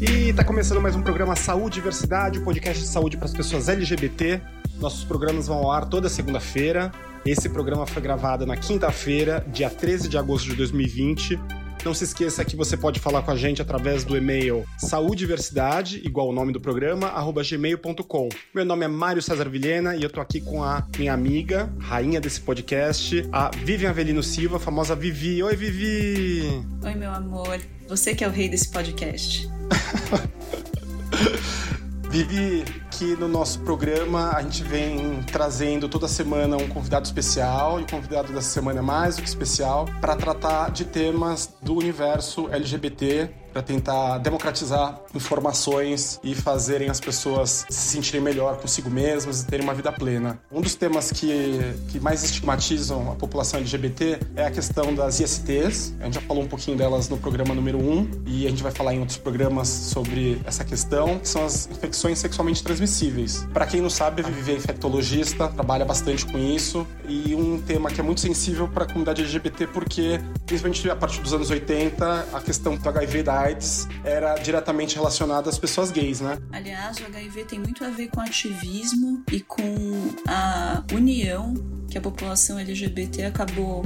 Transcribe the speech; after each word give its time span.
E 0.00 0.28
está 0.30 0.44
começando 0.44 0.80
mais 0.80 0.94
um 0.94 1.02
programa 1.02 1.34
Saúde 1.34 1.78
e 1.78 1.80
Diversidade, 1.80 2.38
o 2.38 2.42
um 2.42 2.44
podcast 2.44 2.82
de 2.82 2.88
saúde 2.88 3.16
para 3.16 3.26
as 3.26 3.32
pessoas 3.34 3.68
LGBT. 3.68 4.40
Nossos 4.78 5.02
programas 5.02 5.48
vão 5.48 5.58
ao 5.58 5.72
ar 5.72 5.86
toda 5.86 6.08
segunda-feira. 6.08 6.92
Esse 7.26 7.48
programa 7.48 7.86
foi 7.86 8.00
gravado 8.00 8.46
na 8.46 8.56
quinta-feira, 8.56 9.44
dia 9.48 9.70
13 9.70 10.08
de 10.08 10.16
agosto 10.16 10.50
de 10.50 10.54
2020. 10.56 11.40
Não 11.84 11.92
se 11.92 12.04
esqueça 12.04 12.42
que 12.44 12.56
você 12.56 12.78
pode 12.78 12.98
falar 12.98 13.22
com 13.22 13.30
a 13.30 13.36
gente 13.36 13.60
através 13.60 14.04
do 14.04 14.16
e-mail 14.16 14.64
saudiversidade, 14.78 16.00
igual 16.02 16.30
o 16.30 16.32
nome 16.32 16.50
do 16.50 16.58
programa, 16.58 17.08
arroba 17.08 17.42
gmail.com. 17.42 18.30
Meu 18.54 18.64
nome 18.64 18.86
é 18.86 18.88
Mário 18.88 19.20
César 19.20 19.50
Vilhena 19.50 19.94
e 19.94 20.02
eu 20.02 20.08
tô 20.08 20.18
aqui 20.18 20.40
com 20.40 20.64
a 20.64 20.82
minha 20.98 21.12
amiga, 21.12 21.70
rainha 21.78 22.22
desse 22.22 22.40
podcast, 22.40 23.28
a 23.30 23.50
Vivian 23.50 23.90
Avelino 23.90 24.22
Silva, 24.22 24.58
famosa 24.58 24.96
Vivi. 24.96 25.42
Oi, 25.42 25.54
Vivi! 25.54 26.64
Oi, 26.82 26.94
meu 26.94 27.12
amor. 27.12 27.60
Você 27.86 28.14
que 28.14 28.24
é 28.24 28.28
o 28.28 28.30
rei 28.30 28.48
desse 28.48 28.70
podcast. 28.70 29.46
Vivi, 32.14 32.64
que 32.92 33.16
no 33.16 33.26
nosso 33.26 33.58
programa 33.62 34.36
a 34.36 34.40
gente 34.40 34.62
vem 34.62 35.20
trazendo 35.24 35.88
toda 35.88 36.06
semana 36.06 36.56
um 36.56 36.68
convidado 36.68 37.04
especial, 37.04 37.80
e 37.80 37.82
o 37.82 37.86
convidado 37.90 38.32
dessa 38.32 38.50
semana 38.50 38.78
é 38.78 38.82
mais 38.82 39.16
do 39.16 39.22
que 39.22 39.28
especial, 39.28 39.86
para 40.00 40.14
tratar 40.14 40.70
de 40.70 40.84
temas 40.84 41.52
do 41.60 41.74
universo 41.74 42.48
LGBT, 42.52 43.28
para 43.54 43.62
tentar 43.62 44.18
democratizar 44.18 45.00
informações 45.14 46.18
e 46.24 46.34
fazerem 46.34 46.90
as 46.90 46.98
pessoas 46.98 47.64
se 47.70 47.88
sentirem 47.88 48.20
melhor 48.20 48.56
consigo 48.56 48.90
mesmas 48.90 49.42
e 49.42 49.46
terem 49.46 49.64
uma 49.64 49.72
vida 49.72 49.92
plena. 49.92 50.40
Um 50.50 50.60
dos 50.60 50.74
temas 50.74 51.12
que, 51.12 51.60
que 51.88 52.00
mais 52.00 52.24
estigmatizam 52.24 53.12
a 53.12 53.14
população 53.14 53.60
LGBT 53.60 54.18
é 54.34 54.46
a 54.46 54.50
questão 54.50 54.92
das 54.92 55.20
ISTs. 55.20 55.94
A 56.00 56.06
gente 56.06 56.14
já 56.14 56.20
falou 56.22 56.42
um 56.42 56.48
pouquinho 56.48 56.76
delas 56.76 57.08
no 57.08 57.16
programa 57.16 57.54
número 57.54 57.78
1 57.78 58.24
e 58.26 58.46
a 58.46 58.50
gente 58.50 58.62
vai 58.62 58.72
falar 58.72 58.92
em 58.92 58.98
outros 58.98 59.18
programas 59.18 59.68
sobre 59.68 60.40
essa 60.44 60.64
questão, 60.64 61.20
que 61.20 61.28
são 61.28 61.44
as 61.46 61.68
infecções 61.68 62.18
sexualmente 62.18 62.62
transmissíveis. 62.64 63.46
Para 63.52 63.66
quem 63.66 63.80
não 63.80 63.90
sabe, 63.90 64.22
a 64.22 64.28
Vivi 64.28 64.52
é 64.52 64.56
infectologista, 64.56 65.46
trabalha 65.46 65.84
bastante 65.84 66.26
com 66.26 66.38
isso 66.38 66.84
e 67.08 67.36
um 67.36 67.60
tema 67.60 67.88
que 67.88 68.00
é 68.00 68.02
muito 68.02 68.20
sensível 68.20 68.66
para 68.66 68.82
a 68.82 68.86
comunidade 68.86 69.22
LGBT 69.22 69.68
porque, 69.68 70.20
principalmente 70.44 70.90
a 70.90 70.96
partir 70.96 71.20
dos 71.20 71.32
anos 71.32 71.50
80, 71.50 72.26
a 72.32 72.40
questão 72.40 72.76
do 72.76 72.88
HIV 72.88 73.22
da 73.22 73.43
AIDS 73.44 73.88
era 74.04 74.34
diretamente 74.36 74.94
relacionada 74.94 75.50
às 75.50 75.58
pessoas 75.58 75.90
gays, 75.90 76.20
né? 76.20 76.38
Aliás, 76.52 76.98
o 76.98 77.06
HIV 77.06 77.44
tem 77.44 77.58
muito 77.58 77.84
a 77.84 77.88
ver 77.88 78.08
com 78.08 78.20
ativismo 78.20 79.22
e 79.30 79.40
com 79.40 80.14
a 80.26 80.82
união 80.92 81.54
que 81.90 81.98
a 81.98 82.00
população 82.00 82.58
LGBT 82.58 83.26
acabou 83.26 83.84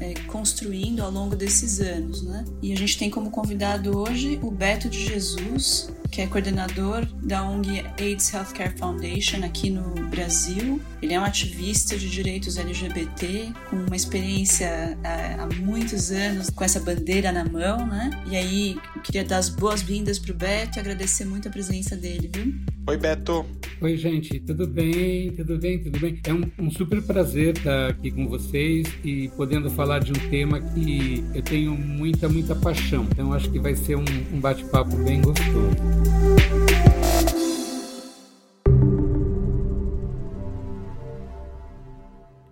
é, 0.00 0.14
construindo 0.26 1.02
ao 1.02 1.10
longo 1.10 1.36
desses 1.36 1.80
anos, 1.80 2.22
né? 2.22 2.44
E 2.62 2.72
a 2.72 2.76
gente 2.76 2.98
tem 2.98 3.10
como 3.10 3.30
convidado 3.30 3.96
hoje 3.98 4.38
o 4.42 4.50
Beto 4.50 4.88
de 4.88 5.04
Jesus, 5.04 5.92
que 6.10 6.20
é 6.20 6.26
coordenador 6.26 7.06
da 7.22 7.46
ONG 7.46 7.84
AIDS 7.98 8.32
Healthcare 8.32 8.76
Foundation 8.76 9.44
aqui 9.44 9.70
no 9.70 9.94
Brasil. 10.08 10.80
Ele 11.00 11.14
é 11.14 11.20
um 11.20 11.24
ativista 11.24 11.96
de 11.96 12.08
direitos 12.08 12.56
LGBT, 12.56 13.52
com 13.68 13.76
uma 13.76 13.96
experiência 13.96 14.98
é, 15.04 15.34
há 15.38 15.46
muitos 15.60 16.10
anos 16.10 16.50
com 16.50 16.64
essa 16.64 16.80
bandeira 16.80 17.30
na 17.30 17.44
mão, 17.44 17.86
né? 17.86 18.10
E 18.26 18.36
aí, 18.36 18.78
queria 19.04 19.24
dar 19.24 19.38
as 19.38 19.48
boas-vindas 19.48 20.18
para 20.18 20.32
o 20.32 20.34
Beto 20.34 20.78
e 20.78 20.80
agradecer 20.80 21.24
muito 21.24 21.48
a 21.48 21.50
presença 21.50 21.96
dele, 21.96 22.30
viu? 22.34 22.79
Oi, 22.90 22.96
Beto. 22.96 23.46
Oi, 23.80 23.96
gente. 23.96 24.40
Tudo 24.40 24.66
bem? 24.66 25.30
Tudo 25.36 25.56
bem? 25.60 25.80
Tudo 25.80 26.00
bem? 26.00 26.20
É 26.26 26.34
um, 26.34 26.50
um 26.58 26.72
super 26.72 27.00
prazer 27.00 27.56
estar 27.56 27.90
aqui 27.90 28.10
com 28.10 28.26
vocês 28.26 28.88
e 29.04 29.28
podendo 29.36 29.70
falar 29.70 30.00
de 30.00 30.10
um 30.10 30.28
tema 30.28 30.60
que 30.60 31.24
eu 31.32 31.40
tenho 31.40 31.72
muita, 31.76 32.28
muita 32.28 32.52
paixão. 32.56 33.04
Então, 33.04 33.32
acho 33.32 33.48
que 33.48 33.60
vai 33.60 33.76
ser 33.76 33.94
um, 33.94 34.04
um 34.32 34.40
bate-papo 34.40 34.96
bem 35.04 35.22
gostoso. 35.22 35.76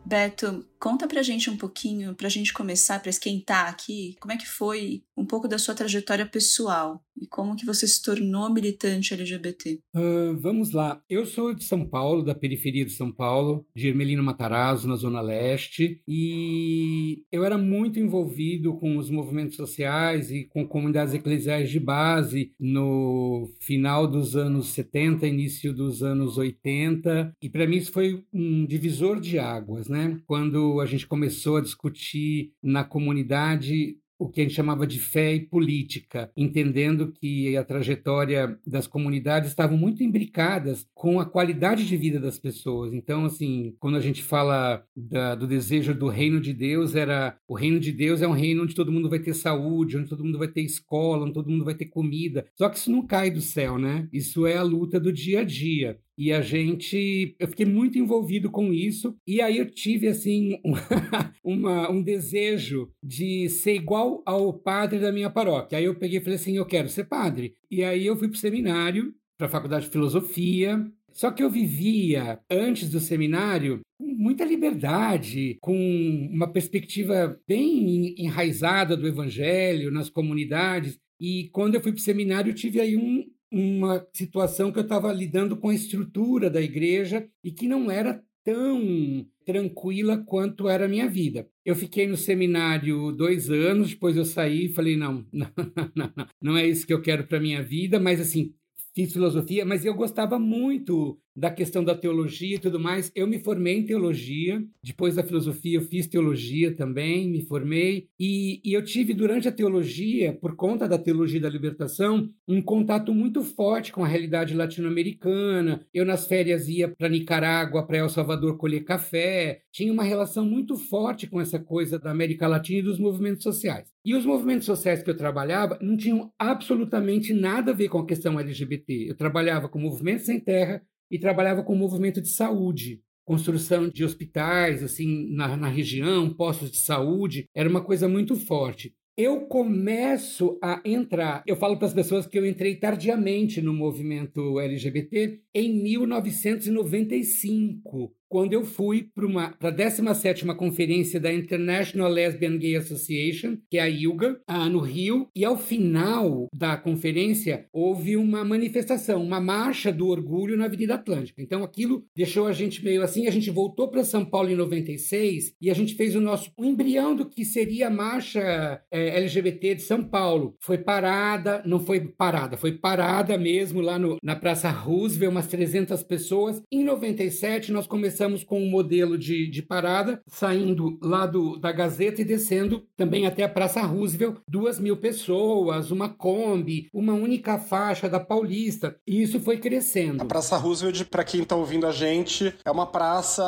Beto, 0.07 0.65
conta 0.79 1.09
pra 1.09 1.21
gente 1.21 1.51
um 1.51 1.57
pouquinho, 1.57 2.15
pra 2.15 2.29
gente 2.29 2.53
começar, 2.53 3.01
pra 3.01 3.11
esquentar 3.11 3.69
aqui, 3.69 4.17
como 4.21 4.33
é 4.33 4.37
que 4.37 4.49
foi 4.49 5.03
um 5.17 5.27
pouco 5.27 5.49
da 5.49 5.59
sua 5.59 5.75
trajetória 5.75 6.25
pessoal 6.25 7.05
e 7.21 7.27
como 7.27 7.57
que 7.57 7.67
você 7.67 7.87
se 7.87 8.03
tornou 8.03 8.53
militante 8.53 9.15
LGBT? 9.15 9.81
Uh, 9.95 10.37
vamos 10.39 10.73
lá. 10.73 11.03
Eu 11.09 11.27
sou 11.27 11.55
de 11.55 11.65
São 11.65 11.87
Paulo, 11.87 12.23
da 12.23 12.35
periferia 12.35 12.85
de 12.85 12.93
São 12.93 13.13
Paulo, 13.13 13.67
de 13.75 13.89
Ermelino 13.89 14.23
Matarazzo, 14.23 14.89
na 14.89 14.97
Zona 14.97 15.21
Leste, 15.21 16.01
e 16.07 17.25
eu 17.31 17.45
era 17.45 17.59
muito 17.59 17.99
envolvido 17.99 18.75
com 18.75 18.97
os 18.97 19.11
movimentos 19.11 19.57
sociais 19.57 20.31
e 20.31 20.45
com 20.45 20.67
comunidades 20.67 21.15
eclesiais 21.15 21.71
de 21.71 21.81
base 21.81 22.53
no 22.59 23.51
final 23.61 24.07
dos 24.07 24.37
anos 24.37 24.69
70, 24.69 25.27
início 25.27 25.73
dos 25.73 26.03
anos 26.03 26.39
80, 26.39 27.33
e 27.43 27.49
para 27.49 27.67
mim 27.67 27.77
isso 27.77 27.93
foi 27.93 28.25
um 28.33 28.65
divisor 28.67 29.21
de 29.21 29.39
águas, 29.39 29.89
né? 29.89 30.21
Quando 30.27 30.81
a 30.81 30.87
gente 30.87 31.07
começou 31.07 31.57
a 31.57 31.63
discutir 31.63 32.53
na 32.63 32.85
comunidade 32.85 33.97
o 34.19 34.29
que 34.29 34.41
a 34.41 34.45
gente 34.45 34.55
chamava 34.55 34.87
de 34.87 34.99
fé 34.99 35.35
e 35.35 35.41
política, 35.41 36.31
entendendo 36.37 37.13
que 37.13 37.57
a 37.57 37.65
trajetória 37.65 38.59
das 38.67 38.87
comunidades 38.87 39.51
estavam 39.51 39.77
muito 39.77 40.03
imbricadas 40.03 40.87
com 40.95 41.21
a 41.21 41.27
qualidade 41.27 41.87
de 41.87 41.97
vida 41.97 42.19
das 42.19 42.39
pessoas. 42.39 42.93
Então, 42.93 43.25
assim, 43.25 43.77
quando 43.79 43.97
a 43.97 44.01
gente 44.01 44.23
fala 44.23 44.85
da, 44.97 45.35
do 45.35 45.47
desejo 45.47 45.95
do 45.95 46.09
reino 46.09 46.41
de 46.41 46.53
Deus, 46.53 46.95
era 46.95 47.39
o 47.47 47.55
reino 47.55 47.79
de 47.79 47.93
Deus 47.93 48.21
é 48.21 48.27
um 48.27 48.33
reino 48.33 48.65
onde 48.65 48.75
todo 48.75 48.93
mundo 48.93 49.09
vai 49.09 49.21
ter 49.21 49.35
saúde, 49.35 49.97
onde 49.97 50.09
todo 50.09 50.25
mundo 50.25 50.39
vai 50.39 50.49
ter 50.49 50.63
escola, 50.63 51.25
onde 51.25 51.35
todo 51.35 51.51
mundo 51.51 51.65
vai 51.65 51.75
ter 51.75 51.87
comida. 51.87 52.47
Só 52.57 52.69
que 52.69 52.79
isso 52.79 52.91
não 52.91 53.07
cai 53.07 53.31
do 53.31 53.41
céu, 53.41 53.79
né? 53.79 54.09
Isso 54.13 54.47
é 54.47 54.57
a 54.57 54.63
luta 54.63 54.99
do 54.99 55.13
dia 55.13 55.41
a 55.41 55.45
dia. 55.45 55.99
E 56.19 56.33
a 56.33 56.41
gente, 56.41 57.37
eu 57.39 57.47
fiquei 57.47 57.65
muito 57.65 57.97
envolvido 57.97 58.51
com 58.51 58.73
isso. 58.73 59.17
E 59.25 59.41
aí 59.41 59.57
eu 59.59 59.71
tive 59.71 60.09
assim 60.09 60.61
uma, 61.45 61.89
um 61.89 62.03
desejo 62.03 62.91
de 63.01 63.49
ser 63.49 63.77
igual 63.77 64.21
ao 64.27 64.53
padre 64.53 64.99
da 64.99 65.13
minha 65.13 65.31
paróquia. 65.31 65.79
Aí 65.79 65.85
eu 65.85 65.95
peguei 65.95 66.19
e 66.19 66.21
falei 66.21 66.35
assim, 66.35 66.57
eu 66.57 66.67
quero 66.67 66.89
ser 66.89 67.05
padre. 67.05 67.55
E 67.71 67.85
aí 67.85 68.05
eu 68.05 68.17
fui 68.17 68.27
para 68.27 68.35
o 68.35 68.39
seminário, 68.39 69.15
para 69.39 69.47
a 69.47 69.51
faculdade 69.51 69.85
de 69.85 69.93
filosofia. 69.93 70.85
Só 71.13 71.31
que 71.31 71.43
eu 71.43 71.49
vivia 71.49 72.41
antes 72.51 72.91
do 72.91 72.99
seminário 72.99 73.81
muita 74.01 74.45
liberdade, 74.45 75.57
com 75.61 76.29
uma 76.33 76.53
perspectiva 76.53 77.41
bem 77.47 78.15
enraizada 78.19 78.97
do 78.97 79.07
evangelho 79.07 79.93
nas 79.93 80.11
comunidades. 80.11 80.99
E 81.21 81.49
quando 81.53 81.77
eu 81.77 81.81
fui 81.81 81.93
para 81.93 82.01
o 82.01 82.03
seminário, 82.03 82.51
eu 82.51 82.55
tive 82.55 82.81
aí 82.81 82.97
um, 82.97 83.25
uma 83.51 84.07
situação 84.13 84.71
que 84.71 84.79
eu 84.79 84.83
estava 84.83 85.13
lidando 85.13 85.57
com 85.57 85.69
a 85.69 85.75
estrutura 85.75 86.51
da 86.51 86.61
igreja 86.61 87.29
e 87.43 87.51
que 87.51 87.67
não 87.67 87.91
era 87.91 88.23
tão 88.45 89.27
tranquila 89.45 90.19
quanto 90.19 90.69
era 90.69 90.87
a 90.87 90.89
minha 90.89 91.09
vida. 91.09 91.49
Eu 91.65 91.75
fiquei 91.75 92.07
no 92.07 92.17
seminário 92.17 93.13
dois 93.13 93.51
anos, 93.51 93.91
depois 93.91 94.17
eu 94.17 94.25
saí 94.25 94.67
e 94.67 94.75
falei, 94.75 94.97
não, 94.97 95.27
não, 95.33 95.51
não, 95.95 96.13
não, 96.17 96.27
não 96.41 96.57
é 96.57 96.67
isso 96.67 96.87
que 96.87 96.93
eu 96.93 97.03
quero 97.03 97.27
para 97.27 97.41
minha 97.41 97.63
vida, 97.63 97.99
mas 97.99 98.21
assim, 98.21 98.55
fiz 98.95 99.13
filosofia, 99.13 99.65
mas 99.65 99.85
eu 99.85 99.95
gostava 99.95 100.39
muito 100.39 101.19
da 101.39 101.51
questão 101.51 101.85
da 101.85 101.95
teologia 101.95 102.57
e 102.57 102.59
tudo 102.59 102.81
mais. 102.81 103.13
Eu 103.15 103.27
me 103.27 103.39
formei 103.39 103.79
em 103.79 103.85
teologia, 103.85 104.61
depois 104.83 105.15
da 105.15 105.23
filosofia 105.23 105.79
eu 105.79 105.83
fiz 105.83 106.09
teologia 106.09 106.75
também, 106.75 107.31
me 107.31 107.43
formei, 107.43 108.09
e, 108.19 108.61
e 108.65 108.73
eu 108.73 108.85
tive 108.85 109.15
durante 109.15 109.47
a 109.47 109.53
teologia, 109.53 110.33
por 110.33 110.57
conta 110.57 110.89
da 110.89 110.99
teologia 110.99 111.41
da 111.41 111.49
libertação, 111.49 112.29
um 112.47 112.61
contato 112.61 113.15
muito 113.15 113.45
forte 113.45 113.93
com 113.93 114.05
a 114.05 114.09
realidade 114.09 114.55
latino-americana. 114.55 115.87
Eu 115.95 116.05
nas 116.05 116.27
férias 116.27 116.69
ia 116.69 116.89
para 116.89 117.09
Nicarágua, 117.09 117.87
para 117.87 117.99
El 117.99 118.09
Salvador 118.09 118.57
colher 118.57 118.85
café, 118.85 119.63
tinha 119.71 119.93
uma 119.93 120.03
relação 120.03 120.45
muito 120.45 120.77
forte 120.77 121.29
com 121.29 121.41
essa 121.41 121.59
coisa 121.59 121.99
da 121.99 122.11
América 122.11 122.49
Latina 122.49 122.81
e 122.81 122.83
dos 122.83 122.99
movimentos 122.99 123.45
sociais. 123.45 123.87
E 124.05 124.15
os 124.15 124.25
movimentos 124.25 124.65
sociais 124.65 125.03
que 125.03 125.11
eu 125.11 125.17
trabalhava 125.17 125.79
não 125.83 125.97
tinham 125.97 126.33
absolutamente 126.39 127.35
nada 127.35 127.73
a 127.73 127.75
ver 127.75 127.89
com 127.89 127.99
a 127.99 128.07
questão 128.07 128.41
LGBT. 128.41 129.11
Eu 129.11 129.15
trabalhava 129.15 129.69
com 129.69 129.79
movimentos 129.79 130.25
sem 130.25 130.41
terra, 130.41 130.83
e 131.11 131.19
trabalhava 131.19 131.63
com 131.63 131.73
o 131.73 131.79
movimento 131.79 132.21
de 132.21 132.29
saúde, 132.29 133.01
construção 133.25 133.89
de 133.89 134.05
hospitais 134.05 134.83
assim 134.83 135.35
na, 135.35 135.57
na 135.57 135.69
região, 135.69 136.29
postos 136.33 136.71
de 136.71 136.77
saúde, 136.79 137.47
era 137.55 137.69
uma 137.69 137.85
coisa 137.85 138.09
muito 138.09 138.37
forte. 138.37 138.95
Eu 139.17 139.47
começo 139.47 140.59
a 140.63 140.81
entrar, 140.85 141.43
eu 141.45 141.57
falo 141.57 141.77
para 141.77 141.89
as 141.89 141.95
pessoas 141.95 142.25
que 142.25 142.39
eu 142.39 142.47
entrei 142.47 142.77
tardiamente 142.77 143.61
no 143.61 143.75
movimento 143.75 144.61
LGBT 144.61 145.41
em 145.53 145.83
1995. 145.83 148.15
Quando 148.29 148.53
eu 148.53 148.65
fui 148.65 149.09
para 149.15 149.69
a 149.69 149.73
17ª 149.73 150.55
conferência 150.55 151.19
da 151.19 151.33
International 151.33 152.11
Lesbian 152.11 152.59
Gay 152.59 152.77
Association, 152.77 153.57
que 153.71 153.79
é 153.79 153.83
a 153.83 153.89
ILGA, 153.89 154.41
no 154.71 154.81
Rio, 154.81 155.29
e 155.35 155.45
ao 155.45 155.57
final 155.57 156.47
da 156.53 156.77
conferência 156.77 157.67
houve 157.73 158.17
uma 158.17 158.45
manifestação, 158.45 159.23
uma 159.23 159.41
marcha 159.41 159.93
do 159.93 160.09
orgulho 160.09 160.57
na 160.57 160.67
Avenida 160.67 160.95
Atlântica. 160.95 161.41
Então 161.41 161.63
aquilo 161.63 162.05
deixou 162.15 162.47
a 162.47 162.53
gente 162.53 162.85
meio 162.85 163.03
assim, 163.03 163.27
a 163.27 163.31
gente 163.31 163.51
voltou 163.51 163.89
para 163.89 164.05
São 164.05 164.25
Paulo 164.25 164.51
em 164.51 164.57
96 164.57 165.55
e 165.61 165.71
a 165.71 165.75
gente 165.75 165.95
fez 165.95 166.15
o 166.15 166.21
nosso 166.21 166.51
o 166.57 166.65
embrião 166.65 167.15
do 167.15 167.29
que 167.29 167.45
seria 167.45 167.87
a 167.87 167.91
marcha 167.91 168.83
é, 168.91 169.19
LGBT 169.21 169.77
de 169.77 169.83
São 169.83 170.03
Paulo. 170.05 170.55
Foi 170.61 170.79
parada, 170.79 171.63
não 171.65 171.81
foi 171.81 172.01
parada, 172.01 172.57
foi 172.57 172.73
parada 172.73 173.39
mesmo 173.39 173.81
lá 173.81 173.99
no, 173.99 174.19
na 174.23 174.37
Praça 174.37 174.71
Roosevelt, 174.71 175.33
umas 175.33 175.47
300 175.47 176.03
pessoas. 176.03 176.63
Em 176.71 176.85
97 176.85 177.73
nós 177.73 177.87
começamos 177.87 178.18
com 178.45 178.61
um 178.61 178.71
modelo 178.71 179.17
de, 179.17 179.49
de 179.49 179.63
parada, 179.63 180.21
saindo 180.27 180.99
lá 181.03 181.27
do, 181.27 181.57
da 181.57 181.73
Gazeta 181.73 182.23
e 182.23 182.25
descendo 182.25 182.85
também 182.97 183.27
até 183.27 183.45
a 183.45 183.49
Praça 183.49 183.81
Roosevelt, 183.83 184.39
duas 184.49 184.79
mil 184.79 184.97
pessoas, 184.97 185.91
uma 185.91 186.09
Kombi, 186.09 186.89
uma 186.93 187.15
única 187.15 187.59
faixa 187.59 188.09
da 188.09 188.19
Paulista. 188.19 188.97
E 189.07 189.23
isso 189.23 189.41
foi 189.41 189.59
crescendo. 189.59 190.23
A 190.23 190.25
Praça 190.25 190.57
Roosevelt, 190.57 191.05
para 191.05 191.25
quem 191.25 191.43
está 191.43 191.57
ouvindo 191.57 191.87
a 191.87 191.93
gente, 191.93 192.53
é 192.65 192.71
uma 192.71 192.87
praça 192.87 193.45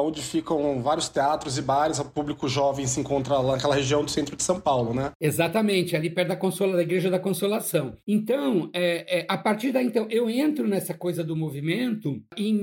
onde 0.00 0.22
ficam 0.22 0.82
vários 0.82 1.08
teatros 1.08 1.58
e 1.58 1.62
bares, 1.62 1.98
o 1.98 2.04
público 2.04 2.48
jovem 2.48 2.86
se 2.86 3.00
encontra 3.00 3.38
lá 3.38 3.52
naquela 3.52 3.74
região 3.74 4.04
do 4.04 4.10
centro 4.10 4.36
de 4.36 4.42
São 4.42 4.60
Paulo, 4.60 4.94
né? 4.94 5.12
Exatamente, 5.20 5.94
ali 5.94 6.10
perto 6.10 6.28
da, 6.28 6.36
Consola, 6.36 6.76
da 6.76 6.82
Igreja 6.82 7.10
da 7.10 7.18
Consolação. 7.18 7.94
Então, 8.06 8.70
é, 8.72 9.20
é, 9.20 9.26
a 9.28 9.36
partir 9.36 9.72
daí, 9.72 9.86
então, 9.86 10.06
eu 10.10 10.28
entro 10.30 10.66
nessa 10.66 10.94
coisa 10.94 11.22
do 11.22 11.36
movimento 11.36 12.22
em 12.36 12.54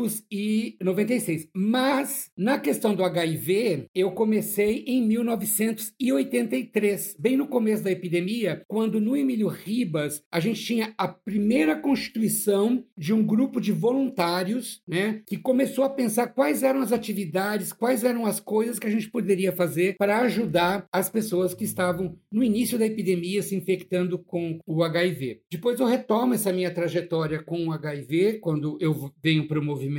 1996. 0.00 1.48
Mas, 1.54 2.30
na 2.36 2.58
questão 2.58 2.94
do 2.94 3.04
HIV, 3.04 3.86
eu 3.94 4.10
comecei 4.12 4.84
em 4.86 5.06
1983, 5.06 7.16
bem 7.18 7.36
no 7.36 7.46
começo 7.46 7.84
da 7.84 7.90
epidemia, 7.90 8.62
quando 8.68 9.00
no 9.00 9.16
Emílio 9.16 9.48
Ribas 9.48 10.22
a 10.30 10.40
gente 10.40 10.64
tinha 10.64 10.94
a 10.96 11.08
primeira 11.08 11.76
constituição 11.76 12.84
de 12.96 13.12
um 13.12 13.24
grupo 13.24 13.60
de 13.60 13.72
voluntários, 13.72 14.80
né, 14.86 15.22
que 15.26 15.36
começou 15.36 15.84
a 15.84 15.90
pensar 15.90 16.28
quais 16.28 16.62
eram 16.62 16.80
as 16.80 16.92
atividades, 16.92 17.72
quais 17.72 18.04
eram 18.04 18.26
as 18.26 18.40
coisas 18.40 18.78
que 18.78 18.86
a 18.86 18.90
gente 18.90 19.10
poderia 19.10 19.52
fazer 19.52 19.96
para 19.98 20.20
ajudar 20.20 20.86
as 20.92 21.08
pessoas 21.08 21.54
que 21.54 21.64
estavam 21.64 22.18
no 22.32 22.42
início 22.42 22.78
da 22.78 22.86
epidemia 22.86 23.42
se 23.42 23.56
infectando 23.56 24.18
com 24.18 24.58
o 24.66 24.82
HIV. 24.82 25.42
Depois 25.50 25.80
eu 25.80 25.86
retomo 25.86 26.34
essa 26.34 26.52
minha 26.52 26.72
trajetória 26.72 27.42
com 27.42 27.66
o 27.66 27.72
HIV, 27.72 28.38
quando 28.40 28.78
eu 28.80 29.10
venho 29.22 29.46
para 29.46 29.58
o 29.58 29.64
movimento, 29.64 29.89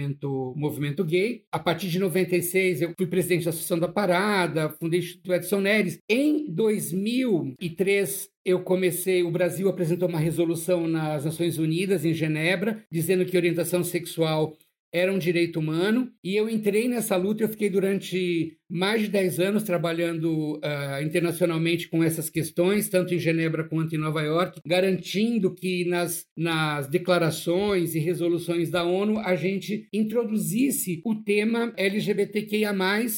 movimento 0.55 1.03
gay. 1.03 1.43
A 1.51 1.59
partir 1.59 1.89
de 1.89 1.99
96 1.99 2.81
eu 2.81 2.93
fui 2.97 3.07
presidente 3.07 3.43
da 3.43 3.49
Associação 3.49 3.79
da 3.79 3.88
Parada, 3.88 4.69
fundei 4.69 4.99
o 4.99 5.03
Instituto 5.03 5.33
Edson 5.33 5.61
Neres. 5.61 5.99
Em 6.09 6.51
2003 6.51 8.29
eu 8.43 8.63
comecei, 8.63 9.23
o 9.23 9.31
Brasil 9.31 9.69
apresentou 9.69 10.09
uma 10.09 10.19
resolução 10.19 10.88
nas 10.88 11.25
Nações 11.25 11.57
Unidas, 11.59 12.03
em 12.05 12.13
Genebra, 12.13 12.83
dizendo 12.91 13.25
que 13.25 13.38
orientação 13.38 13.83
sexual 13.83 14.57
era 14.93 15.13
um 15.13 15.17
direito 15.17 15.57
humano, 15.57 16.11
e 16.23 16.35
eu 16.35 16.49
entrei 16.49 16.87
nessa 16.87 17.15
luta, 17.15 17.44
eu 17.44 17.49
fiquei 17.49 17.69
durante 17.69 18.57
mais 18.71 19.01
de 19.01 19.07
10 19.09 19.39
anos 19.39 19.63
trabalhando 19.63 20.56
uh, 20.56 21.03
internacionalmente 21.03 21.89
com 21.89 22.03
essas 22.03 22.29
questões, 22.29 22.89
tanto 22.89 23.13
em 23.13 23.19
Genebra 23.19 23.63
quanto 23.63 23.95
em 23.95 24.00
Nova 24.00 24.21
York, 24.21 24.62
garantindo 24.65 25.53
que 25.53 25.85
nas, 25.85 26.25
nas 26.35 26.88
declarações 26.88 27.95
e 27.95 28.00
resoluções 28.00 28.69
da 28.69 28.83
ONU 28.83 29.19
a 29.19 29.35
gente 29.35 29.88
introduzisse 29.94 31.01
o 31.06 31.15
tema 31.15 31.73
LGBTQIA, 31.77 32.71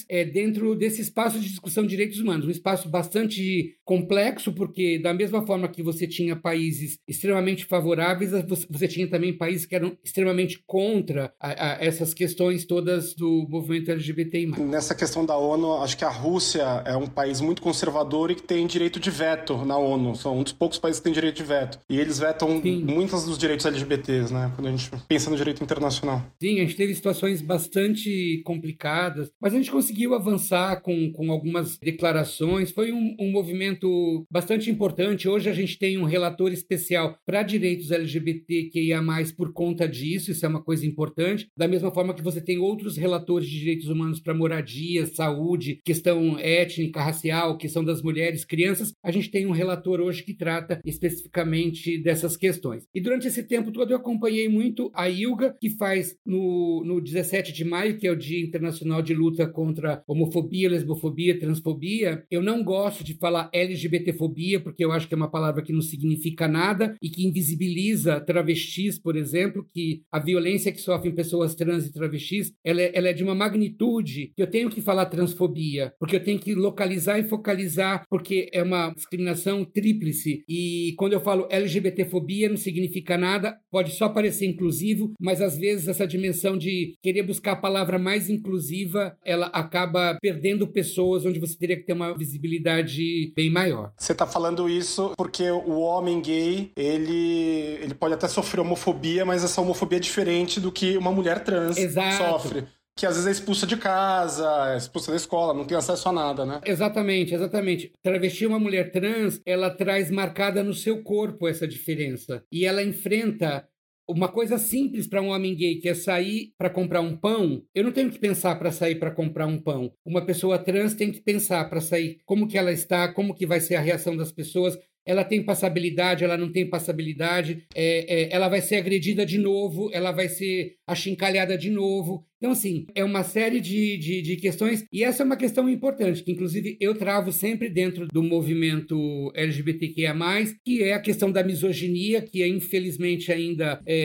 é, 0.10 0.26
dentro 0.26 0.76
desse 0.76 1.02
espaço 1.02 1.40
de 1.40 1.48
discussão 1.48 1.84
de 1.84 1.90
direitos 1.90 2.20
humanos. 2.20 2.48
Um 2.48 2.52
espaço 2.52 2.90
bastante 2.90 3.76
complexo, 3.86 4.52
porque, 4.52 5.00
da 5.00 5.14
mesma 5.14 5.46
forma 5.46 5.68
que 5.68 5.84
você 5.84 6.08
tinha 6.08 6.36
países 6.36 7.00
extremamente 7.08 7.66
favoráveis, 7.66 8.32
você 8.70 8.88
tinha 8.88 9.08
também 9.08 9.38
países 9.38 9.66
que 9.66 9.76
eram 9.76 9.98
extremamente 10.04 10.62
contra 10.66 11.34
a, 11.40 11.74
a 11.74 11.84
essas 11.84 12.14
questões 12.14 12.66
todas 12.66 13.14
do 13.14 13.48
movimento 13.50 13.92
LGBTI. 13.92 14.48
Nessa 14.60 14.96
questão 14.96 15.26
da 15.26 15.38
ONU, 15.44 15.82
acho 15.82 15.98
que 15.98 16.06
a 16.06 16.10
Rússia 16.10 16.84
é 16.86 16.96
um 16.96 17.08
país 17.08 17.42
muito 17.42 17.62
conservador 17.62 18.32
e 18.32 18.36
que 18.36 18.44
tem 18.44 18.66
direito 18.66 19.00
de 19.00 19.12
veto 19.12 19.66
na 19.66 19.78
ONU. 19.78 20.16
São 20.16 20.40
um 20.40 20.44
dos 20.44 20.54
poucos 20.54 20.80
países 20.80 21.00
que 21.00 21.04
tem 21.04 21.14
direito 21.14 21.36
de 21.36 21.44
veto. 21.44 21.80
E 21.90 22.00
eles 22.00 22.20
vetam 22.20 22.62
Sim. 22.62 22.84
muitos 22.84 23.26
dos 23.26 23.38
direitos 23.38 23.66
LGBTs, 23.66 24.34
né? 24.34 24.52
Quando 24.56 24.68
a 24.68 24.72
gente 24.72 24.90
pensa 25.08 25.30
no 25.30 25.36
direito 25.36 25.64
internacional. 25.64 26.22
Sim, 26.42 26.60
a 26.60 26.64
gente 26.64 26.76
teve 26.76 26.96
situações 26.96 27.42
bastante 27.42 28.42
complicadas, 28.46 29.30
mas 29.42 29.54
a 29.54 29.58
gente 29.58 29.72
conseguiu 29.72 30.14
avançar 30.14 30.82
com, 30.82 31.12
com 31.12 31.32
algumas 31.32 31.78
declarações. 31.78 32.72
Foi 32.72 32.92
um, 32.92 33.16
um 33.20 33.32
movimento 33.32 34.26
bastante 34.32 34.70
importante. 34.70 35.28
Hoje 35.28 35.50
a 35.50 35.54
gente 35.54 35.78
tem 35.78 35.98
um 35.98 36.06
relator 36.06 36.52
especial 36.52 37.18
para 37.26 37.44
direitos 37.44 37.92
LGBTQIA+, 37.92 39.02
por 39.36 39.54
conta 39.54 39.88
disso. 39.88 40.32
Isso 40.32 40.46
é 40.46 40.50
uma 40.50 40.64
coisa 40.64 40.86
importante. 40.86 41.48
Da 41.58 41.68
mesma 41.68 41.92
forma 41.92 42.14
que 42.14 42.22
você 42.22 42.42
tem 42.42 42.58
outros 42.58 42.98
relatores 42.98 43.48
de 43.48 43.60
direitos 43.60 43.88
humanos 43.88 44.20
para 44.20 44.34
moradia, 44.34 45.06
saúde, 45.08 45.33
saúde, 45.34 45.80
questão 45.84 46.38
étnica, 46.38 47.02
racial, 47.02 47.58
questão 47.58 47.84
das 47.84 48.02
mulheres, 48.02 48.46
crianças, 48.46 48.94
a 49.04 49.12
gente 49.12 49.32
tem 49.32 49.48
um 49.48 49.52
relator 49.52 50.00
hoje 50.00 50.24
que 50.24 50.34
trata 50.34 50.80
especificamente 50.86 51.98
dessas 51.98 52.38
questões. 52.38 52.88
E 52.94 53.02
durante 53.02 53.28
esse 53.28 53.44
tempo 53.44 53.72
todo 53.72 53.92
eu 53.92 53.98
acompanhei 53.98 54.48
muito 54.48 54.92
a 54.94 55.10
ILGA, 55.10 55.56
que 55.60 55.70
faz 55.72 56.16
no, 56.26 56.84
no 56.86 57.02
17 57.02 57.52
de 57.52 57.66
maio, 57.66 57.98
que 57.98 58.08
é 58.08 58.12
o 58.12 58.16
Dia 58.16 58.44
Internacional 58.44 59.02
de 59.02 59.14
Luta 59.14 59.48
contra 59.48 60.04
Homofobia, 60.08 60.70
Lesbofobia, 60.70 61.40
Transfobia. 61.40 62.24
Eu 62.30 62.42
não 62.42 62.64
gosto 62.64 63.04
de 63.04 63.16
falar 63.16 63.50
LGBTfobia, 63.54 64.60
porque 64.60 64.86
eu 64.86 64.92
acho 64.92 65.08
que 65.08 65.14
é 65.14 65.18
uma 65.18 65.32
palavra 65.32 65.64
que 65.64 65.74
não 65.74 65.82
significa 65.82 66.48
nada 66.48 66.96
e 67.02 67.10
que 67.10 67.26
invisibiliza 67.26 68.20
travestis, 68.22 69.00
por 69.00 69.16
exemplo, 69.16 69.66
que 69.74 70.04
a 70.12 70.20
violência 70.20 70.72
que 70.72 70.82
sofrem 70.82 71.14
pessoas 71.14 71.56
trans 71.56 71.88
e 71.88 71.92
travestis, 71.92 72.54
ela 72.64 72.82
é, 72.82 72.92
ela 72.94 73.10
é 73.10 73.14
de 73.14 73.24
uma 73.24 73.36
magnitude 73.36 74.32
que 74.36 74.42
eu 74.42 74.48
tenho 74.48 74.70
que 74.70 74.82
falar 74.82 75.06
transfobia, 75.24 75.94
porque 76.00 76.16
eu 76.16 76.24
tenho 76.24 76.40
que 76.40 76.54
localizar 76.54 77.20
e 77.20 77.24
focalizar, 77.24 78.04
porque 78.10 78.50
é 78.54 78.62
uma 78.62 78.94
discriminação 78.94 79.64
tríplice. 79.64 80.44
E 80.48 80.94
quando 80.98 81.14
eu 81.14 81.22
falo 81.22 81.48
LGBTfobia, 81.50 82.50
não 82.50 82.58
significa 82.58 83.18
nada, 83.18 83.58
pode 83.72 83.92
só 83.92 84.10
parecer 84.10 84.46
inclusivo, 84.46 85.14
mas 85.20 85.42
às 85.42 85.58
vezes 85.58 85.88
essa 85.88 86.06
dimensão 86.06 86.58
de 86.58 86.96
querer 87.02 87.24
buscar 87.24 87.54
a 87.54 87.58
palavra 87.58 87.98
mais 87.98 88.30
inclusiva, 88.30 89.18
ela 89.24 89.48
acaba 89.48 90.18
perdendo 90.22 90.68
pessoas 90.68 91.26
onde 91.26 91.40
você 91.40 91.58
teria 91.58 91.78
que 91.78 91.84
ter 91.86 91.94
uma 91.94 92.16
visibilidade 92.16 93.32
bem 93.36 93.50
maior. 93.50 93.92
Você 93.98 94.12
está 94.12 94.28
falando 94.28 94.70
isso 94.70 95.14
porque 95.18 95.50
o 95.50 95.80
homem 95.80 96.22
gay, 96.22 96.72
ele, 96.76 97.78
ele 97.82 97.94
pode 97.94 98.14
até 98.14 98.28
sofrer 98.28 98.62
homofobia, 98.62 99.26
mas 99.26 99.44
essa 99.44 99.62
homofobia 99.62 99.98
é 99.98 100.02
diferente 100.02 100.60
do 100.60 100.72
que 100.72 100.98
uma 100.98 101.12
mulher 101.12 101.44
trans 101.44 101.78
Exato. 101.78 102.18
sofre 102.18 102.66
que 102.96 103.06
às 103.06 103.16
vezes 103.16 103.28
é 103.28 103.32
expulsa 103.32 103.66
de 103.66 103.78
casa, 103.78 104.74
é 104.74 104.78
expulsa 104.78 105.12
da 105.12 105.18
escola, 105.18 105.54
não 105.54 105.66
tem 105.66 105.78
acesso 105.78 106.10
a 106.10 106.12
nada, 106.12 106.46
né? 106.46 106.62
Exatamente, 106.66 107.34
exatamente. 107.34 107.92
Travesti 108.02 108.46
uma 108.46 108.60
mulher 108.60 108.92
trans, 108.92 109.42
ela 109.46 109.70
traz 109.70 110.12
marcada 110.12 110.64
no 110.64 110.74
seu 110.74 111.04
corpo 111.04 111.48
essa 111.48 111.68
diferença. 111.68 112.44
E 112.52 112.66
ela 112.66 112.84
enfrenta 112.84 113.68
uma 114.08 114.28
coisa 114.28 114.58
simples 114.58 115.08
para 115.08 115.22
um 115.22 115.30
homem 115.30 115.56
gay 115.56 115.76
que 115.76 115.88
é 115.88 115.94
sair 115.94 116.54
para 116.58 116.70
comprar 116.70 117.02
um 117.02 117.16
pão, 117.16 117.64
eu 117.74 117.84
não 117.84 117.92
tenho 117.92 118.12
que 118.12 118.20
pensar 118.20 118.56
para 118.56 118.72
sair 118.72 118.96
para 118.96 119.12
comprar 119.12 119.48
um 119.48 119.60
pão. 119.60 119.94
Uma 120.06 120.26
pessoa 120.26 120.60
trans 120.60 120.94
tem 120.94 121.12
que 121.12 121.22
pensar 121.22 121.70
para 121.70 121.82
sair 121.82 122.20
como 122.26 122.48
que 122.48 122.58
ela 122.58 122.72
está, 122.72 123.08
como 123.08 123.34
que 123.34 123.46
vai 123.46 123.62
ser 123.62 123.76
a 123.76 123.82
reação 123.82 124.16
das 124.16 124.32
pessoas, 124.32 124.78
ela 125.06 125.24
tem 125.24 125.44
passabilidade, 125.44 126.24
ela 126.24 126.38
não 126.38 126.52
tem 126.52 126.70
passabilidade, 126.70 127.66
é, 127.76 128.24
é, 128.24 128.34
ela 128.34 128.48
vai 128.48 128.62
ser 128.62 128.78
agredida 128.78 129.26
de 129.26 129.38
novo, 129.38 129.90
ela 129.94 130.12
vai 130.12 130.30
ser 130.30 130.78
achincalhada 130.88 131.58
de 131.58 131.70
novo. 131.70 132.26
Então, 132.44 132.52
assim, 132.52 132.86
é 132.94 133.06
uma 133.06 133.24
série 133.24 133.62
de, 133.62 133.96
de, 133.96 134.22
de, 134.22 134.36
questões, 134.36 134.86
e 134.92 135.02
essa 135.02 135.24
é 135.24 135.26
uma 135.26 135.38
questão 135.38 135.70
importante, 135.70 136.22
que 136.22 136.30
inclusive 136.30 136.76
eu 136.78 136.94
travo 136.94 137.32
sempre 137.32 137.70
dentro 137.70 138.06
do 138.08 138.22
movimento 138.22 139.32
LGBTQIA, 139.34 140.14
que 140.62 140.84
é 140.84 140.94
a 140.94 141.00
questão 141.00 141.32
da 141.32 141.42
misoginia, 141.42 142.22
que 142.22 142.44
é, 142.44 142.48
infelizmente 142.50 143.32
ainda 143.32 143.82
é, 143.86 143.96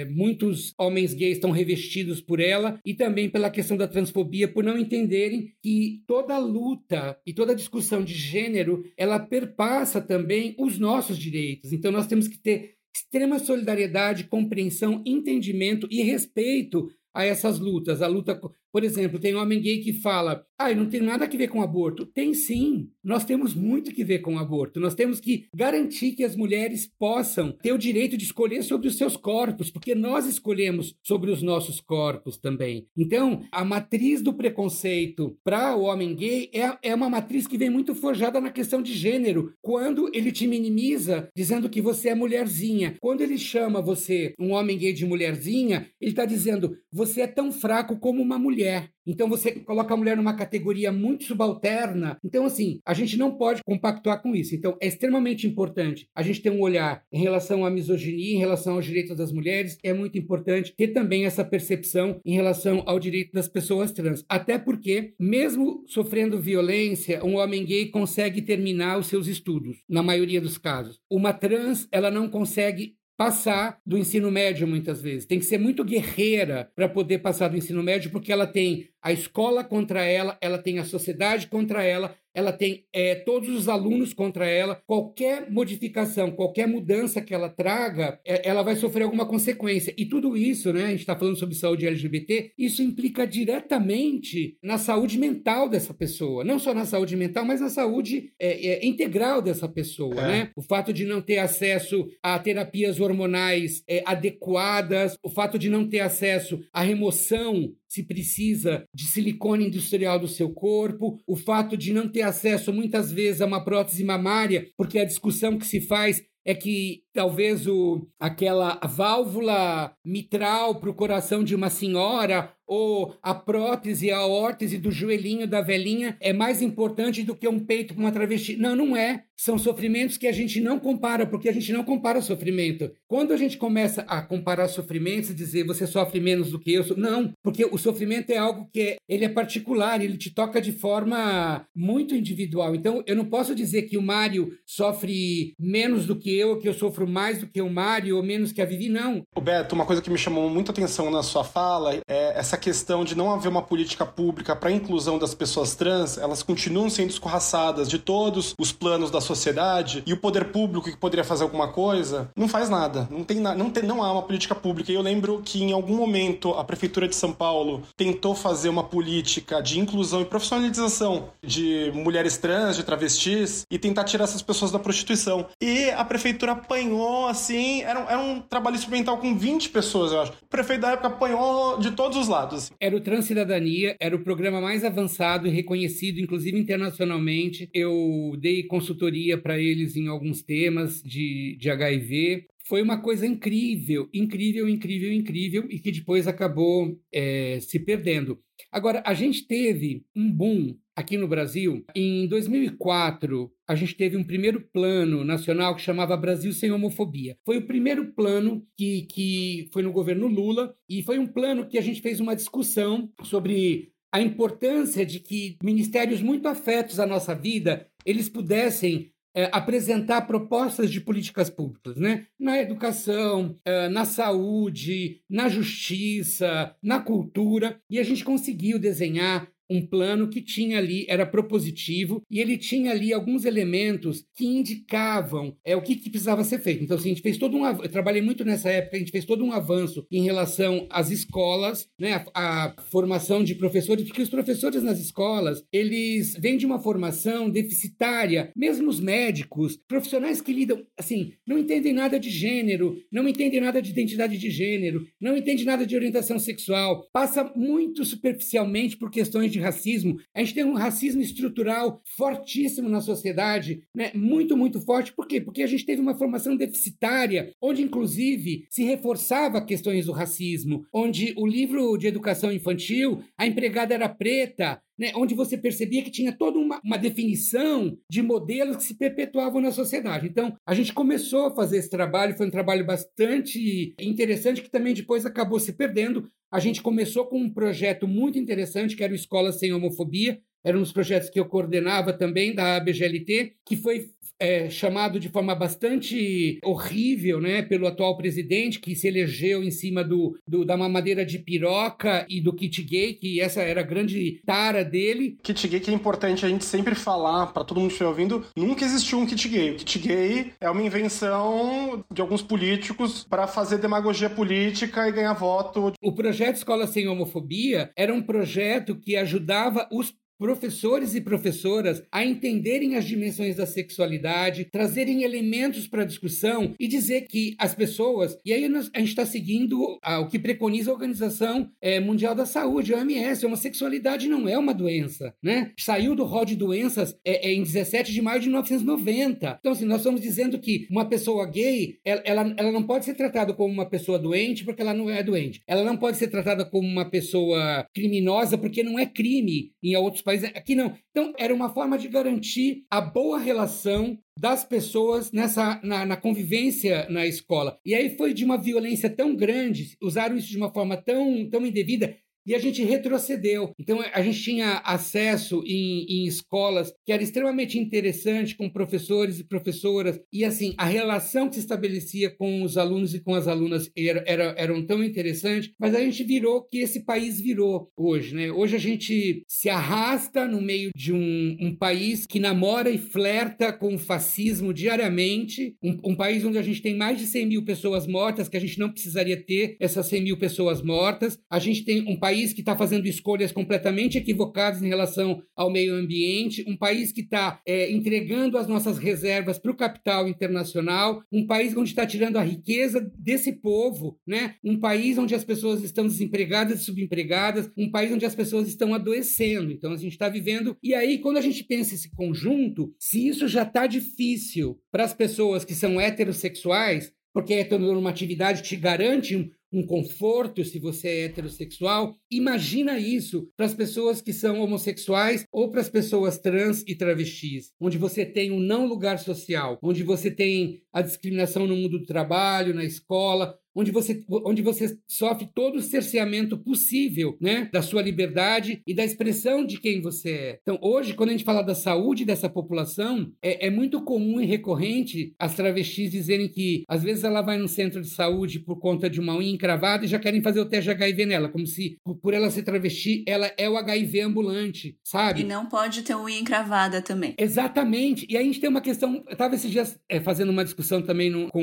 é, 0.00 0.04
muitos 0.06 0.72
homens 0.78 1.12
gays 1.12 1.36
estão 1.36 1.50
revestidos 1.50 2.22
por 2.22 2.40
ela, 2.40 2.80
e 2.82 2.94
também 2.94 3.28
pela 3.28 3.50
questão 3.50 3.76
da 3.76 3.86
transfobia, 3.86 4.48
por 4.48 4.64
não 4.64 4.78
entenderem 4.78 5.52
que 5.62 6.02
toda 6.06 6.38
luta 6.38 7.18
e 7.26 7.34
toda 7.34 7.54
discussão 7.54 8.02
de 8.02 8.14
gênero 8.14 8.82
ela 8.96 9.18
perpassa 9.18 10.00
também 10.00 10.54
os 10.58 10.78
nossos 10.78 11.18
direitos. 11.18 11.74
Então, 11.74 11.92
nós 11.92 12.06
temos 12.06 12.26
que 12.26 12.38
ter 12.38 12.76
extrema 12.94 13.38
solidariedade, 13.38 14.24
compreensão, 14.24 15.02
entendimento 15.06 15.88
e 15.90 16.02
respeito 16.02 16.88
a 17.14 17.24
essas 17.24 17.58
lutas, 17.58 18.02
a 18.02 18.08
luta 18.08 18.40
Por 18.72 18.82
exemplo, 18.82 19.18
tem 19.18 19.34
homem 19.34 19.60
gay 19.60 19.78
que 19.80 19.92
fala: 19.92 20.44
ah, 20.58 20.72
não 20.74 20.88
tem 20.88 21.00
nada 21.00 21.24
a 21.24 21.28
ver 21.28 21.48
com 21.48 21.60
aborto. 21.60 22.06
Tem 22.06 22.32
sim. 22.34 22.88
Nós 23.02 23.24
temos 23.24 23.52
muito 23.52 23.92
que 23.92 24.04
ver 24.04 24.20
com 24.20 24.38
aborto. 24.38 24.78
Nós 24.78 24.94
temos 24.94 25.20
que 25.20 25.46
garantir 25.54 26.12
que 26.12 26.22
as 26.22 26.36
mulheres 26.36 26.88
possam 26.98 27.52
ter 27.62 27.72
o 27.72 27.78
direito 27.78 28.16
de 28.16 28.24
escolher 28.24 28.62
sobre 28.62 28.86
os 28.86 28.96
seus 28.96 29.16
corpos, 29.16 29.70
porque 29.70 29.94
nós 29.94 30.24
escolhemos 30.26 30.94
sobre 31.02 31.30
os 31.30 31.42
nossos 31.42 31.80
corpos 31.80 32.38
também. 32.38 32.86
Então, 32.96 33.42
a 33.50 33.64
matriz 33.64 34.22
do 34.22 34.32
preconceito 34.32 35.36
para 35.44 35.74
o 35.76 35.82
homem 35.82 36.14
gay 36.14 36.48
é, 36.54 36.78
é 36.90 36.94
uma 36.94 37.10
matriz 37.10 37.46
que 37.46 37.58
vem 37.58 37.70
muito 37.70 37.94
forjada 37.94 38.40
na 38.40 38.50
questão 38.50 38.80
de 38.80 38.92
gênero. 38.94 39.52
Quando 39.60 40.10
ele 40.14 40.30
te 40.30 40.46
minimiza 40.46 41.28
dizendo 41.36 41.68
que 41.68 41.80
você 41.80 42.10
é 42.10 42.14
mulherzinha, 42.14 42.96
quando 43.00 43.20
ele 43.20 43.36
chama 43.36 43.82
você, 43.82 44.32
um 44.38 44.52
homem 44.52 44.78
gay, 44.78 44.92
de 44.92 45.04
mulherzinha, 45.04 45.88
ele 46.00 46.12
está 46.12 46.24
dizendo 46.24 46.76
você 46.92 47.22
é 47.22 47.26
tão 47.26 47.50
fraco 47.50 47.98
como 47.98 48.22
uma 48.22 48.38
mulher. 48.38 48.61
Então 49.06 49.28
você 49.28 49.52
coloca 49.52 49.92
a 49.92 49.96
mulher 49.96 50.16
numa 50.16 50.34
categoria 50.34 50.92
muito 50.92 51.24
subalterna. 51.24 52.18
Então, 52.24 52.44
assim, 52.44 52.80
a 52.86 52.94
gente 52.94 53.16
não 53.16 53.36
pode 53.36 53.62
compactuar 53.64 54.22
com 54.22 54.34
isso. 54.34 54.54
Então, 54.54 54.76
é 54.80 54.86
extremamente 54.86 55.46
importante 55.46 56.08
a 56.14 56.22
gente 56.22 56.40
ter 56.40 56.50
um 56.50 56.60
olhar 56.60 57.02
em 57.12 57.20
relação 57.20 57.64
à 57.64 57.70
misoginia, 57.70 58.36
em 58.36 58.38
relação 58.38 58.74
aos 58.74 58.84
direitos 58.84 59.16
das 59.16 59.32
mulheres. 59.32 59.76
É 59.82 59.92
muito 59.92 60.18
importante 60.18 60.74
ter 60.76 60.88
também 60.88 61.24
essa 61.24 61.44
percepção 61.44 62.20
em 62.24 62.34
relação 62.34 62.82
ao 62.86 62.98
direito 63.00 63.32
das 63.32 63.48
pessoas 63.48 63.92
trans. 63.92 64.24
Até 64.28 64.58
porque, 64.58 65.14
mesmo 65.18 65.84
sofrendo 65.86 66.40
violência, 66.40 67.24
um 67.24 67.36
homem 67.36 67.64
gay 67.64 67.86
consegue 67.86 68.42
terminar 68.42 68.98
os 68.98 69.06
seus 69.06 69.26
estudos, 69.26 69.78
na 69.88 70.02
maioria 70.02 70.40
dos 70.40 70.58
casos. 70.58 71.00
Uma 71.10 71.32
trans, 71.32 71.88
ela 71.90 72.10
não 72.10 72.28
consegue 72.28 72.96
passar 73.16 73.78
do 73.84 73.98
ensino 73.98 74.30
médio 74.30 74.66
muitas 74.66 75.00
vezes. 75.00 75.26
Tem 75.26 75.38
que 75.38 75.44
ser 75.44 75.58
muito 75.58 75.84
guerreira 75.84 76.70
para 76.74 76.88
poder 76.88 77.18
passar 77.18 77.48
do 77.48 77.56
ensino 77.56 77.82
médio, 77.82 78.10
porque 78.10 78.32
ela 78.32 78.46
tem 78.46 78.88
a 79.00 79.12
escola 79.12 79.62
contra 79.62 80.04
ela, 80.04 80.36
ela 80.40 80.58
tem 80.58 80.78
a 80.78 80.84
sociedade 80.84 81.46
contra 81.46 81.82
ela, 81.82 82.14
ela 82.34 82.52
tem 82.52 82.84
é, 82.92 83.14
todos 83.14 83.48
os 83.48 83.68
alunos 83.68 84.12
contra 84.12 84.46
ela. 84.46 84.80
Qualquer 84.86 85.50
modificação, 85.50 86.30
qualquer 86.30 86.66
mudança 86.66 87.20
que 87.20 87.34
ela 87.34 87.48
traga, 87.48 88.18
é, 88.24 88.48
ela 88.48 88.62
vai 88.62 88.76
sofrer 88.76 89.04
alguma 89.04 89.26
consequência. 89.26 89.94
E 89.96 90.06
tudo 90.06 90.36
isso, 90.36 90.72
né? 90.72 90.84
A 90.84 90.90
gente 90.90 91.00
está 91.00 91.16
falando 91.16 91.38
sobre 91.38 91.54
saúde 91.54 91.86
LGBT, 91.86 92.52
isso 92.58 92.82
implica 92.82 93.26
diretamente 93.26 94.56
na 94.62 94.78
saúde 94.78 95.18
mental 95.18 95.68
dessa 95.68 95.92
pessoa. 95.92 96.44
Não 96.44 96.58
só 96.58 96.74
na 96.74 96.84
saúde 96.84 97.16
mental, 97.16 97.44
mas 97.44 97.60
na 97.60 97.68
saúde 97.68 98.32
é, 98.38 98.84
integral 98.86 99.42
dessa 99.42 99.68
pessoa, 99.68 100.20
é. 100.20 100.28
né? 100.28 100.50
O 100.56 100.62
fato 100.62 100.92
de 100.92 101.04
não 101.04 101.20
ter 101.20 101.38
acesso 101.38 102.06
a 102.22 102.38
terapias 102.38 103.00
hormonais 103.00 103.82
adequadas, 104.04 105.16
o 105.22 105.28
fato 105.28 105.58
de 105.58 105.68
não 105.68 105.88
ter 105.88 106.00
acesso 106.00 106.60
à 106.72 106.82
remoção 106.82 107.72
se 107.92 108.02
precisa 108.02 108.86
de 108.94 109.04
silicone 109.04 109.66
industrial 109.66 110.18
do 110.18 110.26
seu 110.26 110.50
corpo, 110.50 111.18
o 111.26 111.36
fato 111.36 111.76
de 111.76 111.92
não 111.92 112.08
ter 112.08 112.22
acesso 112.22 112.72
muitas 112.72 113.12
vezes 113.12 113.42
a 113.42 113.46
uma 113.46 113.62
prótese 113.62 114.02
mamária, 114.02 114.66
porque 114.78 114.98
a 114.98 115.04
discussão 115.04 115.58
que 115.58 115.66
se 115.66 115.78
faz 115.82 116.22
é 116.42 116.54
que 116.54 117.02
talvez 117.12 117.66
o, 117.66 118.08
aquela 118.18 118.80
válvula 118.82 119.94
mitral 120.04 120.80
para 120.80 120.88
o 120.88 120.94
coração 120.94 121.44
de 121.44 121.54
uma 121.54 121.68
senhora 121.68 122.52
ou 122.66 123.14
a 123.22 123.34
prótese, 123.34 124.10
a 124.10 124.26
órtese 124.26 124.78
do 124.78 124.90
joelhinho 124.90 125.46
da 125.46 125.60
velhinha 125.60 126.16
é 126.20 126.32
mais 126.32 126.62
importante 126.62 127.22
do 127.22 127.36
que 127.36 127.48
um 127.48 127.60
peito 127.60 127.94
para 127.94 128.02
uma 128.02 128.12
travesti. 128.12 128.56
Não, 128.56 128.74
não 128.74 128.96
é. 128.96 129.24
São 129.36 129.58
sofrimentos 129.58 130.16
que 130.16 130.28
a 130.28 130.32
gente 130.32 130.60
não 130.60 130.78
compara, 130.78 131.26
porque 131.26 131.48
a 131.48 131.52
gente 131.52 131.72
não 131.72 131.82
compara 131.82 132.20
sofrimento. 132.20 132.92
Quando 133.08 133.32
a 133.32 133.36
gente 133.36 133.56
começa 133.56 134.02
a 134.02 134.22
comparar 134.22 134.68
sofrimentos 134.68 135.30
e 135.30 135.34
dizer 135.34 135.66
você 135.66 135.86
sofre 135.86 136.20
menos 136.20 136.52
do 136.52 136.60
que 136.60 136.72
eu, 136.72 136.84
não, 136.96 137.32
porque 137.42 137.64
o 137.64 137.76
sofrimento 137.76 138.30
é 138.30 138.38
algo 138.38 138.68
que 138.72 138.80
é, 138.80 138.96
ele 139.08 139.24
é 139.24 139.28
particular, 139.28 140.00
ele 140.00 140.16
te 140.16 140.32
toca 140.32 140.60
de 140.60 140.70
forma 140.70 141.66
muito 141.74 142.14
individual. 142.14 142.74
Então, 142.74 143.02
eu 143.06 143.16
não 143.16 143.24
posso 143.24 143.54
dizer 143.54 143.82
que 143.82 143.98
o 143.98 144.02
Mário 144.02 144.52
sofre 144.64 145.54
menos 145.58 146.06
do 146.06 146.16
que 146.16 146.32
eu, 146.36 146.58
que 146.58 146.68
eu 146.68 146.74
sofro 146.74 147.06
mais 147.06 147.38
do 147.38 147.46
que 147.48 147.60
o 147.60 147.70
Mário 147.70 148.16
ou 148.16 148.22
menos 148.22 148.52
que 148.52 148.62
a 148.62 148.64
Vivi, 148.64 148.88
não. 148.88 149.22
O 149.36 149.40
Beto, 149.40 149.74
uma 149.74 149.86
coisa 149.86 150.00
que 150.00 150.10
me 150.10 150.18
chamou 150.18 150.48
muita 150.48 150.70
atenção 150.70 151.10
na 151.10 151.22
sua 151.22 151.42
fala 151.42 152.00
é 152.08 152.38
essa 152.38 152.51
questão 152.56 153.04
de 153.04 153.14
não 153.14 153.32
haver 153.32 153.48
uma 153.48 153.62
política 153.62 154.04
pública 154.04 154.54
para 154.54 154.68
a 154.68 154.72
inclusão 154.72 155.18
das 155.18 155.34
pessoas 155.34 155.74
trans, 155.74 156.18
elas 156.18 156.42
continuam 156.42 156.88
sendo 156.90 157.10
escorraçadas 157.10 157.88
de 157.88 157.98
todos 157.98 158.54
os 158.58 158.72
planos 158.72 159.10
da 159.10 159.20
sociedade 159.20 160.02
e 160.06 160.12
o 160.12 160.16
poder 160.16 160.46
público 160.46 160.90
que 160.90 160.96
poderia 160.96 161.24
fazer 161.24 161.42
alguma 161.42 161.68
coisa 161.68 162.30
não 162.36 162.48
faz 162.48 162.68
nada. 162.68 163.08
Não 163.10 163.24
tem, 163.24 163.40
não 163.40 163.70
tem 163.70 163.82
não 163.82 164.02
há 164.02 164.12
uma 164.12 164.22
política 164.22 164.54
pública. 164.54 164.92
E 164.92 164.94
eu 164.94 165.02
lembro 165.02 165.42
que 165.44 165.62
em 165.62 165.72
algum 165.72 165.96
momento 165.96 166.50
a 166.52 166.64
prefeitura 166.64 167.08
de 167.08 167.14
São 167.14 167.32
Paulo 167.32 167.82
tentou 167.96 168.34
fazer 168.34 168.68
uma 168.68 168.84
política 168.84 169.60
de 169.62 169.78
inclusão 169.78 170.20
e 170.20 170.24
profissionalização 170.24 171.28
de 171.42 171.90
mulheres 171.94 172.36
trans, 172.36 172.76
de 172.76 172.82
travestis 172.82 173.66
e 173.70 173.78
tentar 173.78 174.04
tirar 174.04 174.24
essas 174.24 174.42
pessoas 174.42 174.70
da 174.70 174.78
prostituição. 174.78 175.46
E 175.60 175.90
a 175.90 176.04
prefeitura 176.04 176.52
apanhou 176.52 177.26
assim, 177.26 177.82
era, 177.82 178.00
era 178.00 178.18
um 178.18 178.40
trabalho 178.40 178.76
experimental 178.76 179.18
com 179.18 179.36
20 179.36 179.70
pessoas, 179.70 180.12
eu 180.12 180.22
acho. 180.22 180.32
O 180.32 180.46
prefeito 180.48 180.82
da 180.82 180.90
época 180.92 181.08
apanhou 181.08 181.78
de 181.78 181.90
todos 181.92 182.16
os 182.16 182.28
lados. 182.28 182.41
Era 182.80 182.96
o 182.96 183.00
Transcidadania, 183.00 183.96
era 184.00 184.16
o 184.16 184.22
programa 184.22 184.60
mais 184.60 184.84
avançado 184.84 185.46
e 185.46 185.50
reconhecido, 185.50 186.18
inclusive 186.18 186.58
internacionalmente. 186.58 187.68
Eu 187.72 188.36
dei 188.38 188.62
consultoria 188.64 189.38
para 189.38 189.58
eles 189.58 189.96
em 189.96 190.08
alguns 190.08 190.42
temas 190.42 191.02
de, 191.02 191.56
de 191.58 191.70
HIV 191.70 192.46
foi 192.64 192.80
uma 192.80 193.00
coisa 193.00 193.26
incrível, 193.26 194.08
incrível, 194.14 194.68
incrível, 194.68 195.12
incrível 195.12 195.66
e 195.68 195.78
que 195.78 195.90
depois 195.90 196.28
acabou 196.28 196.96
é, 197.12 197.58
se 197.60 197.78
perdendo. 197.78 198.38
Agora, 198.70 199.02
a 199.04 199.12
gente 199.12 199.46
teve 199.46 200.04
um 200.14 200.30
boom 200.32 200.76
aqui 200.96 201.16
no 201.16 201.28
Brasil. 201.28 201.84
Em 201.94 202.26
2004, 202.28 203.50
a 203.68 203.74
gente 203.74 203.94
teve 203.94 204.16
um 204.16 204.24
primeiro 204.24 204.60
plano 204.72 205.24
nacional 205.24 205.74
que 205.74 205.82
chamava 205.82 206.16
Brasil 206.16 206.52
Sem 206.52 206.70
Homofobia. 206.70 207.36
Foi 207.44 207.58
o 207.58 207.66
primeiro 207.66 208.12
plano 208.12 208.66
que, 208.76 209.02
que 209.02 209.68
foi 209.72 209.82
no 209.82 209.92
governo 209.92 210.26
Lula 210.26 210.74
e 210.88 211.02
foi 211.02 211.18
um 211.18 211.26
plano 211.26 211.66
que 211.66 211.78
a 211.78 211.82
gente 211.82 212.00
fez 212.00 212.20
uma 212.20 212.36
discussão 212.36 213.10
sobre 213.22 213.92
a 214.12 214.20
importância 214.20 215.06
de 215.06 215.20
que 215.20 215.56
ministérios 215.62 216.20
muito 216.20 216.46
afetos 216.46 217.00
à 217.00 217.06
nossa 217.06 217.34
vida 217.34 217.88
eles 218.04 218.28
pudessem 218.28 219.12
é, 219.34 219.48
apresentar 219.52 220.22
propostas 220.22 220.90
de 220.90 221.00
políticas 221.00 221.48
públicas, 221.48 221.96
né? 221.96 222.26
Na 222.38 222.60
educação, 222.60 223.58
é, 223.64 223.88
na 223.88 224.04
saúde, 224.04 225.22
na 225.28 225.48
justiça, 225.48 226.74
na 226.82 227.00
cultura, 227.00 227.80
e 227.88 227.98
a 227.98 228.02
gente 228.02 228.24
conseguiu 228.24 228.78
desenhar 228.78 229.48
um 229.70 229.84
plano 229.86 230.28
que 230.28 230.42
tinha 230.42 230.78
ali, 230.78 231.06
era 231.08 231.26
propositivo, 231.26 232.22
e 232.30 232.40
ele 232.40 232.56
tinha 232.56 232.90
ali 232.90 233.12
alguns 233.12 233.44
elementos 233.44 234.24
que 234.36 234.46
indicavam 234.46 235.56
é, 235.64 235.76
o 235.76 235.82
que, 235.82 235.96
que 235.96 236.10
precisava 236.10 236.44
ser 236.44 236.60
feito. 236.60 236.84
Então, 236.84 236.96
assim, 236.96 237.10
a 237.10 237.14
gente 237.14 237.22
fez 237.22 237.38
todo 237.38 237.56
um. 237.56 237.66
Eu 237.66 237.88
trabalhei 237.88 238.22
muito 238.22 238.44
nessa 238.44 238.70
época, 238.70 238.96
a 238.96 238.98
gente 238.98 239.12
fez 239.12 239.24
todo 239.24 239.44
um 239.44 239.52
avanço 239.52 240.06
em 240.10 240.22
relação 240.22 240.86
às 240.90 241.10
escolas, 241.10 241.88
né, 241.98 242.24
a, 242.34 242.66
a 242.66 242.82
formação 242.90 243.42
de 243.42 243.54
professores, 243.54 244.04
porque 244.04 244.22
os 244.22 244.28
professores 244.28 244.82
nas 244.82 244.98
escolas, 244.98 245.64
eles 245.72 246.34
vêm 246.38 246.56
de 246.56 246.66
uma 246.66 246.80
formação 246.80 247.48
deficitária, 247.48 248.50
mesmo 248.56 248.88
os 248.88 249.00
médicos, 249.00 249.78
profissionais 249.88 250.40
que 250.40 250.52
lidam, 250.52 250.84
assim, 250.98 251.32
não 251.46 251.58
entendem 251.58 251.92
nada 251.92 252.18
de 252.18 252.30
gênero, 252.30 252.96
não 253.10 253.28
entendem 253.28 253.60
nada 253.60 253.80
de 253.80 253.90
identidade 253.90 254.38
de 254.38 254.50
gênero, 254.50 255.06
não 255.20 255.36
entendem 255.36 255.64
nada 255.64 255.86
de 255.86 255.94
orientação 255.94 256.38
sexual, 256.38 257.06
passa 257.12 257.44
muito 257.56 258.04
superficialmente 258.04 258.96
por 258.96 259.10
questões 259.10 259.52
de 259.52 259.58
racismo. 259.62 260.18
A 260.34 260.40
gente 260.40 260.54
tem 260.54 260.64
um 260.64 260.74
racismo 260.74 261.22
estrutural 261.22 262.02
fortíssimo 262.16 262.88
na 262.88 263.00
sociedade, 263.00 263.82
né? 263.94 264.10
muito, 264.14 264.56
muito 264.56 264.80
forte. 264.80 265.12
Por 265.12 265.26
quê? 265.26 265.40
Porque 265.40 265.62
a 265.62 265.66
gente 265.66 265.86
teve 265.86 266.00
uma 266.00 266.16
formação 266.16 266.56
deficitária, 266.56 267.52
onde, 267.60 267.82
inclusive, 267.82 268.66
se 268.68 268.84
reforçava 268.84 269.64
questões 269.64 270.06
do 270.06 270.12
racismo, 270.12 270.84
onde 270.92 271.32
o 271.36 271.46
livro 271.46 271.96
de 271.96 272.06
educação 272.06 272.52
infantil, 272.52 273.22
a 273.38 273.46
empregada 273.46 273.94
era 273.94 274.08
preta, 274.08 274.80
né, 275.02 275.10
onde 275.16 275.34
você 275.34 275.58
percebia 275.58 276.00
que 276.00 276.12
tinha 276.12 276.30
toda 276.30 276.60
uma, 276.60 276.80
uma, 276.84 276.96
definição 276.96 277.98
de 278.08 278.22
modelos 278.22 278.76
que 278.76 278.84
se 278.84 278.94
perpetuavam 278.94 279.60
na 279.60 279.72
sociedade. 279.72 280.28
Então, 280.28 280.56
a 280.64 280.74
gente 280.74 280.92
começou 280.92 281.46
a 281.46 281.54
fazer 281.56 281.78
esse 281.78 281.90
trabalho, 281.90 282.36
foi 282.36 282.46
um 282.46 282.52
trabalho 282.52 282.86
bastante 282.86 283.96
interessante 284.00 284.62
que 284.62 284.70
também 284.70 284.94
depois 284.94 285.26
acabou 285.26 285.58
se 285.58 285.72
perdendo. 285.72 286.30
A 286.52 286.60
gente 286.60 286.80
começou 286.80 287.26
com 287.26 287.36
um 287.36 287.52
projeto 287.52 288.06
muito 288.06 288.38
interessante, 288.38 288.94
que 288.94 289.02
era 289.02 289.12
o 289.12 289.16
Escola 289.16 289.50
Sem 289.50 289.72
Homofobia, 289.72 290.38
era 290.64 290.78
um 290.78 290.82
dos 290.82 290.92
projetos 290.92 291.28
que 291.28 291.40
eu 291.40 291.46
coordenava 291.46 292.12
também 292.12 292.54
da 292.54 292.76
ABGLT, 292.76 293.54
que 293.66 293.74
foi 293.74 294.10
é, 294.42 294.68
chamado 294.68 295.20
de 295.20 295.28
forma 295.28 295.54
bastante 295.54 296.58
horrível 296.64 297.40
né, 297.40 297.62
pelo 297.62 297.86
atual 297.86 298.16
presidente, 298.16 298.80
que 298.80 298.96
se 298.96 299.06
elegeu 299.06 299.62
em 299.62 299.70
cima 299.70 300.02
do, 300.02 300.36
do 300.46 300.64
da 300.64 300.76
mamadeira 300.76 301.24
de 301.24 301.38
piroca 301.38 302.26
e 302.28 302.40
do 302.40 302.52
kit 302.52 302.82
gay, 302.82 303.14
que 303.14 303.40
essa 303.40 303.62
era 303.62 303.82
a 303.82 303.84
grande 303.84 304.40
tara 304.44 304.84
dele. 304.84 305.38
Kit 305.44 305.68
gay 305.68 305.78
que 305.78 305.92
é 305.92 305.94
importante 305.94 306.44
a 306.44 306.48
gente 306.48 306.64
sempre 306.64 306.96
falar, 306.96 307.46
para 307.52 307.62
todo 307.62 307.78
mundo 307.78 307.90
que 307.90 307.94
estiver 307.94 308.08
ouvindo, 308.08 308.44
nunca 308.56 308.84
existiu 308.84 309.20
um 309.20 309.26
kit 309.26 309.48
gay. 309.48 309.70
O 309.70 309.76
kit 309.76 309.98
gay 310.00 310.52
é 310.60 310.68
uma 310.68 310.82
invenção 310.82 312.04
de 312.12 312.20
alguns 312.20 312.42
políticos 312.42 313.24
para 313.28 313.46
fazer 313.46 313.78
demagogia 313.78 314.28
política 314.28 315.08
e 315.08 315.12
ganhar 315.12 315.34
voto. 315.34 315.92
O 316.02 316.12
projeto 316.12 316.56
Escola 316.56 316.88
Sem 316.88 317.06
Homofobia 317.06 317.92
era 317.96 318.12
um 318.12 318.20
projeto 318.20 318.96
que 318.96 319.14
ajudava 319.14 319.88
os 319.92 320.12
professores 320.42 321.14
e 321.14 321.20
professoras 321.20 322.02
a 322.10 322.24
entenderem 322.24 322.96
as 322.96 323.04
dimensões 323.04 323.54
da 323.54 323.64
sexualidade, 323.64 324.64
trazerem 324.64 325.22
elementos 325.22 325.86
para 325.86 326.02
a 326.02 326.04
discussão 326.04 326.74
e 326.80 326.88
dizer 326.88 327.28
que 327.28 327.54
as 327.56 327.76
pessoas. 327.76 328.36
E 328.44 328.52
aí 328.52 328.64
a 328.64 328.98
gente 328.98 329.08
está 329.08 329.24
seguindo 329.24 329.80
o 329.80 330.26
que 330.26 330.40
preconiza 330.40 330.90
a 330.90 330.94
Organização 330.94 331.70
é, 331.80 332.00
Mundial 332.00 332.34
da 332.34 332.44
Saúde, 332.44 332.92
a 332.92 332.98
OMS. 332.98 333.44
A 333.44 333.46
homossexualidade 333.46 334.28
não 334.28 334.48
é 334.48 334.58
uma 334.58 334.74
doença, 334.74 335.32
né? 335.40 335.70
Saiu 335.78 336.16
do 336.16 336.24
rol 336.24 336.44
de 336.44 336.56
doenças 336.56 337.16
é, 337.24 337.48
é, 337.48 337.54
em 337.54 337.62
17 337.62 338.12
de 338.12 338.20
maio 338.20 338.40
de 338.40 338.48
1990. 338.48 339.58
Então, 339.60 339.70
assim, 339.70 339.84
nós 339.84 339.98
estamos 339.98 340.20
dizendo 340.20 340.58
que 340.58 340.88
uma 340.90 341.04
pessoa 341.04 341.46
gay, 341.46 341.98
ela, 342.04 342.22
ela, 342.24 342.54
ela 342.58 342.72
não 342.72 342.82
pode 342.82 343.04
ser 343.04 343.14
tratada 343.14 343.54
como 343.54 343.72
uma 343.72 343.88
pessoa 343.88 344.18
doente 344.18 344.64
porque 344.64 344.82
ela 344.82 344.92
não 344.92 345.08
é 345.08 345.22
doente. 345.22 345.62
Ela 345.68 345.84
não 345.84 345.96
pode 345.96 346.16
ser 346.16 346.26
tratada 346.26 346.64
como 346.64 346.88
uma 346.88 347.08
pessoa 347.08 347.86
criminosa 347.94 348.58
porque 348.58 348.82
não 348.82 348.98
é 348.98 349.06
crime 349.06 349.70
em 349.80 349.94
outros 349.94 350.20
países 350.20 350.31
país. 350.32 350.44
Aqui 350.44 350.74
não. 350.74 350.96
Então, 351.10 351.32
era 351.38 351.54
uma 351.54 351.72
forma 351.72 351.98
de 351.98 352.08
garantir 352.08 352.84
a 352.90 353.00
boa 353.00 353.38
relação 353.38 354.18
das 354.38 354.64
pessoas 354.64 355.30
nessa 355.30 355.80
na, 355.82 356.06
na, 356.06 356.16
convivência 356.16 357.06
na 357.10 357.26
escola. 357.26 357.78
E 357.84 357.94
aí 357.94 358.16
foi 358.16 358.32
de 358.32 358.44
uma 358.44 358.56
violência 358.56 359.10
tão 359.10 359.36
grande, 359.36 359.96
usaram 360.02 360.36
isso 360.36 360.48
de 360.48 360.56
uma 360.56 360.72
forma 360.72 360.96
tão, 360.96 361.48
tão 361.50 361.66
indevida, 361.66 362.16
e 362.46 362.54
a 362.54 362.58
gente 362.58 362.82
retrocedeu. 362.82 363.72
Então 363.78 364.00
a 364.12 364.22
gente 364.22 364.42
tinha 364.42 364.82
acesso 364.84 365.62
em, 365.66 366.06
em, 366.08 366.26
escolas 366.26 366.92
que 367.04 367.12
era 367.12 367.22
extremamente 367.22 367.78
interessante 367.78 368.56
com 368.56 368.68
professores 368.68 369.38
e 369.38 369.44
professoras 369.44 370.20
e 370.32 370.44
assim 370.44 370.74
a 370.76 370.86
relação 370.86 371.48
que 371.48 371.54
se 371.54 371.60
estabelecia 371.60 372.30
com 372.30 372.62
os 372.62 372.76
alunos 372.76 373.14
e 373.14 373.20
com 373.20 373.34
as 373.34 373.46
alunas 373.46 373.90
era, 373.96 374.24
era 374.26 374.54
eram 374.56 374.84
tão 374.84 375.02
interessante. 375.02 375.72
Mas 375.78 375.94
a 375.94 376.00
gente 376.00 376.24
virou 376.24 376.62
que 376.62 376.78
esse 376.78 377.04
país 377.04 377.40
virou 377.40 377.90
hoje, 377.96 378.34
né? 378.34 378.50
Hoje 378.50 378.76
a 378.76 378.78
gente 378.78 379.44
se 379.48 379.68
arrasta 379.68 380.46
no 380.46 380.60
meio 380.60 380.90
de 380.94 381.12
um, 381.12 381.56
um 381.60 381.74
país 381.74 382.26
que 382.26 382.38
namora 382.38 382.90
e 382.90 382.98
flerta 382.98 383.72
com 383.72 383.94
o 383.94 383.98
fascismo 383.98 384.72
diariamente, 384.72 385.74
um, 385.82 386.12
um 386.12 386.16
país 386.16 386.44
onde 386.44 386.58
a 386.58 386.62
gente 386.62 386.82
tem 386.82 386.96
mais 386.96 387.18
de 387.18 387.26
100 387.26 387.46
mil 387.46 387.64
pessoas 387.64 388.06
mortas 388.06 388.48
que 388.48 388.56
a 388.56 388.60
gente 388.60 388.78
não 388.78 388.90
precisaria 388.90 389.36
ter 389.36 389.76
essas 389.80 390.06
100 390.06 390.22
mil 390.22 390.38
pessoas 390.38 390.82
mortas. 390.82 391.38
A 391.50 391.58
gente 391.58 391.84
tem 391.84 392.02
um 392.08 392.18
país 392.18 392.31
país 392.32 392.54
que 392.54 392.60
está 392.60 392.74
fazendo 392.74 393.06
escolhas 393.06 393.52
completamente 393.52 394.16
equivocadas 394.16 394.82
em 394.82 394.88
relação 394.88 395.42
ao 395.54 395.70
meio 395.70 395.94
ambiente, 395.94 396.64
um 396.66 396.74
país 396.74 397.12
que 397.12 397.20
está 397.20 397.60
é, 397.66 397.92
entregando 397.92 398.56
as 398.56 398.66
nossas 398.66 398.96
reservas 398.96 399.58
para 399.58 399.70
o 399.70 399.76
capital 399.76 400.26
internacional, 400.26 401.22
um 401.30 401.46
país 401.46 401.76
onde 401.76 401.90
está 401.90 402.06
tirando 402.06 402.38
a 402.38 402.42
riqueza 402.42 403.06
desse 403.18 403.52
povo, 403.52 404.18
né? 404.26 404.54
um 404.64 404.80
país 404.80 405.18
onde 405.18 405.34
as 405.34 405.44
pessoas 405.44 405.84
estão 405.84 406.06
desempregadas 406.06 406.80
e 406.80 406.84
subempregadas, 406.84 407.70
um 407.76 407.90
país 407.90 408.10
onde 408.10 408.24
as 408.24 408.34
pessoas 408.34 408.66
estão 408.66 408.94
adoecendo. 408.94 409.70
Então 409.70 409.92
a 409.92 409.98
gente 409.98 410.12
está 410.12 410.30
vivendo. 410.30 410.74
E 410.82 410.94
aí, 410.94 411.18
quando 411.18 411.36
a 411.36 411.42
gente 411.42 411.62
pensa 411.64 411.94
esse 411.94 412.10
conjunto, 412.14 412.94
se 412.98 413.28
isso 413.28 413.46
já 413.46 413.62
está 413.62 413.86
difícil 413.86 414.80
para 414.90 415.04
as 415.04 415.12
pessoas 415.12 415.66
que 415.66 415.74
são 415.74 416.00
heterossexuais, 416.00 417.12
porque 417.34 417.52
a 417.52 417.58
heteronormatividade 417.58 418.62
te 418.62 418.76
garante 418.76 419.50
um, 419.72 419.86
conforto 419.86 420.64
se 420.64 420.78
você 420.78 421.08
é 421.08 421.24
heterossexual. 421.24 422.16
Imagina 422.30 422.98
isso 422.98 423.48
para 423.56 423.66
as 423.66 423.74
pessoas 423.74 424.20
que 424.20 424.32
são 424.32 424.60
homossexuais 424.60 425.44
ou 425.52 425.70
para 425.70 425.80
as 425.80 425.88
pessoas 425.88 426.38
trans 426.38 426.84
e 426.86 426.94
travestis, 426.94 427.70
onde 427.80 427.98
você 427.98 428.24
tem 428.24 428.50
um 428.50 428.60
não 428.60 428.86
lugar 428.86 429.18
social, 429.18 429.78
onde 429.82 430.02
você 430.02 430.30
tem 430.30 430.82
a 430.92 431.02
discriminação 431.02 431.66
no 431.66 431.76
mundo 431.76 431.98
do 431.98 432.06
trabalho, 432.06 432.74
na 432.74 432.84
escola, 432.84 433.56
onde 433.74 433.90
você, 433.90 434.24
onde 434.28 434.62
você 434.62 434.96
sofre 435.08 435.48
todo 435.54 435.76
o 435.76 435.82
cerceamento 435.82 436.58
possível 436.58 437.36
né, 437.40 437.68
da 437.72 437.82
sua 437.82 438.02
liberdade 438.02 438.82
e 438.86 438.94
da 438.94 439.04
expressão 439.04 439.64
de 439.64 439.80
quem 439.80 440.00
você 440.00 440.30
é. 440.30 440.58
Então, 440.62 440.78
hoje, 440.82 441.14
quando 441.14 441.30
a 441.30 441.32
gente 441.32 441.44
fala 441.44 441.62
da 441.62 441.74
saúde 441.74 442.24
dessa 442.24 442.48
população, 442.48 443.32
é, 443.42 443.66
é 443.66 443.70
muito 443.70 444.02
comum 444.02 444.40
e 444.40 444.46
recorrente 444.46 445.34
as 445.38 445.54
travestis 445.54 446.10
dizerem 446.10 446.48
que, 446.48 446.84
às 446.88 447.02
vezes, 447.02 447.24
ela 447.24 447.42
vai 447.42 447.58
no 447.58 447.68
centro 447.68 448.00
de 448.00 448.08
saúde 448.08 448.60
por 448.60 448.78
conta 448.78 449.08
de 449.08 449.20
uma 449.20 449.36
unha 449.36 449.52
encravada 449.52 450.04
e 450.04 450.08
já 450.08 450.18
querem 450.18 450.42
fazer 450.42 450.60
o 450.60 450.66
teste 450.66 450.84
de 450.84 450.90
HIV 450.90 451.26
nela, 451.26 451.48
como 451.48 451.66
se, 451.66 451.96
por 452.22 452.34
ela 452.34 452.50
ser 452.50 452.62
travesti, 452.62 453.24
ela 453.26 453.50
é 453.56 453.68
o 453.68 453.76
HIV 453.76 454.20
ambulante, 454.20 454.96
sabe? 455.02 455.40
E 455.40 455.44
não 455.44 455.66
pode 455.66 456.02
ter 456.02 456.14
unha 456.14 456.38
encravada 456.38 457.00
também. 457.00 457.34
Exatamente. 457.38 458.26
E 458.28 458.36
aí 458.36 458.42
a 458.42 458.46
gente 458.46 458.60
tem 458.60 458.70
uma 458.70 458.80
questão. 458.80 459.22
Eu 459.26 459.32
estava 459.32 459.54
esses 459.54 459.70
dias 459.70 459.98
é, 460.08 460.20
fazendo 460.20 460.50
uma 460.50 460.64
discussão 460.64 461.02
também 461.02 461.30
no, 461.30 461.48
com 461.48 461.62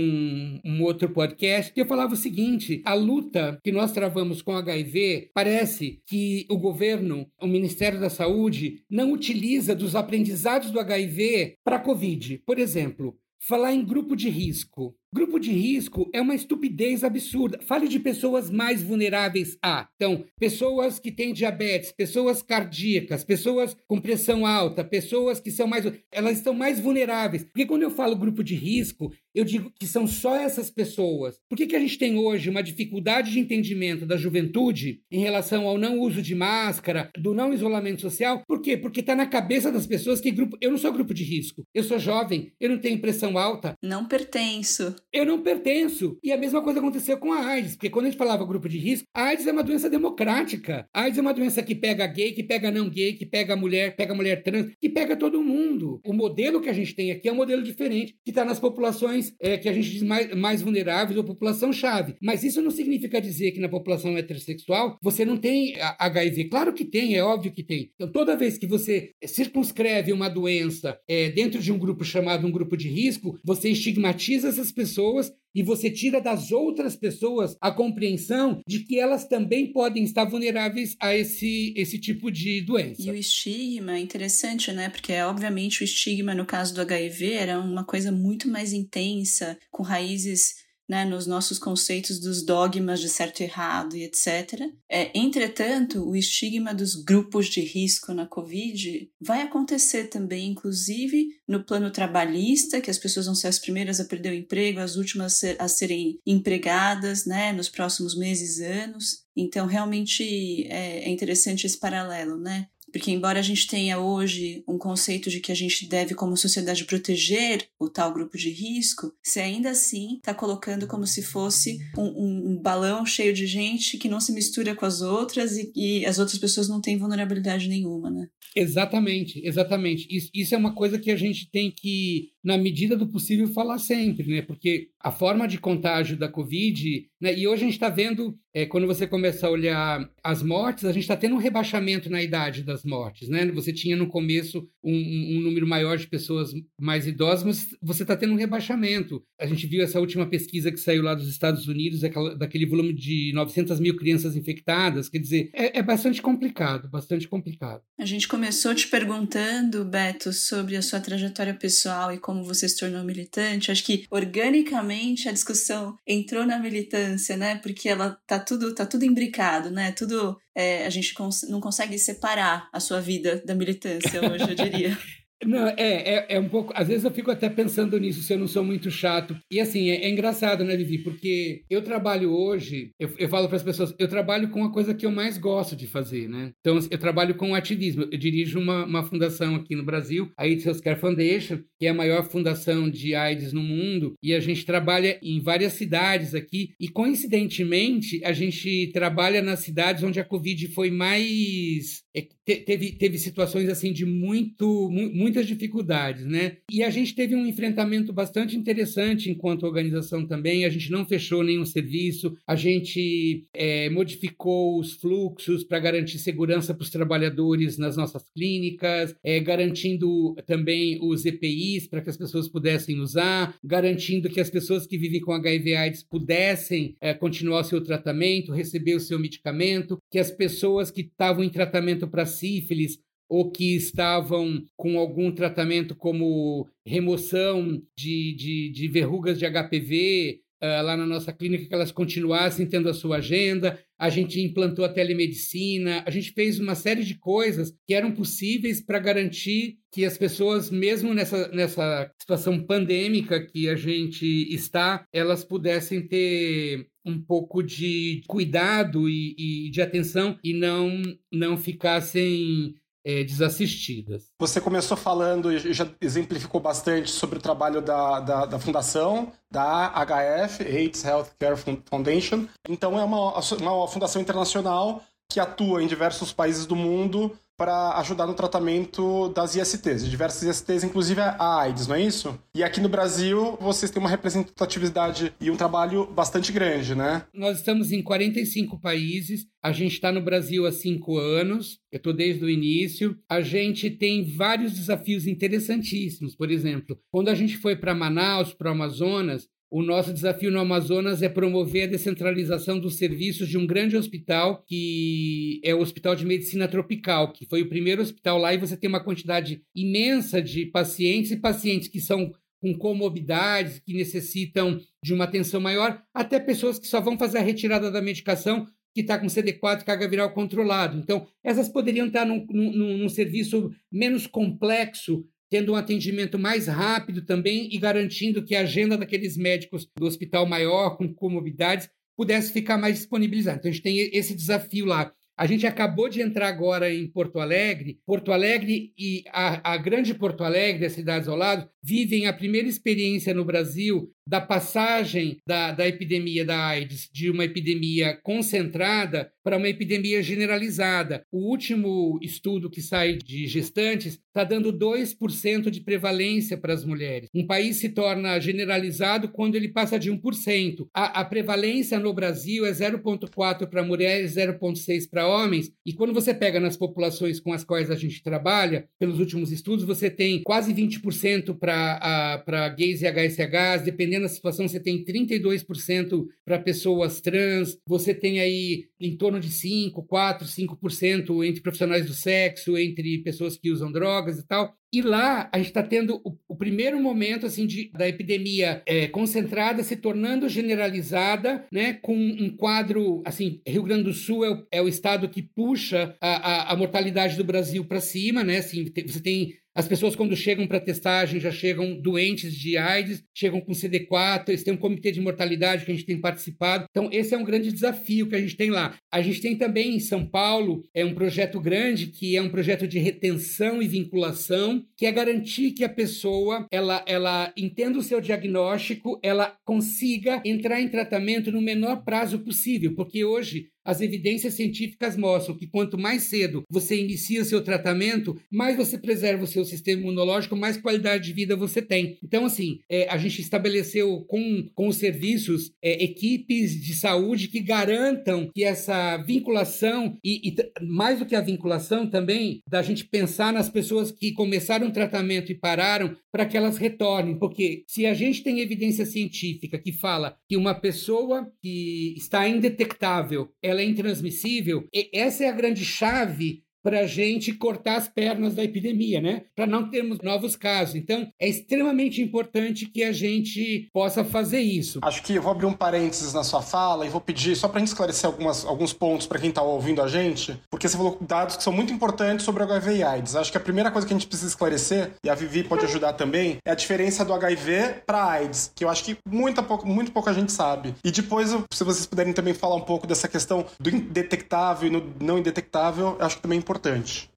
um 0.66 0.84
outro 0.84 1.10
podcast, 1.10 1.72
que 1.74 1.82
eu 1.82 1.86
falava 1.86 1.99
falava 2.00 2.14
o 2.14 2.18
seguinte: 2.18 2.82
a 2.86 2.94
luta 2.94 3.60
que 3.62 3.74
nós 3.74 3.92
travamos 3.92 4.42
com 4.42 4.56
HIV 4.56 5.32
parece 5.34 6.02
que 6.08 6.46
o 6.50 6.58
governo, 6.58 7.28
o 7.42 7.46
Ministério 7.46 8.00
da 8.00 8.10
Saúde, 8.10 8.84
não 8.90 9.12
utiliza 9.12 9.76
dos 9.76 9.96
aprendizados 9.96 10.72
do 10.72 10.80
HIV 10.80 11.58
para 11.62 11.76
a 11.76 11.82
Covid. 11.82 12.42
Por 12.46 12.58
exemplo, 12.58 13.18
falar 13.46 13.74
em 13.74 13.84
grupo 13.84 14.16
de 14.16 14.30
risco. 14.30 14.96
Grupo 15.12 15.40
de 15.40 15.52
risco 15.52 16.08
é 16.14 16.22
uma 16.22 16.36
estupidez 16.36 17.04
absurda. 17.04 17.60
Fale 17.66 17.88
de 17.88 18.00
pessoas 18.00 18.52
mais 18.52 18.84
vulneráveis 18.84 19.58
a. 19.60 19.88
Então, 19.96 20.24
pessoas 20.40 21.00
que 21.00 21.12
têm 21.12 21.34
diabetes, 21.34 21.92
pessoas 21.92 22.44
cardíacas, 22.44 23.24
pessoas 23.24 23.76
com 23.88 24.00
pressão 24.00 24.46
alta, 24.46 24.84
pessoas 24.84 25.40
que 25.40 25.50
são 25.50 25.66
mais. 25.66 25.84
Elas 26.12 26.38
estão 26.38 26.54
mais 26.54 26.80
vulneráveis. 26.80 27.44
Porque 27.44 27.66
quando 27.66 27.82
eu 27.82 27.90
falo 27.90 28.16
grupo 28.16 28.44
de 28.44 28.54
risco, 28.54 29.12
eu 29.34 29.44
digo 29.44 29.72
que 29.80 29.88
são 29.88 30.06
só 30.06 30.36
essas 30.36 30.70
pessoas. 30.70 31.40
Por 31.50 31.58
que, 31.58 31.66
que 31.66 31.76
a 31.76 31.80
gente 31.80 31.98
tem 31.98 32.16
hoje 32.16 32.48
uma 32.48 32.62
dificuldade 32.62 33.32
de 33.32 33.40
entendimento 33.40 34.06
da 34.06 34.16
juventude 34.16 35.02
em 35.12 35.22
relação 35.22 35.68
ao 35.68 35.80
não 35.80 36.00
uso 36.00 36.22
de 36.22 36.36
máscara, 36.36 37.10
do 37.18 37.34
não 37.34 37.52
isolamento 37.52 38.02
social? 38.02 38.44
Por 38.48 38.62
quê? 38.62 38.78
Porque 38.78 39.00
está 39.00 39.16
na 39.16 39.26
cabeça 39.26 39.72
das 39.72 39.88
pessoas 39.88 40.22
que 40.22 40.30
grupo. 40.30 40.56
Eu 40.62 40.70
não 40.70 40.78
sou 40.78 40.94
grupo 40.94 41.16
de 41.16 41.24
risco. 41.24 41.64
Eu 41.74 41.84
sou 41.84 41.98
jovem, 41.98 42.52
eu 42.60 42.70
não 42.70 42.78
tenho 42.78 43.02
pressão 43.02 43.40
alta. 43.40 43.74
Não 43.82 44.08
pertenço 44.08 44.99
eu 45.12 45.26
não 45.26 45.42
pertenço. 45.42 46.18
E 46.24 46.32
a 46.32 46.38
mesma 46.38 46.62
coisa 46.62 46.80
aconteceu 46.80 47.18
com 47.18 47.34
a 47.34 47.46
AIDS, 47.46 47.76
porque 47.76 47.90
quando 47.90 48.06
a 48.06 48.10
gente 48.10 48.18
falava 48.18 48.46
grupo 48.46 48.70
de 48.70 48.78
risco, 48.78 49.08
a 49.14 49.26
AIDS 49.26 49.48
é 49.48 49.52
uma 49.52 49.64
doença 49.64 49.90
democrática. 49.90 50.88
A 50.94 51.04
AIDS 51.04 51.18
é 51.18 51.22
uma 51.22 51.34
doença 51.34 51.64
que 51.64 51.74
pega 51.74 52.06
gay, 52.06 52.32
que 52.32 52.44
pega 52.44 52.70
não 52.70 52.90
gay, 52.90 53.14
que 53.14 53.26
pega 53.26 53.56
mulher, 53.56 53.96
pega 53.96 54.14
mulher 54.14 54.44
trans, 54.44 54.72
que 54.80 54.90
pega 54.90 55.16
todo 55.16 55.42
mundo. 55.42 56.00
O 56.06 56.14
modelo 56.14 56.62
que 56.62 56.70
a 56.70 56.74
gente 56.74 56.94
tem 56.94 57.12
aqui 57.12 57.28
é 57.28 57.32
um 57.32 57.36
modelo 57.36 57.64
diferente, 57.64 58.16
que 58.24 58.32
está 58.32 58.44
nas 58.46 58.60
populações 58.60 59.34
é, 59.42 59.58
que 59.58 59.70
a 59.70 59.74
gente 59.74 59.90
diz 59.90 60.04
mais, 60.04 60.36
mais 60.36 60.62
vulneráveis 60.62 61.18
ou 61.18 61.24
população-chave. 61.24 62.16
Mas 62.22 62.44
isso 62.44 62.62
não 62.62 62.72
significa 62.72 63.22
dizer 63.22 63.52
que 63.52 63.60
na 63.60 63.70
população 63.70 64.18
heterossexual 64.18 64.98
você 65.02 65.26
não 65.26 65.38
tem 65.38 65.74
HIV. 65.98 66.46
Claro 66.46 66.74
que 66.74 66.86
tem, 66.86 67.16
é 67.16 67.24
óbvio 67.24 67.52
que 67.52 67.64
tem. 67.64 67.92
Então, 67.96 68.12
toda 68.12 68.38
vez 68.38 68.58
que 68.58 68.68
você 68.68 69.12
circunscreve 69.26 70.12
uma 70.14 70.30
doença 70.30 71.00
é, 71.08 71.30
dentro 71.30 71.62
de 71.62 71.72
um 71.72 71.78
grupo 71.78 72.04
chamado 72.04 72.46
um 72.46 72.52
grupo 72.52 72.76
de 72.76 72.90
risco, 72.90 73.40
você 73.44 73.70
estigmatiza 73.70 74.50
essas 74.50 74.72
pessoas 74.72 74.89
pessoas 74.90 75.32
e 75.54 75.64
você 75.64 75.90
tira 75.90 76.22
das 76.22 76.52
outras 76.52 76.96
pessoas 76.96 77.56
a 77.60 77.72
compreensão 77.72 78.62
de 78.68 78.80
que 78.80 79.00
elas 79.00 79.28
também 79.28 79.72
podem 79.72 80.04
estar 80.04 80.26
vulneráveis 80.26 80.96
a 81.00 81.16
esse, 81.16 81.74
esse 81.76 82.00
tipo 82.00 82.32
de 82.32 82.62
doença. 82.62 83.02
E 83.02 83.10
o 83.10 83.16
estigma 83.16 83.98
é 83.98 84.00
interessante, 84.00 84.72
né? 84.72 84.90
Porque, 84.90 85.14
obviamente, 85.22 85.82
o 85.82 85.84
estigma 85.84 86.36
no 86.36 86.46
caso 86.46 86.74
do 86.74 86.82
HIV 86.82 87.34
era 87.34 87.60
uma 87.60 87.84
coisa 87.84 88.12
muito 88.12 88.48
mais 88.48 88.74
intensa, 88.74 89.58
com 89.72 89.82
raízes 89.82 90.56
né, 90.90 91.06
nos 91.06 91.28
nossos 91.28 91.60
conceitos 91.60 92.20
dos 92.20 92.42
dogmas 92.44 93.00
de 93.00 93.08
certo 93.08 93.42
e 93.42 93.44
errado 93.44 93.96
e 93.96 94.04
etc. 94.04 94.60
É, 94.90 95.12
entretanto, 95.18 96.04
o 96.04 96.16
estigma 96.16 96.74
dos 96.74 96.96
grupos 96.96 97.48
de 97.48 97.62
risco 97.62 98.12
na 98.12 98.26
Covid 98.26 99.08
vai 99.22 99.44
acontecer 99.44 100.06
também, 100.06 100.50
inclusive 100.50 101.28
no 101.48 101.64
plano 101.64 101.92
trabalhista, 101.92 102.82
que 102.82 102.90
as 102.90 102.98
pessoas 102.98 103.28
vão 103.28 103.36
ser 103.36 103.48
as 103.48 103.60
primeiras 103.60 104.00
a 104.00 104.06
perder 104.06 104.32
o 104.32 104.36
emprego, 104.36 104.80
as 104.80 104.96
últimas 104.96 105.34
a, 105.34 105.38
ser, 105.38 105.56
a 105.60 105.68
serem 105.68 106.20
empregadas 106.26 107.26
né, 107.26 107.54
nos 107.54 107.70
próximos 107.70 108.18
meses, 108.18 108.60
anos. 108.60 109.24
Então, 109.38 109.68
realmente 109.68 110.66
é, 110.68 111.04
é 111.06 111.10
interessante 111.10 111.68
esse 111.68 111.78
paralelo, 111.78 112.38
né? 112.38 112.68
Porque, 112.92 113.12
embora 113.12 113.40
a 113.40 113.44
gente 113.44 113.68
tenha 113.68 114.00
hoje 114.00 114.64
um 114.68 114.78
conceito 114.78 115.30
de 115.30 115.40
que 115.40 115.52
a 115.52 115.56
gente 115.56 115.88
deve, 115.88 116.16
como 116.16 116.36
sociedade, 116.36 116.86
proteger 116.86 117.68
o 117.80 117.90
tal 117.90 118.14
grupo 118.14 118.38
de 118.38 118.50
risco, 118.50 119.14
se 119.24 119.40
ainda 119.40 119.72
assim 119.72 120.16
está 120.18 120.34
colocando 120.34 120.88
como 120.88 121.06
se 121.06 121.22
fosse 121.22 121.80
um, 121.98 122.52
um, 122.54 122.62
balão 122.62 123.06
cheio 123.06 123.34
de 123.34 123.46
gente 123.46 123.98
que 123.98 124.10
não 124.10 124.20
se 124.20 124.32
mistura 124.32 124.76
com 124.76 124.86
as 124.86 125.02
outras 125.02 125.58
e, 125.58 125.72
e 125.76 126.06
as 126.06 126.20
outras 126.20 126.38
pessoas 126.38 126.68
não 126.68 126.82
têm 126.82 126.98
vulnerabilidade 126.98 127.68
nenhuma, 127.68 128.10
né? 128.10 128.28
Exatamente, 128.56 129.42
exatamente. 129.46 130.08
Isso, 130.10 130.30
isso 130.34 130.56
é 130.56 130.58
uma 130.58 130.74
coisa 130.74 130.98
que 130.98 131.12
a 131.12 131.16
gente 131.16 131.50
tem 131.52 131.72
que 131.72 132.32
na 132.44 132.58
medida 132.58 132.96
do 132.96 133.08
possível, 133.08 133.48
falar 133.48 133.78
sempre, 133.80 134.28
né? 134.28 134.42
Porque 134.42 134.90
a 135.00 135.12
forma 135.12 135.48
de 135.48 135.58
contágio 135.58 136.18
da 136.18 136.28
Covid, 136.28 137.08
né? 137.20 137.38
E 137.38 137.48
hoje 137.48 137.64
a 137.64 137.66
gente 137.66 137.74
está 137.74 137.90
vendo, 137.90 138.38
é, 138.54 138.66
quando 138.66 138.88
você 138.88 139.06
começa 139.06 139.48
a 139.48 139.50
olhar 139.50 140.10
as 140.24 140.42
mortes, 140.42 140.86
a 140.86 140.92
gente 140.92 141.04
está 141.04 141.16
tendo 141.16 141.36
um 141.36 141.40
rebaixamento 141.40 142.10
na 142.10 142.22
idade 142.22 142.64
das 142.64 142.84
mortes, 142.84 143.30
né? 143.30 143.46
Você 143.52 143.74
tinha 143.74 143.96
no 143.96 144.08
começo 144.08 144.68
um, 144.84 145.38
um 145.38 145.42
número 145.42 145.68
maior 145.68 145.98
de 145.98 146.08
pessoas 146.08 146.52
mais 146.80 147.08
idosas, 147.08 147.44
mas 147.44 147.78
você 147.82 148.04
está 148.04 148.16
tendo 148.16 148.34
um 148.34 148.38
rebaixamento. 148.38 149.22
A 149.40 149.46
gente 149.46 149.68
viu 149.68 149.84
essa 149.84 150.00
última 150.00 150.26
pesquisa 150.26 150.72
que 150.72 150.80
saiu 150.80 151.04
lá 151.04 151.14
dos 151.14 151.30
Estados 151.30 151.68
Unidos, 151.68 152.02
daquele 152.38 152.66
volume 152.66 152.94
de 152.94 153.32
900 153.34 153.80
mil 153.80 153.96
crianças 153.96 154.36
infectadas. 154.36 155.10
Quer 155.10 155.20
dizer, 155.20 155.50
é, 155.54 155.80
é 155.80 155.82
bastante 155.82 156.22
complicado, 156.22 156.90
bastante 156.90 157.28
complicado. 157.28 157.82
A 158.00 158.06
gente 158.06 158.28
começou 158.28 158.74
te 158.74 158.88
perguntando, 158.88 159.84
Beto, 159.84 160.32
sobre 160.32 160.76
a 160.76 160.82
sua 160.82 161.00
trajetória 161.00 161.54
pessoal 161.54 162.14
e 162.14 162.18
como 162.30 162.44
você 162.44 162.70
se 162.70 162.78
tornou 162.78 163.04
militante. 163.04 163.72
Acho 163.72 163.84
que 163.84 164.06
organicamente 164.12 165.28
a 165.28 165.32
discussão 165.32 165.98
entrou 166.06 166.46
na 166.46 166.60
militância, 166.60 167.36
né? 167.36 167.56
Porque 167.56 167.90
ela 167.90 168.20
tá 168.28 168.38
tudo, 168.38 168.76
tá 168.76 168.86
tudo 168.86 169.04
imbricado, 169.04 169.72
né? 169.72 169.92
Tudo 169.94 170.40
é, 170.54 170.86
a 170.86 170.92
gente 170.92 171.16
cons 171.16 171.42
não 171.50 171.60
consegue 171.60 171.98
separar 171.98 172.70
a 172.72 172.80
sua 172.80 173.02
vida 173.02 173.42
da 173.44 173.56
militância 173.56 174.22
hoje, 174.22 174.48
eu 174.48 174.54
diria. 174.56 174.96
Não, 175.46 175.68
é, 175.70 175.76
é, 175.78 176.26
é, 176.30 176.40
um 176.40 176.50
pouco. 176.50 176.74
Às 176.76 176.88
vezes 176.88 177.06
eu 177.06 177.12
fico 177.12 177.32
até 177.32 177.50
pensando 177.50 177.98
nisso, 177.98 178.22
se 178.22 178.34
eu 178.34 178.38
não 178.38 178.48
sou 178.48 178.64
muito 178.64 178.92
chato. 178.92 179.38
E 179.50 179.60
assim, 179.60 179.90
é, 179.90 180.06
é 180.06 180.10
engraçado, 180.10 180.64
né, 180.66 180.76
Vivi? 180.76 180.98
Porque 180.98 181.64
eu 181.70 181.82
trabalho 181.82 182.32
hoje, 182.32 182.92
eu, 183.00 183.10
eu 183.18 183.30
falo 183.30 183.48
para 183.48 183.56
as 183.56 183.64
pessoas, 183.64 183.96
eu 183.98 184.08
trabalho 184.08 184.50
com 184.50 184.64
a 184.64 184.72
coisa 184.72 184.94
que 184.94 185.06
eu 185.06 185.12
mais 185.12 185.38
gosto 185.38 185.76
de 185.76 185.88
fazer, 185.88 186.28
né? 186.28 186.52
Então, 186.60 186.78
eu 186.92 186.98
trabalho 186.98 187.36
com 187.36 187.56
ativismo. 187.56 188.08
Eu 188.12 188.18
dirijo 188.18 188.60
uma, 188.60 188.86
uma 188.86 189.04
fundação 189.04 189.56
aqui 189.56 189.76
no 189.76 189.86
Brasil, 189.86 190.30
a 190.38 190.44
AIDS 190.44 190.66
Healthcare 190.66 191.00
Foundation, 191.00 191.60
que 191.80 191.86
é 191.86 191.90
a 191.90 191.94
maior 191.94 192.24
fundação 192.30 192.90
de 192.90 193.16
AIDS 193.16 193.54
no 193.54 193.62
mundo, 193.62 194.16
e 194.22 194.34
a 194.34 194.40
gente 194.42 194.66
trabalha 194.66 195.20
em 195.24 195.40
várias 195.40 195.74
cidades 195.74 196.36
aqui. 196.36 196.74
E 196.80 196.90
coincidentemente, 196.90 198.22
a 198.26 198.34
gente 198.34 198.92
trabalha 198.92 199.42
nas 199.42 199.60
cidades 199.60 200.04
onde 200.04 200.20
a 200.20 200.26
Covid 200.26 200.68
foi 200.70 200.92
mais. 200.92 202.02
É, 202.14 202.28
teve, 202.46 202.92
teve 202.94 203.18
situações 203.18 203.70
assim 203.70 203.94
de 203.94 204.06
muito, 204.06 204.90
muito 204.92 205.29
muitas 205.30 205.48
dificuldades, 205.48 206.26
né? 206.26 206.58
E 206.72 206.82
a 206.82 206.90
gente 206.90 207.14
teve 207.14 207.36
um 207.36 207.46
enfrentamento 207.46 208.12
bastante 208.12 208.58
interessante 208.58 209.30
enquanto 209.30 209.64
organização 209.64 210.26
também. 210.26 210.66
A 210.66 210.70
gente 210.70 210.92
não 210.92 211.06
fechou 211.06 211.44
nenhum 211.44 211.66
serviço, 211.66 212.36
a 212.48 212.56
gente 212.56 213.46
é, 213.54 213.90
modificou 213.92 214.80
os 214.80 214.94
fluxos 214.94 215.64
para 215.64 215.80
garantir 215.80 216.18
segurança 216.18 216.74
para 216.74 216.82
os 216.82 216.90
trabalhadores 216.90 217.78
nas 217.78 217.96
nossas 217.96 218.28
clínicas, 218.32 219.16
é, 219.24 219.40
garantindo 219.40 220.34
também 220.48 220.98
os 221.00 221.26
EPIs 221.26 221.88
para 221.88 222.02
que 222.02 222.10
as 222.10 222.18
pessoas 222.18 222.48
pudessem 222.48 223.00
usar, 223.00 223.56
garantindo 223.64 224.30
que 224.30 224.42
as 224.42 224.50
pessoas 224.50 224.88
que 224.88 224.98
vivem 224.98 225.22
com 225.22 225.32
HIV/AIDS 225.32 226.04
pudessem 226.04 226.96
é, 227.00 227.14
continuar 227.14 227.62
o 227.62 227.64
seu 227.64 227.82
tratamento, 227.84 228.52
receber 228.52 228.96
o 228.96 229.00
seu 229.00 229.20
medicamento, 229.20 230.00
que 230.10 230.18
as 230.18 230.32
pessoas 230.32 230.90
que 230.90 231.02
estavam 231.02 231.44
em 231.44 231.50
tratamento 231.50 232.08
para 232.08 232.26
sífilis 232.26 232.98
ou 233.30 233.52
que 233.52 233.76
estavam 233.76 234.64
com 234.76 234.98
algum 234.98 235.32
tratamento 235.32 235.96
como 235.96 236.68
remoção 236.84 237.80
de, 237.96 238.36
de, 238.36 238.72
de 238.72 238.88
verrugas 238.88 239.38
de 239.38 239.46
HPV 239.46 240.42
uh, 240.62 240.66
eh, 240.66 240.82
lá 240.82 240.98
na 240.98 241.06
nossa 241.06 241.32
clínica, 241.32 241.68
que 241.68 241.74
elas 241.74 241.92
continuassem 241.92 242.66
tendo 242.66 242.90
a 242.90 242.94
sua 242.94 243.18
agenda. 243.18 243.80
A 243.98 244.10
gente 244.10 244.42
implantou 244.42 244.84
a 244.84 244.90
telemedicina, 244.90 246.04
a 246.06 246.10
gente 246.10 246.32
fez 246.32 246.60
uma 246.60 246.74
série 246.74 247.04
de 247.04 247.16
coisas 247.16 247.74
que 247.88 247.94
eram 247.94 248.12
possíveis 248.12 248.82
para 248.82 248.98
garantir 248.98 249.78
que 249.92 250.06
as 250.06 250.18
pessoas, 250.18 250.72
mesmo 250.72 251.14
nessa, 251.14 251.50
nessa 251.50 252.12
situação 252.20 252.64
pandêmica 252.66 253.46
que 253.46 253.70
a 253.70 253.76
gente 253.76 254.26
está, 254.54 255.06
elas 255.14 255.44
pudessem 255.44 256.08
ter 256.08 256.88
um 257.06 257.20
pouco 257.20 257.62
de 257.62 258.22
cuidado 258.28 259.10
e, 259.10 259.68
e 259.68 259.70
de 259.70 259.82
atenção 259.82 260.38
e 260.44 260.54
não, 260.54 261.02
não 261.32 261.58
ficassem 261.58 262.76
é, 263.10 263.24
desassistidas. 263.24 264.32
Você 264.40 264.62
começou 264.62 264.96
falando 264.96 265.52
e 265.52 265.74
já 265.74 265.88
exemplificou 266.00 266.62
bastante 266.62 267.10
sobre 267.10 267.40
o 267.40 267.42
trabalho 267.42 267.82
da, 267.82 268.20
da, 268.20 268.46
da 268.46 268.60
fundação, 268.60 269.32
da 269.50 269.90
HF, 269.90 270.64
AIDS 270.64 271.04
Healthcare 271.04 271.58
Foundation. 271.90 272.48
Então, 272.68 273.00
é 273.00 273.04
uma, 273.04 273.40
uma 273.60 273.88
fundação 273.88 274.22
internacional 274.22 275.02
que 275.32 275.40
atua 275.40 275.82
em 275.82 275.88
diversos 275.88 276.32
países 276.32 276.66
do 276.66 276.76
mundo 276.76 277.36
para 277.60 277.98
ajudar 278.00 278.26
no 278.26 278.34
tratamento 278.34 279.28
das 279.36 279.54
ISTs, 279.54 280.06
de 280.06 280.10
diversas 280.10 280.44
ISTs, 280.44 280.86
inclusive 280.86 281.20
a 281.20 281.60
AIDS, 281.60 281.88
não 281.88 281.96
é 281.98 282.02
isso? 282.02 282.40
E 282.56 282.64
aqui 282.64 282.80
no 282.80 282.88
Brasil, 282.88 283.58
vocês 283.60 283.92
têm 283.92 284.00
uma 284.00 284.10
representatividade 284.10 285.34
e 285.42 285.52
um 285.52 285.58
trabalho 285.58 286.06
bastante 286.06 286.54
grande, 286.54 286.96
né? 286.96 287.24
Nós 287.34 287.58
estamos 287.58 287.92
em 287.92 288.02
45 288.02 288.80
países, 288.80 289.46
a 289.62 289.74
gente 289.74 289.92
está 289.92 290.10
no 290.10 290.22
Brasil 290.22 290.66
há 290.66 290.72
cinco 290.72 291.18
anos, 291.18 291.80
eu 291.92 291.98
estou 291.98 292.14
desde 292.14 292.46
o 292.46 292.50
início. 292.50 293.18
A 293.28 293.42
gente 293.42 293.90
tem 293.90 294.36
vários 294.38 294.72
desafios 294.72 295.28
interessantíssimos. 295.28 296.34
Por 296.34 296.50
exemplo, 296.50 296.98
quando 297.12 297.28
a 297.28 297.36
gente 297.36 297.58
foi 297.58 297.76
para 297.76 297.94
Manaus, 297.94 298.54
para 298.54 298.70
o 298.70 298.72
Amazonas, 298.72 299.50
o 299.72 299.84
nosso 299.84 300.12
desafio 300.12 300.50
no 300.50 300.60
Amazonas 300.60 301.22
é 301.22 301.30
promover 301.30 301.84
a 301.84 301.92
descentralização 301.92 302.80
dos 302.80 302.98
serviços 302.98 303.48
de 303.48 303.58
um 303.58 303.68
grande 303.68 303.96
hospital, 303.96 304.64
que 304.68 305.62
é 305.64 305.76
o 305.76 305.80
Hospital 305.80 306.16
de 306.16 306.26
Medicina 306.26 306.68
Tropical, 306.68 307.32
que 307.32 307.46
foi 307.46 307.62
o 307.62 307.70
primeiro 307.70 308.02
hospital 308.02 308.40
lá, 308.40 308.54
e 308.54 308.58
você 308.58 308.76
tem 308.76 308.90
uma 308.90 309.04
quantidade 309.04 309.62
imensa 309.76 310.42
de 310.42 310.66
pacientes 310.66 311.32
e 311.32 311.38
pacientes 311.38 311.88
que 311.88 312.00
são 312.00 312.34
com 312.60 312.78
comorbidades, 312.78 313.80
que 313.80 313.94
necessitam 313.94 314.82
de 315.04 315.14
uma 315.14 315.26
atenção 315.26 315.62
maior, 315.62 316.02
até 316.14 316.40
pessoas 316.40 316.80
que 316.80 316.88
só 316.88 317.00
vão 317.00 317.18
fazer 317.18 317.38
a 317.38 317.44
retirada 317.44 317.92
da 317.92 318.02
medicação 318.02 318.68
que 318.94 319.02
está 319.02 319.18
com 319.20 319.28
CD4 319.28 319.84
carga 319.84 320.08
viral 320.08 320.34
controlado. 320.34 320.98
Então, 320.98 321.28
essas 321.44 321.70
poderiam 321.70 322.08
estar 322.08 322.26
num, 322.26 322.46
num, 322.50 322.98
num 322.98 323.10
serviço 323.10 323.72
menos 323.92 324.26
complexo, 324.26 325.26
tendo 325.50 325.74
um 325.74 325.76
atendimento 325.76 326.38
mais 326.38 326.68
rápido 326.68 327.24
também 327.24 327.70
e 327.72 327.78
garantindo 327.78 328.44
que 328.44 328.56
a 328.56 328.62
agenda 328.62 328.98
daqueles 328.98 329.36
médicos 329.36 329.90
do 329.98 330.06
hospital 330.06 330.46
maior, 330.46 330.98
com 330.98 331.14
comorbidades, 331.14 331.90
pudesse 332.16 332.52
ficar 332.52 332.78
mais 332.78 332.96
disponibilizada. 332.96 333.58
Então, 333.58 333.70
a 333.70 333.74
gente 333.74 333.84
tem 333.84 333.98
esse 334.14 334.36
desafio 334.36 334.86
lá. 334.86 335.12
A 335.38 335.48
gente 335.48 335.66
acabou 335.66 336.10
de 336.10 336.22
entrar 336.22 336.50
agora 336.50 336.94
em 336.94 337.08
Porto 337.08 337.40
Alegre. 337.40 337.98
Porto 338.06 338.34
Alegre 338.34 338.92
e 338.98 339.24
a, 339.30 339.74
a 339.74 339.78
grande 339.78 340.14
Porto 340.14 340.44
Alegre, 340.44 340.86
as 340.86 340.92
cidades 340.92 341.30
ao 341.30 341.38
lado, 341.38 341.70
vivem 341.82 342.28
a 342.28 342.34
primeira 342.34 342.68
experiência 342.68 343.34
no 343.34 343.46
Brasil 343.46 344.12
da 344.30 344.40
passagem 344.40 345.38
da, 345.46 345.72
da 345.72 345.88
epidemia 345.88 346.46
da 346.46 346.68
AIDS 346.68 347.10
de 347.12 347.32
uma 347.32 347.44
epidemia 347.44 348.16
concentrada 348.22 349.32
para 349.44 349.58
uma 349.58 349.68
epidemia 349.68 350.22
generalizada. 350.22 351.24
O 351.32 351.50
último 351.50 352.20
estudo 352.22 352.70
que 352.70 352.82
sai 352.82 353.18
de 353.18 353.48
gestantes 353.48 354.20
está 354.28 354.44
dando 354.44 354.72
2% 354.72 355.72
de 355.72 355.82
prevalência 355.82 356.56
para 356.56 356.74
as 356.74 356.86
mulheres. 356.86 357.28
Um 357.34 357.48
país 357.48 357.78
se 357.78 357.90
torna 357.90 358.40
generalizado 358.40 359.30
quando 359.30 359.56
ele 359.56 359.70
passa 359.70 359.98
de 359.98 360.12
1%. 360.12 360.88
A, 360.94 361.22
a 361.22 361.26
prevalência 361.26 361.98
no 361.98 362.14
Brasil 362.14 362.64
é 362.68 362.72
0,4% 362.72 363.68
para 363.68 363.84
mulheres, 363.84 364.36
0,6% 364.36 365.10
para 365.10 365.28
homens. 365.28 365.72
E 365.84 365.92
quando 365.92 366.14
você 366.14 366.32
pega 366.34 366.60
nas 366.60 366.78
populações 366.78 367.40
com 367.40 367.52
as 367.52 367.64
quais 367.64 367.90
a 367.90 367.96
gente 367.96 368.22
trabalha, 368.22 368.88
pelos 369.00 369.20
últimos 369.20 369.52
estudos, 369.52 369.84
você 369.84 370.12
tem 370.12 370.44
quase 370.44 370.72
20% 370.72 371.58
para 371.58 372.70
gays 372.78 373.02
e 373.02 373.08
HSHs, 373.08 373.82
dependendo 373.84 374.19
dependendo 374.20 374.24
da 374.24 374.30
situação, 374.30 374.68
você 374.68 374.80
tem 374.80 375.04
32% 375.04 376.28
para 376.46 376.60
pessoas 376.60 377.22
trans, 377.22 377.78
você 377.88 378.14
tem 378.14 378.40
aí 378.40 378.86
em 379.00 379.16
torno 379.16 379.40
de 379.40 379.50
5, 379.50 380.04
4, 380.04 380.48
5% 380.48 381.46
entre 381.46 381.62
profissionais 381.62 382.06
do 382.06 382.14
sexo, 382.14 382.78
entre 382.78 383.20
pessoas 383.20 383.58
que 383.58 383.72
usam 383.72 383.92
drogas 383.92 384.38
e 384.38 384.46
tal. 384.46 384.76
E 384.92 385.04
lá 385.04 385.48
a 385.54 385.58
gente 385.58 385.68
está 385.68 385.84
tendo 385.84 386.20
o, 386.26 386.36
o, 386.48 386.56
primeiro 386.56 387.00
momento 387.00 387.46
assim 387.46 387.68
de, 387.68 387.92
da 387.92 388.08
epidemia 388.08 388.82
é, 388.88 389.08
concentrada 389.08 389.84
se 389.84 389.96
tornando 389.96 390.50
generalizada, 390.50 391.64
né, 391.72 391.94
com 391.94 392.16
um 392.16 392.50
quadro 392.50 393.22
assim 393.24 393.62
Rio 393.68 393.84
Grande 393.84 394.06
do 394.06 394.14
Sul 394.14 394.44
é 394.44 394.50
o, 394.50 394.68
é 394.72 394.82
o 394.82 394.88
estado 394.88 395.30
que 395.30 395.44
puxa 395.44 396.16
a, 396.20 396.30
a, 396.30 396.74
a 396.74 396.76
mortalidade 396.76 397.38
do 397.38 397.44
Brasil 397.44 397.86
para 397.86 398.02
cima, 398.02 398.44
né? 398.44 398.58
Assim, 398.58 398.92
você 399.06 399.22
tem 399.22 399.54
as 399.80 399.88
pessoas, 399.88 400.14
quando 400.14 400.36
chegam 400.36 400.68
para 400.68 400.78
testagem, 400.78 401.40
já 401.40 401.52
chegam 401.52 401.98
doentes 401.98 402.54
de 402.54 402.76
AIDS, 402.76 403.24
chegam 403.34 403.62
com 403.62 403.72
CD4, 403.72 404.50
eles 404.50 404.62
têm 404.62 404.74
um 404.74 404.78
comitê 404.78 405.10
de 405.10 405.22
mortalidade 405.22 405.86
que 405.86 405.92
a 405.92 405.96
gente 405.96 406.06
tem 406.06 406.20
participado. 406.20 406.84
Então, 406.90 407.08
esse 407.14 407.34
é 407.34 407.38
um 407.38 407.46
grande 407.46 407.72
desafio 407.72 408.28
que 408.28 408.36
a 408.36 408.42
gente 408.42 408.58
tem 408.58 408.72
lá. 408.72 408.98
A 409.10 409.22
gente 409.22 409.40
tem 409.40 409.58
também 409.58 409.96
em 409.96 410.00
São 410.02 410.26
Paulo 410.26 410.84
é 410.94 411.06
um 411.06 411.14
projeto 411.14 411.62
grande 411.62 412.08
que 412.08 412.36
é 412.36 412.42
um 412.42 412.50
projeto 412.50 412.86
de 412.86 413.00
retenção 413.00 413.82
e 413.82 413.88
vinculação, 413.88 414.84
que 414.98 415.06
é 415.06 415.14
garantir 415.14 415.72
que 415.72 415.86
a 415.86 415.90
pessoa 415.90 416.68
ela, 416.70 417.02
ela 417.08 417.54
entenda 417.56 417.98
o 417.98 418.04
seu 418.04 418.20
diagnóstico, 418.20 419.18
ela 419.24 419.56
consiga 419.64 420.42
entrar 420.44 420.82
em 420.82 420.90
tratamento 420.90 421.54
no 421.54 421.62
menor 421.62 422.04
prazo 422.04 422.40
possível, 422.40 422.94
porque 422.96 423.24
hoje 423.24 423.70
as 423.90 424.02
evidências 424.02 424.54
científicas 424.54 425.18
mostram 425.18 425.58
que 425.58 425.66
quanto 425.66 425.98
mais 425.98 426.24
cedo 426.24 426.64
você 426.70 426.96
inicia 426.96 427.44
seu 427.44 427.64
tratamento, 427.64 428.40
mais 428.52 428.78
você 428.78 429.00
preserva 429.00 429.46
o 429.46 429.48
seu 429.48 429.66
sistema 429.66 430.04
imunológico, 430.04 430.56
mais 430.56 430.78
qualidade 430.78 431.24
de 431.24 431.34
vida 431.34 431.56
você 431.56 431.82
tem. 431.82 432.20
Então, 432.24 432.46
assim, 432.46 432.80
é, 432.88 433.10
a 433.10 433.18
gente 433.18 433.42
estabeleceu 433.42 434.22
com, 434.28 434.70
com 434.76 434.88
os 434.88 434.98
serviços 434.98 435.72
é, 435.82 436.04
equipes 436.04 436.80
de 436.80 436.94
saúde 436.94 437.48
que 437.48 437.60
garantam 437.62 438.52
que 438.54 438.64
essa 438.64 439.18
vinculação, 439.18 440.16
e, 440.24 440.50
e 440.50 440.86
mais 440.86 441.18
do 441.18 441.26
que 441.26 441.36
a 441.36 441.42
vinculação 441.42 442.08
também, 442.08 442.62
da 442.70 442.84
gente 442.84 443.06
pensar 443.06 443.52
nas 443.52 443.70
pessoas 443.70 444.12
que 444.12 444.34
começaram 444.34 444.88
o 444.88 444.94
tratamento 444.94 445.52
e 445.52 445.56
pararam, 445.56 446.16
para 446.32 446.46
que 446.46 446.56
elas 446.56 446.78
retornem. 446.78 447.40
Porque 447.40 447.84
se 447.88 448.06
a 448.06 448.14
gente 448.14 448.44
tem 448.44 448.60
evidência 448.60 449.06
científica 449.06 449.80
que 449.80 449.92
fala 449.92 450.38
que 450.48 450.56
uma 450.56 450.76
pessoa 450.76 451.52
que 451.60 452.14
está 452.16 452.48
indetectável, 452.48 453.50
ela 453.62 453.79
é 453.80 453.86
intransmissível, 453.86 454.88
essa 455.14 455.44
é 455.44 455.48
a 455.48 455.54
grande 455.54 455.86
chave 455.86 456.64
para 456.90 457.02
a 457.02 457.06
gente 457.06 457.54
cortar 457.54 457.98
as 457.98 458.08
pernas 458.08 458.56
da 458.56 458.64
epidemia, 458.64 459.22
né? 459.22 459.44
Para 459.56 459.68
não 459.68 459.92
termos 459.92 460.18
novos 460.24 460.56
casos. 460.56 460.96
Então, 460.96 461.32
é 461.40 461.48
extremamente 461.48 462.20
importante 462.20 462.88
que 462.88 463.04
a 463.04 463.12
gente 463.12 463.88
possa 463.94 464.24
fazer 464.24 464.60
isso. 464.60 464.98
Acho 465.04 465.22
que 465.22 465.36
eu 465.36 465.42
vou 465.44 465.52
abrir 465.52 465.68
um 465.68 465.74
parênteses 465.74 466.34
na 466.34 466.44
sua 466.44 466.64
fala 466.64 467.06
e 467.06 467.10
vou 467.10 467.22
pedir, 467.22 467.56
só 467.56 467.68
para 467.68 467.78
a 467.78 467.80
gente 467.82 467.90
esclarecer 467.90 468.26
algumas, 468.26 468.66
alguns 468.66 468.92
pontos 468.92 469.28
para 469.28 469.38
quem 469.38 469.50
está 469.50 469.62
ouvindo 469.62 470.02
a 470.02 470.08
gente, 470.08 470.60
porque 470.68 470.90
você 470.90 470.98
falou 470.98 471.16
dados 471.22 471.58
que 471.58 471.64
são 471.64 471.72
muito 471.72 471.94
importantes 471.94 472.44
sobre 472.44 472.64
o 472.64 472.66
HIV 472.66 472.96
e 472.96 473.04
AIDS. 473.04 473.36
Acho 473.36 473.52
que 473.52 473.58
a 473.60 473.62
primeira 473.62 473.92
coisa 473.92 474.08
que 474.08 474.14
a 474.14 474.18
gente 474.18 474.26
precisa 474.26 474.50
esclarecer, 474.50 475.12
e 475.24 475.30
a 475.30 475.36
Vivi 475.36 475.64
pode 475.64 475.86
ajudar 475.86 476.14
também, 476.14 476.58
é 476.66 476.72
a 476.72 476.76
diferença 476.76 477.24
do 477.24 477.36
HIV 477.36 478.02
para 478.04 478.32
AIDS, 478.32 478.72
que 478.74 478.84
eu 478.84 478.90
acho 478.90 479.04
que 479.04 479.16
muita, 479.30 479.62
muito 479.84 480.12
pouca 480.12 480.34
gente 480.34 480.52
sabe. 480.52 480.96
E 481.06 481.12
depois, 481.12 481.50
se 481.72 481.84
vocês 481.84 482.08
puderem 482.08 482.34
também 482.34 482.56
falar 482.56 482.78
um 482.78 482.82
pouco 482.82 483.06
dessa 483.06 483.28
questão 483.28 483.64
do 483.80 483.92
indetectável 483.92 484.88
e 484.88 484.92
no 484.92 485.14
não 485.22 485.38
indetectável, 485.38 486.18
acho 486.20 486.38
que 486.38 486.42
também 486.42 486.58
é 486.58 486.60
importante. 486.60 486.79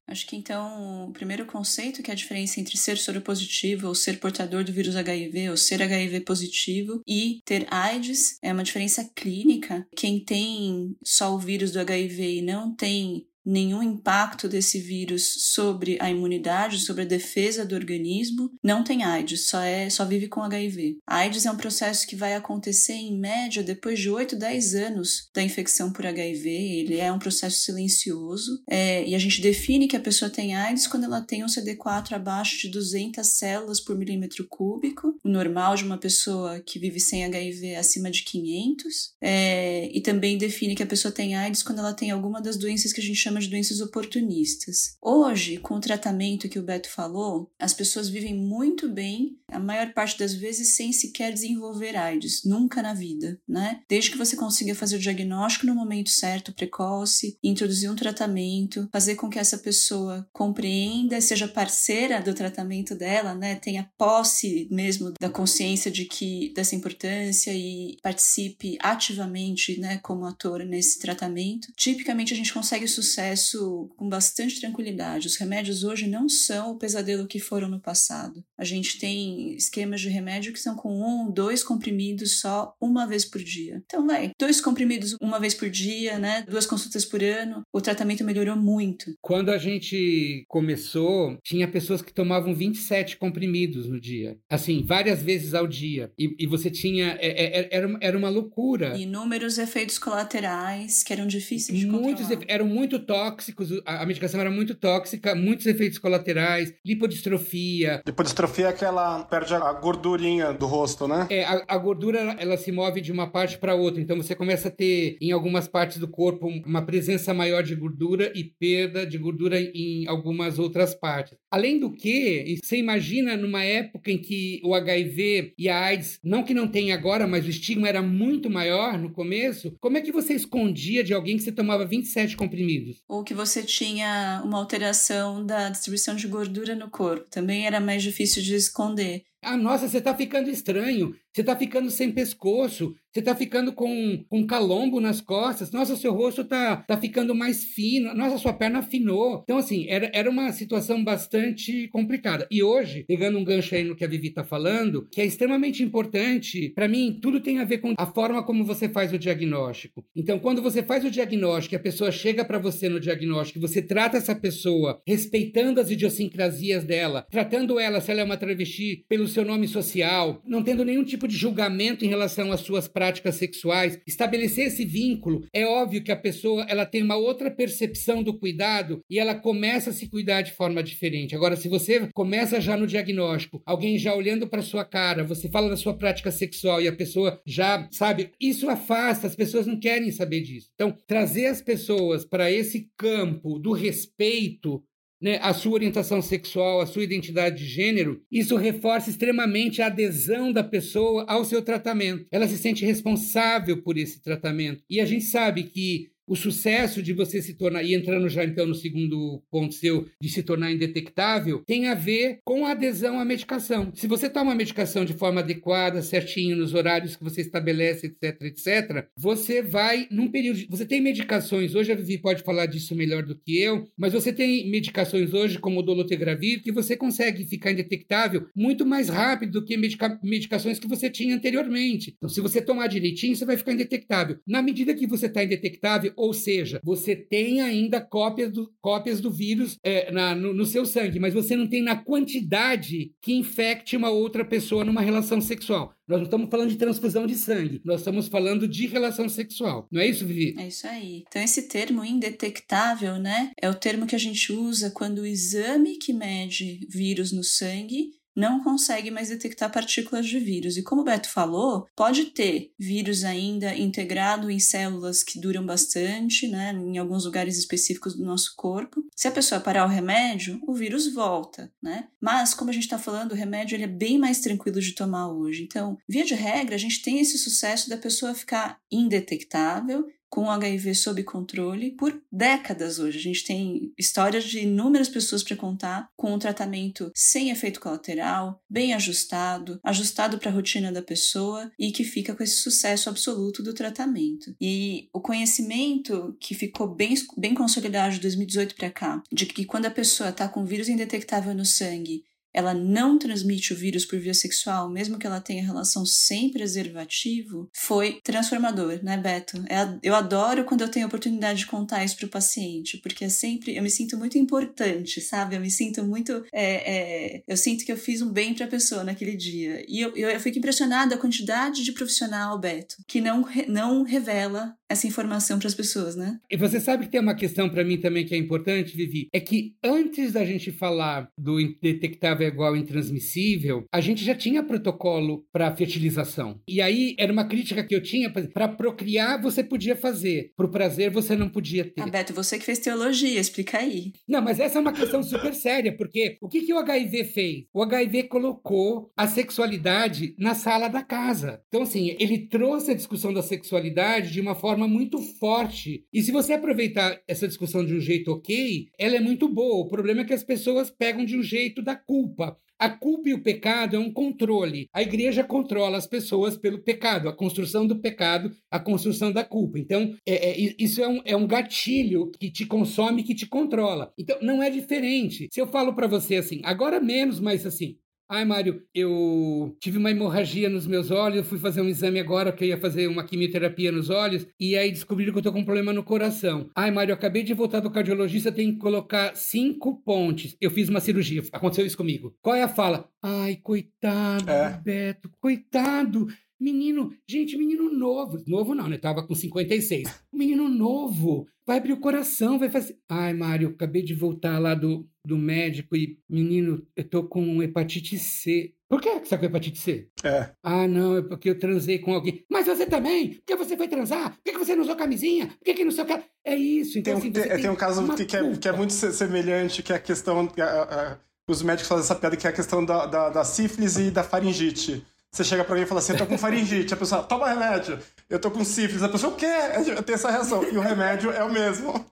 Acho 0.05 0.27
que 0.27 0.35
então 0.35 1.07
o 1.07 1.13
primeiro 1.13 1.45
conceito 1.45 2.03
que 2.03 2.11
é 2.11 2.13
a 2.13 2.17
diferença 2.17 2.59
entre 2.59 2.77
ser 2.77 2.97
soropositivo 2.97 3.87
ou 3.87 3.95
ser 3.95 4.19
portador 4.19 4.63
do 4.63 4.73
vírus 4.73 4.95
HIV 4.95 5.49
ou 5.49 5.57
ser 5.57 5.81
HIV 5.81 6.21
positivo 6.21 7.01
e 7.07 7.41
ter 7.45 7.65
AIDS 7.71 8.37
é 8.41 8.51
uma 8.51 8.63
diferença 8.63 9.09
clínica. 9.15 9.87
Quem 9.95 10.19
tem 10.19 10.95
só 11.03 11.33
o 11.33 11.39
vírus 11.39 11.71
do 11.71 11.79
HIV 11.79 12.39
e 12.39 12.41
não 12.41 12.75
tem 12.75 13.25
nenhum 13.45 13.83
impacto 13.83 14.47
desse 14.47 14.79
vírus 14.79 15.53
sobre 15.53 15.97
a 15.99 16.09
imunidade, 16.09 16.79
sobre 16.79 17.03
a 17.03 17.05
defesa 17.05 17.65
do 17.65 17.75
organismo, 17.75 18.51
não 18.63 18.83
tem 18.83 19.03
AIDS, 19.03 19.47
só 19.47 19.61
é 19.61 19.89
só 19.89 20.05
vive 20.05 20.27
com 20.27 20.41
HIV. 20.41 20.97
A 21.05 21.17
AIDS 21.17 21.45
é 21.45 21.51
um 21.51 21.57
processo 21.57 22.07
que 22.07 22.15
vai 22.15 22.35
acontecer 22.35 22.93
em 22.93 23.17
média 23.17 23.63
depois 23.63 23.99
de 23.99 24.09
8, 24.09 24.35
10 24.35 24.75
anos 24.75 25.29
da 25.33 25.43
infecção 25.43 25.91
por 25.91 26.05
HIV. 26.05 26.49
Ele 26.49 26.97
é 26.97 27.11
um 27.11 27.19
processo 27.19 27.59
silencioso 27.59 28.61
é, 28.69 29.07
e 29.07 29.15
a 29.15 29.19
gente 29.19 29.41
define 29.41 29.87
que 29.87 29.95
a 29.95 29.99
pessoa 29.99 30.29
tem 30.29 30.55
AIDS 30.55 30.87
quando 30.87 31.05
ela 31.05 31.21
tem 31.21 31.43
um 31.43 31.47
CD4 31.47 32.13
abaixo 32.13 32.57
de 32.57 32.69
200 32.69 33.25
células 33.27 33.79
por 33.79 33.97
milímetro 33.97 34.45
cúbico. 34.49 35.15
O 35.23 35.29
normal 35.29 35.75
de 35.75 35.83
uma 35.83 35.97
pessoa 35.97 36.59
que 36.59 36.79
vive 36.79 36.99
sem 36.99 37.25
HIV 37.25 37.67
é 37.67 37.77
acima 37.77 38.09
de 38.09 38.23
500. 38.23 39.13
É, 39.21 39.89
e 39.93 40.01
também 40.01 40.37
define 40.37 40.75
que 40.75 40.83
a 40.83 40.87
pessoa 40.87 41.11
tem 41.11 41.35
AIDS 41.35 41.63
quando 41.63 41.79
ela 41.79 41.93
tem 41.93 42.11
alguma 42.11 42.41
das 42.41 42.57
doenças 42.57 42.91
que 42.93 43.01
a 43.01 43.03
gente 43.03 43.17
chama 43.17 43.32
chama 43.33 43.41
de 43.41 43.49
doenças 43.49 43.81
oportunistas. 43.81 44.95
Hoje, 45.01 45.57
com 45.57 45.75
o 45.75 45.79
tratamento 45.79 46.47
que 46.47 46.59
o 46.59 46.63
Beto 46.63 46.89
falou, 46.89 47.51
as 47.59 47.73
pessoas 47.73 48.07
vivem 48.07 48.35
muito 48.35 48.87
bem, 48.87 49.37
a 49.51 49.59
maior 49.59 49.91
parte 49.93 50.19
das 50.19 50.33
vezes 50.33 50.75
sem 50.75 50.93
sequer 50.93 51.33
desenvolver 51.33 51.95
AIDS, 51.95 52.43
nunca 52.45 52.81
na 52.81 52.93
vida, 52.93 53.39
né? 53.47 53.81
Desde 53.89 54.11
que 54.11 54.17
você 54.17 54.35
consiga 54.35 54.75
fazer 54.75 54.97
o 54.97 54.99
diagnóstico 54.99 55.65
no 55.65 55.75
momento 55.75 56.09
certo, 56.09 56.53
precoce, 56.53 57.37
introduzir 57.43 57.89
um 57.89 57.95
tratamento, 57.95 58.87
fazer 58.91 59.15
com 59.15 59.29
que 59.29 59.39
essa 59.39 59.57
pessoa 59.57 60.27
compreenda, 60.31 61.19
seja 61.19 61.47
parceira 61.47 62.21
do 62.21 62.33
tratamento 62.33 62.95
dela, 62.95 63.33
né? 63.33 63.55
Tenha 63.55 63.89
posse 63.97 64.67
mesmo 64.69 65.13
da 65.19 65.29
consciência 65.29 65.89
de 65.89 66.05
que 66.05 66.53
dessa 66.53 66.75
importância 66.75 67.51
e 67.53 67.97
participe 68.03 68.77
ativamente, 68.79 69.79
né, 69.79 69.97
como 69.99 70.25
ator 70.25 70.63
nesse 70.65 70.99
tratamento. 70.99 71.71
Tipicamente 71.75 72.33
a 72.33 72.37
gente 72.37 72.53
consegue 72.53 72.87
sucesso 72.87 73.22
processo 73.23 73.89
com 73.95 74.09
bastante 74.09 74.59
tranquilidade. 74.59 75.27
Os 75.27 75.37
remédios 75.37 75.83
hoje 75.83 76.07
não 76.07 76.27
são 76.27 76.71
o 76.71 76.77
pesadelo 76.77 77.27
que 77.27 77.39
foram 77.39 77.69
no 77.69 77.79
passado. 77.79 78.43
A 78.57 78.65
gente 78.65 78.99
tem 78.99 79.55
esquemas 79.55 80.01
de 80.01 80.09
remédio 80.09 80.51
que 80.51 80.59
são 80.59 80.75
com 80.75 81.01
um, 81.01 81.31
dois 81.31 81.63
comprimidos 81.63 82.39
só 82.39 82.75
uma 82.81 83.07
vez 83.07 83.23
por 83.23 83.41
dia. 83.41 83.81
Então, 83.85 84.05
vai, 84.05 84.31
dois 84.39 84.59
comprimidos 84.59 85.15
uma 85.21 85.39
vez 85.39 85.53
por 85.53 85.69
dia, 85.69 86.19
né? 86.19 86.43
Duas 86.47 86.65
consultas 86.65 87.05
por 87.05 87.23
ano. 87.23 87.61
O 87.71 87.81
tratamento 87.81 88.23
melhorou 88.23 88.55
muito. 88.55 89.13
Quando 89.21 89.49
a 89.49 89.57
gente 89.57 90.43
começou, 90.47 91.37
tinha 91.43 91.67
pessoas 91.67 92.01
que 92.01 92.13
tomavam 92.13 92.53
27 92.53 93.17
comprimidos 93.17 93.87
no 93.87 93.99
dia. 93.99 94.37
Assim, 94.49 94.83
várias 94.83 95.21
vezes 95.21 95.53
ao 95.53 95.67
dia. 95.67 96.11
E, 96.17 96.35
e 96.39 96.47
você 96.47 96.69
tinha. 96.69 97.17
É, 97.19 97.27
é, 97.27 97.59
é 97.59 97.67
era, 97.71 97.97
era 98.01 98.17
uma 98.17 98.29
loucura. 98.29 98.97
Inúmeros 98.97 99.57
efeitos 99.57 99.97
colaterais 99.97 101.03
que 101.03 101.13
eram 101.13 101.25
difíceis 101.25 101.77
de 101.77 101.85
Muitos 101.85 102.27
controlar. 102.27 102.45
eram 102.47 102.65
muito 102.65 102.99
tóxicos, 103.13 103.69
a, 103.85 104.03
medicação 104.07 104.41
era 104.41 104.49
muito 104.49 104.73
tóxica, 104.73 105.35
muitos 105.35 105.67
efeitos 105.67 105.99
colaterais, 105.99 106.73
lipodistrofia. 106.83 108.01
Lipodistrofia 108.07 108.65
é 108.65 108.69
aquela 108.69 109.23
perde 109.25 109.53
a 109.53 109.71
gordurinha 109.73 110.51
do 110.51 110.65
rosto, 110.65 111.07
né? 111.07 111.27
É, 111.29 111.43
a, 111.43 111.63
a 111.67 111.77
gordura 111.77 112.35
ela 112.39 112.57
se 112.57 112.71
move 112.71 113.01
de 113.01 113.11
uma 113.11 113.27
parte 113.29 113.59
para 113.59 113.75
outra, 113.75 114.01
então 114.01 114.17
você 114.17 114.33
começa 114.33 114.69
a 114.69 114.71
ter 114.71 115.17
em 115.21 115.31
algumas 115.31 115.67
partes 115.67 115.97
do 115.97 116.07
corpo 116.07 116.47
uma 116.65 116.81
presença 116.81 117.33
maior 117.35 117.61
de 117.61 117.75
gordura 117.75 118.31
e 118.33 118.43
perda 118.43 119.05
de 119.05 119.19
gordura 119.19 119.59
em 119.59 120.07
algumas 120.07 120.57
outras 120.57 120.95
partes. 120.95 121.37
Além 121.53 121.77
do 121.77 121.91
que, 121.91 122.57
você 122.63 122.77
imagina 122.77 123.37
numa 123.37 123.63
época 123.63 124.09
em 124.09 124.17
que 124.17 124.59
o 124.63 124.73
HIV 124.73 125.53
e 125.55 125.69
a 125.69 125.79
AIDS, 125.79 126.17
não 126.23 126.41
que 126.41 126.51
não 126.51 126.67
tenha 126.67 126.95
agora, 126.95 127.27
mas 127.27 127.45
o 127.45 127.49
estigma 127.51 127.87
era 127.87 128.01
muito 128.01 128.49
maior 128.49 128.97
no 128.97 129.11
começo, 129.11 129.75
como 129.79 129.95
é 129.95 130.01
que 130.01 130.11
você 130.11 130.33
escondia 130.33 131.03
de 131.03 131.13
alguém 131.13 131.37
que 131.37 131.43
você 131.43 131.51
tomava 131.51 131.85
27 131.85 132.35
comprimidos? 132.35 133.03
Ou 133.07 133.23
que 133.23 133.35
você 133.35 133.61
tinha 133.61 134.41
uma 134.43 134.57
alteração 134.57 135.45
da 135.45 135.69
distribuição 135.69 136.15
de 136.15 136.27
gordura 136.27 136.73
no 136.73 136.89
corpo. 136.89 137.29
Também 137.29 137.67
era 137.67 137.79
mais 137.79 138.01
difícil 138.01 138.41
de 138.41 138.55
esconder. 138.55 139.21
Ah, 139.43 139.57
nossa, 139.57 139.87
você 139.87 139.97
está 139.97 140.15
ficando 140.15 140.49
estranho, 140.49 141.15
você 141.33 141.41
está 141.41 141.55
ficando 141.55 141.89
sem 141.89 142.11
pescoço, 142.11 142.95
você 143.11 143.19
está 143.19 143.35
ficando 143.35 143.73
com, 143.73 144.23
com 144.27 144.45
calombo 144.45 144.99
nas 144.99 145.21
costas, 145.21 145.71
nossa, 145.71 145.95
seu 145.95 146.13
rosto 146.13 146.41
está 146.41 146.77
tá 146.77 146.97
ficando 146.97 147.35
mais 147.35 147.63
fino, 147.63 148.13
nossa, 148.15 148.39
sua 148.39 148.53
perna 148.53 148.79
afinou. 148.79 149.41
Então, 149.43 149.57
assim, 149.57 149.87
era, 149.87 150.09
era 150.13 150.29
uma 150.29 150.51
situação 150.51 151.03
bastante 151.03 151.87
complicada. 151.89 152.47
E 152.49 152.63
hoje, 152.63 153.03
pegando 153.07 153.37
um 153.37 153.43
gancho 153.43 153.75
aí 153.75 153.83
no 153.83 153.95
que 153.95 154.03
a 154.03 154.07
Vivi 154.07 154.29
está 154.29 154.43
falando, 154.43 155.07
que 155.11 155.21
é 155.21 155.25
extremamente 155.25 155.83
importante, 155.83 156.71
para 156.73 156.87
mim, 156.87 157.19
tudo 157.21 157.39
tem 157.39 157.59
a 157.59 157.65
ver 157.65 157.79
com 157.79 157.93
a 157.95 158.05
forma 158.07 158.43
como 158.43 158.65
você 158.65 158.89
faz 158.89 159.13
o 159.13 159.19
diagnóstico. 159.19 160.03
Então, 160.15 160.39
quando 160.39 160.61
você 160.61 160.81
faz 160.81 161.05
o 161.05 161.11
diagnóstico, 161.11 161.75
a 161.75 161.79
pessoa 161.79 162.11
chega 162.11 162.43
para 162.43 162.57
você 162.57 162.89
no 162.89 162.99
diagnóstico, 162.99 163.59
você 163.59 163.81
trata 163.81 164.17
essa 164.17 164.33
pessoa 164.35 165.01
respeitando 165.05 165.79
as 165.79 165.91
idiosincrasias 165.91 166.83
dela, 166.83 167.27
tratando 167.29 167.79
ela, 167.79 168.01
se 168.01 168.09
ela 168.09 168.21
é 168.21 168.23
uma 168.23 168.37
travesti, 168.37 169.05
pelo 169.07 169.27
seu 169.33 169.43
nome 169.43 169.67
social, 169.67 170.41
não 170.45 170.63
tendo 170.63 170.85
nenhum 170.85 171.03
tipo 171.03 171.27
de 171.27 171.35
julgamento 171.35 172.05
em 172.05 172.07
relação 172.07 172.51
às 172.51 172.61
suas 172.61 172.87
práticas 172.87 173.35
sexuais, 173.35 173.99
estabelecer 174.07 174.67
esse 174.67 174.85
vínculo, 174.85 175.45
é 175.53 175.65
óbvio 175.65 176.03
que 176.03 176.11
a 176.11 176.15
pessoa 176.15 176.65
ela 176.69 176.85
tem 176.85 177.01
uma 177.01 177.15
outra 177.15 177.49
percepção 177.49 178.21
do 178.21 178.37
cuidado 178.37 179.01
e 179.09 179.19
ela 179.19 179.35
começa 179.35 179.89
a 179.89 179.93
se 179.93 180.07
cuidar 180.07 180.41
de 180.41 180.53
forma 180.53 180.83
diferente. 180.83 181.35
Agora, 181.35 181.55
se 181.55 181.67
você 181.67 182.09
começa 182.13 182.61
já 182.61 182.77
no 182.77 182.87
diagnóstico, 182.87 183.61
alguém 183.65 183.97
já 183.97 184.15
olhando 184.15 184.47
para 184.47 184.61
sua 184.61 184.85
cara, 184.85 185.23
você 185.23 185.49
fala 185.49 185.69
da 185.69 185.77
sua 185.77 185.97
prática 185.97 186.31
sexual 186.31 186.81
e 186.81 186.87
a 186.87 186.95
pessoa 186.95 187.41
já 187.45 187.87
sabe, 187.91 188.31
isso 188.39 188.69
afasta, 188.69 189.27
as 189.27 189.35
pessoas 189.35 189.65
não 189.65 189.79
querem 189.79 190.11
saber 190.11 190.41
disso. 190.41 190.69
Então, 190.75 190.95
trazer 191.07 191.47
as 191.47 191.61
pessoas 191.61 192.25
para 192.25 192.51
esse 192.51 192.89
campo 192.97 193.59
do 193.59 193.71
respeito 193.71 194.83
né, 195.23 195.39
a 195.41 195.53
sua 195.53 195.71
orientação 195.71 196.21
sexual, 196.21 196.81
a 196.81 196.85
sua 196.85 197.05
identidade 197.05 197.59
de 197.59 197.65
gênero, 197.65 198.21
isso 198.29 198.57
reforça 198.57 199.09
extremamente 199.09 199.81
a 199.81 199.87
adesão 199.87 200.51
da 200.51 200.61
pessoa 200.61 201.23
ao 201.29 201.45
seu 201.45 201.61
tratamento. 201.61 202.27
Ela 202.29 202.45
se 202.45 202.57
sente 202.57 202.85
responsável 202.85 203.81
por 203.81 203.97
esse 203.97 204.21
tratamento. 204.21 204.83
E 204.89 204.99
a 204.99 205.05
gente 205.05 205.23
sabe 205.23 205.63
que 205.63 206.09
o 206.27 206.35
sucesso 206.35 207.01
de 207.01 207.13
você 207.13 207.41
se 207.41 207.55
tornar, 207.55 207.83
e 207.83 207.93
entrando 207.93 208.29
já 208.29 208.43
então 208.43 208.65
no 208.65 208.75
segundo 208.75 209.41
ponto 209.51 209.73
seu, 209.73 210.07
de 210.21 210.29
se 210.29 210.43
tornar 210.43 210.71
indetectável, 210.71 211.63
tem 211.65 211.87
a 211.87 211.95
ver 211.95 212.39
com 212.43 212.65
a 212.65 212.71
adesão 212.71 213.19
à 213.19 213.25
medicação. 213.25 213.91
Se 213.93 214.07
você 214.07 214.29
toma 214.29 214.51
a 214.51 214.55
medicação 214.55 215.05
de 215.05 215.13
forma 215.13 215.41
adequada, 215.41 216.01
certinho, 216.01 216.55
nos 216.55 216.73
horários 216.73 217.15
que 217.15 217.23
você 217.23 217.41
estabelece, 217.41 218.07
etc, 218.07 218.41
etc, 218.43 219.07
você 219.17 219.61
vai 219.61 220.07
num 220.11 220.29
período. 220.29 220.57
De, 220.57 220.67
você 220.69 220.85
tem 220.85 221.01
medicações, 221.01 221.75
hoje 221.75 221.91
a 221.91 221.95
Vivi 221.95 222.17
pode 222.17 222.43
falar 222.43 222.65
disso 222.65 222.95
melhor 222.95 223.23
do 223.23 223.35
que 223.35 223.59
eu, 223.59 223.87
mas 223.97 224.13
você 224.13 224.31
tem 224.31 224.69
medicações 224.69 225.33
hoje, 225.33 225.59
como 225.59 225.79
o 225.79 225.83
dolutegravir, 225.83 226.61
que 226.61 226.71
você 226.71 226.95
consegue 226.95 227.45
ficar 227.45 227.71
indetectável 227.71 228.47
muito 228.55 228.85
mais 228.85 229.09
rápido 229.09 229.53
do 229.53 229.65
que 229.65 229.75
medica, 229.77 230.19
medicações 230.23 230.79
que 230.79 230.87
você 230.87 231.09
tinha 231.09 231.35
anteriormente. 231.35 232.13
Então, 232.15 232.29
se 232.29 232.41
você 232.41 232.61
tomar 232.61 232.87
direitinho, 232.87 233.35
você 233.35 233.45
vai 233.45 233.57
ficar 233.57 233.73
indetectável. 233.73 234.37
Na 234.47 234.61
medida 234.61 234.93
que 234.93 235.07
você 235.07 235.25
está 235.25 235.43
indetectável, 235.43 236.13
ou 236.23 236.33
seja, 236.33 236.79
você 236.81 237.17
tem 237.17 237.59
ainda 237.59 237.99
cópias 237.99 238.49
do, 238.49 238.73
cópias 238.79 239.19
do 239.19 239.29
vírus 239.29 239.77
é, 239.83 240.09
na, 240.09 240.33
no, 240.33 240.53
no 240.53 240.65
seu 240.65 240.85
sangue, 240.85 241.19
mas 241.19 241.33
você 241.33 241.53
não 241.53 241.67
tem 241.67 241.83
na 241.83 241.97
quantidade 241.97 243.11
que 243.21 243.33
infecte 243.33 243.97
uma 243.97 244.09
outra 244.09 244.45
pessoa 244.45 244.85
numa 244.85 245.01
relação 245.01 245.41
sexual. 245.41 245.93
Nós 246.07 246.19
não 246.19 246.25
estamos 246.25 246.49
falando 246.49 246.69
de 246.69 246.77
transfusão 246.77 247.27
de 247.27 247.35
sangue, 247.35 247.81
nós 247.83 247.99
estamos 247.99 248.29
falando 248.29 248.69
de 248.69 248.87
relação 248.87 249.27
sexual. 249.27 249.85
Não 249.91 249.99
é 249.99 250.07
isso, 250.07 250.25
Vivi? 250.25 250.55
É 250.57 250.69
isso 250.69 250.87
aí. 250.87 251.25
Então, 251.27 251.41
esse 251.41 251.67
termo 251.67 252.05
indetectável, 252.05 253.17
né, 253.17 253.51
é 253.61 253.69
o 253.69 253.75
termo 253.75 254.07
que 254.07 254.15
a 254.15 254.19
gente 254.19 254.53
usa 254.53 254.91
quando 254.91 255.19
o 255.19 255.27
exame 255.27 255.97
que 255.97 256.13
mede 256.13 256.87
vírus 256.89 257.33
no 257.33 257.43
sangue 257.43 258.11
não 258.35 258.63
consegue 258.63 259.11
mais 259.11 259.29
detectar 259.29 259.71
partículas 259.71 260.25
de 260.25 260.39
vírus. 260.39 260.77
E 260.77 260.83
como 260.83 261.01
o 261.01 261.03
Beto 261.03 261.29
falou, 261.29 261.87
pode 261.95 262.25
ter 262.25 262.71
vírus 262.77 263.23
ainda 263.23 263.75
integrado 263.75 264.49
em 264.49 264.59
células 264.59 265.23
que 265.23 265.39
duram 265.39 265.65
bastante, 265.65 266.47
né, 266.47 266.71
em 266.73 266.97
alguns 266.97 267.25
lugares 267.25 267.57
específicos 267.57 268.15
do 268.15 268.23
nosso 268.23 268.53
corpo. 268.55 269.03
Se 269.15 269.27
a 269.27 269.31
pessoa 269.31 269.61
parar 269.61 269.85
o 269.85 269.89
remédio, 269.89 270.59
o 270.67 270.73
vírus 270.73 271.13
volta, 271.13 271.71
né? 271.81 272.07
Mas, 272.21 272.53
como 272.53 272.69
a 272.69 272.73
gente 272.73 272.83
está 272.83 272.97
falando, 272.97 273.31
o 273.31 273.35
remédio 273.35 273.75
ele 273.75 273.83
é 273.83 273.87
bem 273.87 274.17
mais 274.17 274.39
tranquilo 274.39 274.81
de 274.81 274.95
tomar 274.95 275.29
hoje. 275.29 275.63
Então, 275.63 275.97
via 276.07 276.23
de 276.23 276.33
regra, 276.33 276.75
a 276.75 276.79
gente 276.79 277.01
tem 277.01 277.19
esse 277.19 277.37
sucesso 277.37 277.89
da 277.89 277.97
pessoa 277.97 278.33
ficar 278.33 278.79
indetectável 278.91 280.05
com 280.33 280.49
HIV 280.49 280.95
sob 280.95 281.21
controle 281.21 281.91
por 281.91 282.19
décadas 282.31 282.97
hoje. 282.97 283.19
A 283.19 283.21
gente 283.21 283.45
tem 283.45 283.93
histórias 283.95 284.45
de 284.45 284.61
inúmeras 284.61 285.07
pessoas 285.07 285.43
para 285.43 285.55
contar 285.55 286.09
com 286.17 286.33
um 286.33 286.39
tratamento 286.39 287.11
sem 287.13 287.51
efeito 287.51 287.79
colateral, 287.79 288.59
bem 288.67 288.95
ajustado, 288.95 289.79
ajustado 289.83 290.39
para 290.39 290.49
a 290.49 290.53
rotina 290.53 290.91
da 290.91 291.03
pessoa 291.03 291.71
e 291.77 291.91
que 291.91 292.03
fica 292.03 292.33
com 292.33 292.41
esse 292.41 292.55
sucesso 292.55 293.09
absoluto 293.09 293.61
do 293.61 293.75
tratamento. 293.75 294.55
E 294.59 295.07
o 295.13 295.21
conhecimento 295.21 296.35
que 296.39 296.55
ficou 296.55 296.87
bem, 296.87 297.13
bem 297.37 297.53
consolidado 297.53 298.15
de 298.15 298.21
2018 298.21 298.73
para 298.73 298.89
cá, 298.89 299.21
de 299.31 299.45
que 299.45 299.65
quando 299.65 299.85
a 299.85 299.91
pessoa 299.91 300.31
está 300.31 300.47
com 300.47 300.65
vírus 300.65 300.89
indetectável 300.89 301.53
no 301.53 301.63
sangue 301.63 302.23
ela 302.53 302.73
não 302.73 303.17
transmite 303.17 303.73
o 303.73 303.75
vírus 303.75 304.05
por 304.05 304.19
via 304.19 304.33
sexual, 304.33 304.89
mesmo 304.89 305.17
que 305.17 305.27
ela 305.27 305.41
tenha 305.41 305.63
relação 305.63 306.05
sem 306.05 306.51
preservativo, 306.51 307.69
foi 307.73 308.19
transformador, 308.23 308.99
né, 309.03 309.17
Beto? 309.17 309.63
É 309.69 309.83
eu 310.01 310.15
adoro 310.15 310.63
quando 310.65 310.81
eu 310.81 310.89
tenho 310.89 311.05
a 311.05 311.07
oportunidade 311.07 311.59
de 311.59 311.65
contar 311.65 312.03
isso 312.03 312.17
para 312.17 312.25
o 312.25 312.29
paciente, 312.29 312.97
porque 312.97 313.25
é 313.25 313.29
sempre, 313.29 313.75
eu 313.75 313.83
me 313.83 313.89
sinto 313.89 314.17
muito 314.17 314.37
importante, 314.37 315.21
sabe? 315.21 315.55
Eu 315.55 315.61
me 315.61 315.69
sinto 315.69 316.03
muito, 316.03 316.43
é, 316.53 317.35
é, 317.35 317.43
eu 317.47 317.57
sinto 317.57 317.85
que 317.85 317.91
eu 317.91 317.97
fiz 317.97 318.21
um 318.21 318.31
bem 318.31 318.53
para 318.53 318.65
a 318.65 318.69
pessoa 318.69 319.03
naquele 319.03 319.35
dia. 319.35 319.83
E 319.87 320.01
eu, 320.01 320.15
eu, 320.15 320.29
eu 320.29 320.39
fico 320.39 320.57
impressionada 320.57 321.15
a 321.15 321.17
quantidade 321.17 321.83
de 321.83 321.91
profissional, 321.91 322.59
Beto, 322.59 322.97
que 323.07 323.21
não, 323.21 323.45
não 323.67 324.03
revela 324.03 324.75
essa 324.89 325.07
informação 325.07 325.57
para 325.57 325.67
as 325.67 325.75
pessoas, 325.75 326.15
né? 326.15 326.39
E 326.49 326.55
você 326.55 326.79
sabe 326.79 327.05
que 327.05 327.11
tem 327.11 327.19
uma 327.19 327.35
questão 327.35 327.69
para 327.69 327.83
mim 327.83 327.97
também 327.97 328.25
que 328.25 328.35
é 328.35 328.37
importante, 328.37 328.95
Vivi, 328.95 329.27
é 329.33 329.39
que 329.39 329.75
antes 329.83 330.31
da 330.31 330.45
gente 330.45 330.71
falar 330.71 331.27
do 331.37 331.57
detectável 331.81 332.42
é 332.43 332.47
igual 332.47 332.75
intransmissível, 332.75 333.85
a 333.91 334.01
gente 334.01 334.23
já 334.23 334.35
tinha 334.35 334.63
protocolo 334.63 335.45
para 335.51 335.75
fertilização. 335.75 336.59
E 336.67 336.81
aí 336.81 337.15
era 337.17 337.31
uma 337.31 337.45
crítica 337.45 337.83
que 337.83 337.95
eu 337.95 338.01
tinha 338.01 338.31
para 338.31 338.67
procriar 338.67 339.41
você 339.41 339.63
podia 339.63 339.95
fazer, 339.95 340.51
para 340.55 340.65
o 340.65 340.71
prazer 340.71 341.09
você 341.09 341.35
não 341.35 341.49
podia 341.49 341.85
ter. 341.85 342.01
Ah, 342.01 342.07
Beto, 342.07 342.33
você 342.33 342.57
que 342.57 342.65
fez 342.65 342.79
teologia, 342.79 343.39
explica 343.39 343.79
aí. 343.79 344.13
Não, 344.27 344.41
mas 344.41 344.59
essa 344.59 344.77
é 344.77 344.81
uma 344.81 344.93
questão 344.93 345.23
super 345.23 345.53
séria, 345.53 345.95
porque 345.95 346.37
o 346.41 346.47
que, 346.47 346.61
que 346.61 346.73
o 346.73 346.77
HIV 346.77 347.25
fez? 347.25 347.65
O 347.73 347.81
HIV 347.81 348.23
colocou 348.23 349.11
a 349.15 349.27
sexualidade 349.27 350.35
na 350.37 350.55
sala 350.55 350.87
da 350.87 351.03
casa. 351.03 351.61
Então, 351.67 351.83
assim, 351.83 352.15
ele 352.19 352.47
trouxe 352.47 352.91
a 352.91 352.95
discussão 352.95 353.33
da 353.33 353.41
sexualidade 353.41 354.31
de 354.31 354.41
uma 354.41 354.55
forma 354.55 354.87
muito 354.87 355.19
forte. 355.39 356.05
E 356.11 356.21
se 356.21 356.31
você 356.31 356.53
aproveitar 356.53 357.21
essa 357.27 357.47
discussão 357.47 357.85
de 357.85 357.95
um 357.95 357.99
jeito 357.99 358.31
ok, 358.31 358.87
ela 358.97 359.15
é 359.15 359.19
muito 359.19 359.47
boa. 359.47 359.85
O 359.85 359.89
problema 359.89 360.21
é 360.21 360.25
que 360.25 360.33
as 360.33 360.43
pessoas 360.43 360.89
pegam 360.89 361.25
de 361.25 361.37
um 361.37 361.43
jeito 361.43 361.81
da 361.81 361.95
culpa 361.95 362.32
culpa. 362.33 362.57
A 362.79 362.89
culpa 362.89 363.29
e 363.29 363.33
o 363.33 363.41
pecado 363.41 363.95
é 363.95 363.99
um 363.99 364.11
controle. 364.11 364.87
A 364.91 365.01
igreja 365.01 365.43
controla 365.43 365.97
as 365.97 366.07
pessoas 366.07 366.57
pelo 366.57 366.83
pecado, 366.83 367.29
a 367.29 367.35
construção 367.35 367.87
do 367.87 368.01
pecado, 368.01 368.51
a 368.69 368.79
construção 368.79 369.31
da 369.31 369.43
culpa. 369.43 369.79
Então, 369.79 370.15
é, 370.27 370.49
é, 370.49 370.75
isso 370.77 371.01
é 371.01 371.07
um, 371.07 371.21
é 371.23 371.37
um 371.37 371.47
gatilho 371.47 372.29
que 372.37 372.51
te 372.51 372.65
consome, 372.65 373.23
que 373.23 373.35
te 373.35 373.47
controla. 373.47 374.11
Então, 374.17 374.37
não 374.41 374.61
é 374.61 374.69
diferente. 374.69 375.47
Se 375.51 375.61
eu 375.61 375.67
falo 375.67 375.93
para 375.93 376.07
você 376.07 376.35
assim, 376.35 376.59
agora 376.63 376.99
menos, 376.99 377.39
mas 377.39 377.65
assim, 377.65 377.95
Ai, 378.29 378.45
Mário, 378.45 378.81
eu 378.95 379.75
tive 379.79 379.97
uma 379.97 380.09
hemorragia 380.09 380.69
nos 380.69 380.87
meus 380.87 381.11
olhos, 381.11 381.37
eu 381.37 381.43
fui 381.43 381.59
fazer 381.59 381.81
um 381.81 381.89
exame 381.89 382.19
agora, 382.19 382.51
que 382.51 382.63
eu 382.63 382.69
ia 382.69 382.77
fazer 382.79 383.07
uma 383.07 383.23
quimioterapia 383.23 383.91
nos 383.91 384.09
olhos, 384.09 384.47
e 384.59 384.75
aí 384.75 384.91
descobriram 384.91 385.31
que 385.31 385.39
eu 385.39 385.43
tô 385.43 385.51
com 385.51 385.59
um 385.59 385.65
problema 385.65 385.93
no 385.93 386.03
coração. 386.03 386.69
Ai, 386.75 386.89
Mário, 386.89 387.11
eu 387.11 387.15
acabei 387.15 387.43
de 387.43 387.53
voltar 387.53 387.79
do 387.81 387.91
cardiologista, 387.91 388.51
tem 388.51 388.73
que 388.73 388.79
colocar 388.79 389.35
cinco 389.35 390.01
pontes. 390.03 390.55
Eu 390.59 390.71
fiz 390.71 390.89
uma 390.89 390.99
cirurgia, 390.99 391.43
aconteceu 391.51 391.85
isso 391.85 391.97
comigo. 391.97 392.33
Qual 392.41 392.55
é 392.55 392.63
a 392.63 392.67
fala? 392.67 393.07
Ai, 393.21 393.57
coitado, 393.61 394.49
é. 394.49 394.81
Beto, 394.83 395.29
coitado. 395.39 396.27
Menino, 396.63 397.11
gente, 397.27 397.57
menino 397.57 397.91
novo. 397.91 398.41
Novo 398.47 398.73
não, 398.73 398.87
né? 398.87 398.97
Tava 398.97 399.27
com 399.27 399.35
56. 399.35 400.03
Menino 400.31 400.69
novo. 400.69 401.45
Vai 401.67 401.77
abrir 401.77 401.91
o 401.91 401.99
coração, 401.99 402.57
vai 402.57 402.69
fazer. 402.69 402.97
Ai, 403.09 403.33
Mário, 403.33 403.69
acabei 403.69 404.01
de 404.01 404.13
voltar 404.13 404.59
lá 404.59 404.73
do, 404.73 405.05
do 405.27 405.37
médico 405.37 405.93
e, 405.93 406.17
menino, 406.29 406.81
eu 406.95 407.03
tô 407.03 407.27
com 407.27 407.61
hepatite 407.61 408.17
C. 408.17 408.73
Por 408.87 409.01
que 409.01 409.09
você 409.09 409.31
tá 409.31 409.37
com 409.37 409.45
hepatite 409.45 409.77
C? 409.77 410.07
É. 410.23 410.51
Ah, 410.63 410.87
não, 410.87 411.17
é 411.17 411.21
porque 411.21 411.49
eu 411.49 411.59
transei 411.59 411.99
com 411.99 412.13
alguém. 412.13 412.45
Mas 412.49 412.65
você 412.65 412.85
também? 412.85 413.33
Por 413.33 413.43
que 413.45 413.55
você 413.57 413.75
foi 413.75 413.89
transar? 413.89 414.37
Por 414.41 414.53
que 414.53 414.57
você 414.57 414.73
não 414.73 414.83
usou 414.83 414.95
camisinha? 414.95 415.47
Por 415.47 415.65
que, 415.65 415.73
que 415.73 415.83
não 415.83 415.91
sei 415.91 416.05
o 416.05 416.07
que? 416.07 416.19
É 416.45 416.55
isso. 416.55 416.97
Então, 416.97 417.19
tem, 417.19 417.29
assim, 417.29 417.49
tem, 417.49 417.61
tem, 417.61 417.69
um 417.69 417.75
caso 417.75 418.07
que, 418.15 418.25
que, 418.25 418.37
é, 418.37 418.55
que, 418.55 418.69
é, 418.69 418.71
muito 418.71 418.93
semelhante, 418.93 419.83
que 419.83 419.91
é 419.91 419.97
a 419.97 419.99
questão. 419.99 420.49
A, 420.57 420.63
a, 420.63 421.17
os 421.45 421.61
médicos 421.61 421.89
fazem 421.89 422.05
essa 422.05 422.15
piada, 422.15 422.37
que 422.37 422.47
é 422.47 422.49
a 422.49 422.53
questão 422.53 422.85
da, 422.85 423.05
da, 423.05 423.29
da 423.29 423.43
sífilis 423.43 423.97
e 423.97 424.09
da 424.09 424.23
faringite. 424.23 425.05
Você 425.33 425.43
chega 425.43 425.63
pra 425.63 425.73
alguém 425.73 425.83
e 425.83 425.87
fala 425.87 425.99
assim, 425.99 426.13
eu 426.13 426.19
tô 426.19 426.27
com 426.27 426.37
faringite. 426.37 426.93
A 426.93 426.97
pessoa, 426.97 427.23
toma 427.23 427.49
remédio. 427.49 427.99
Eu 428.29 428.39
tô 428.39 428.51
com 428.51 428.63
sífilis. 428.63 429.01
A 429.01 429.09
pessoa, 429.09 429.33
o 429.33 429.35
quê? 429.35 429.47
Eu 429.87 430.03
tenho 430.03 430.15
essa 430.15 430.29
reação. 430.29 430.63
E 430.63 430.77
o 430.77 430.81
remédio 430.81 431.31
é 431.31 431.43
o 431.43 431.51
mesmo. 431.51 432.05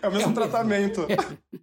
É 0.00 0.06
o 0.08 0.12
mesmo 0.12 0.30
é 0.30 0.34
tratamento. 0.34 1.06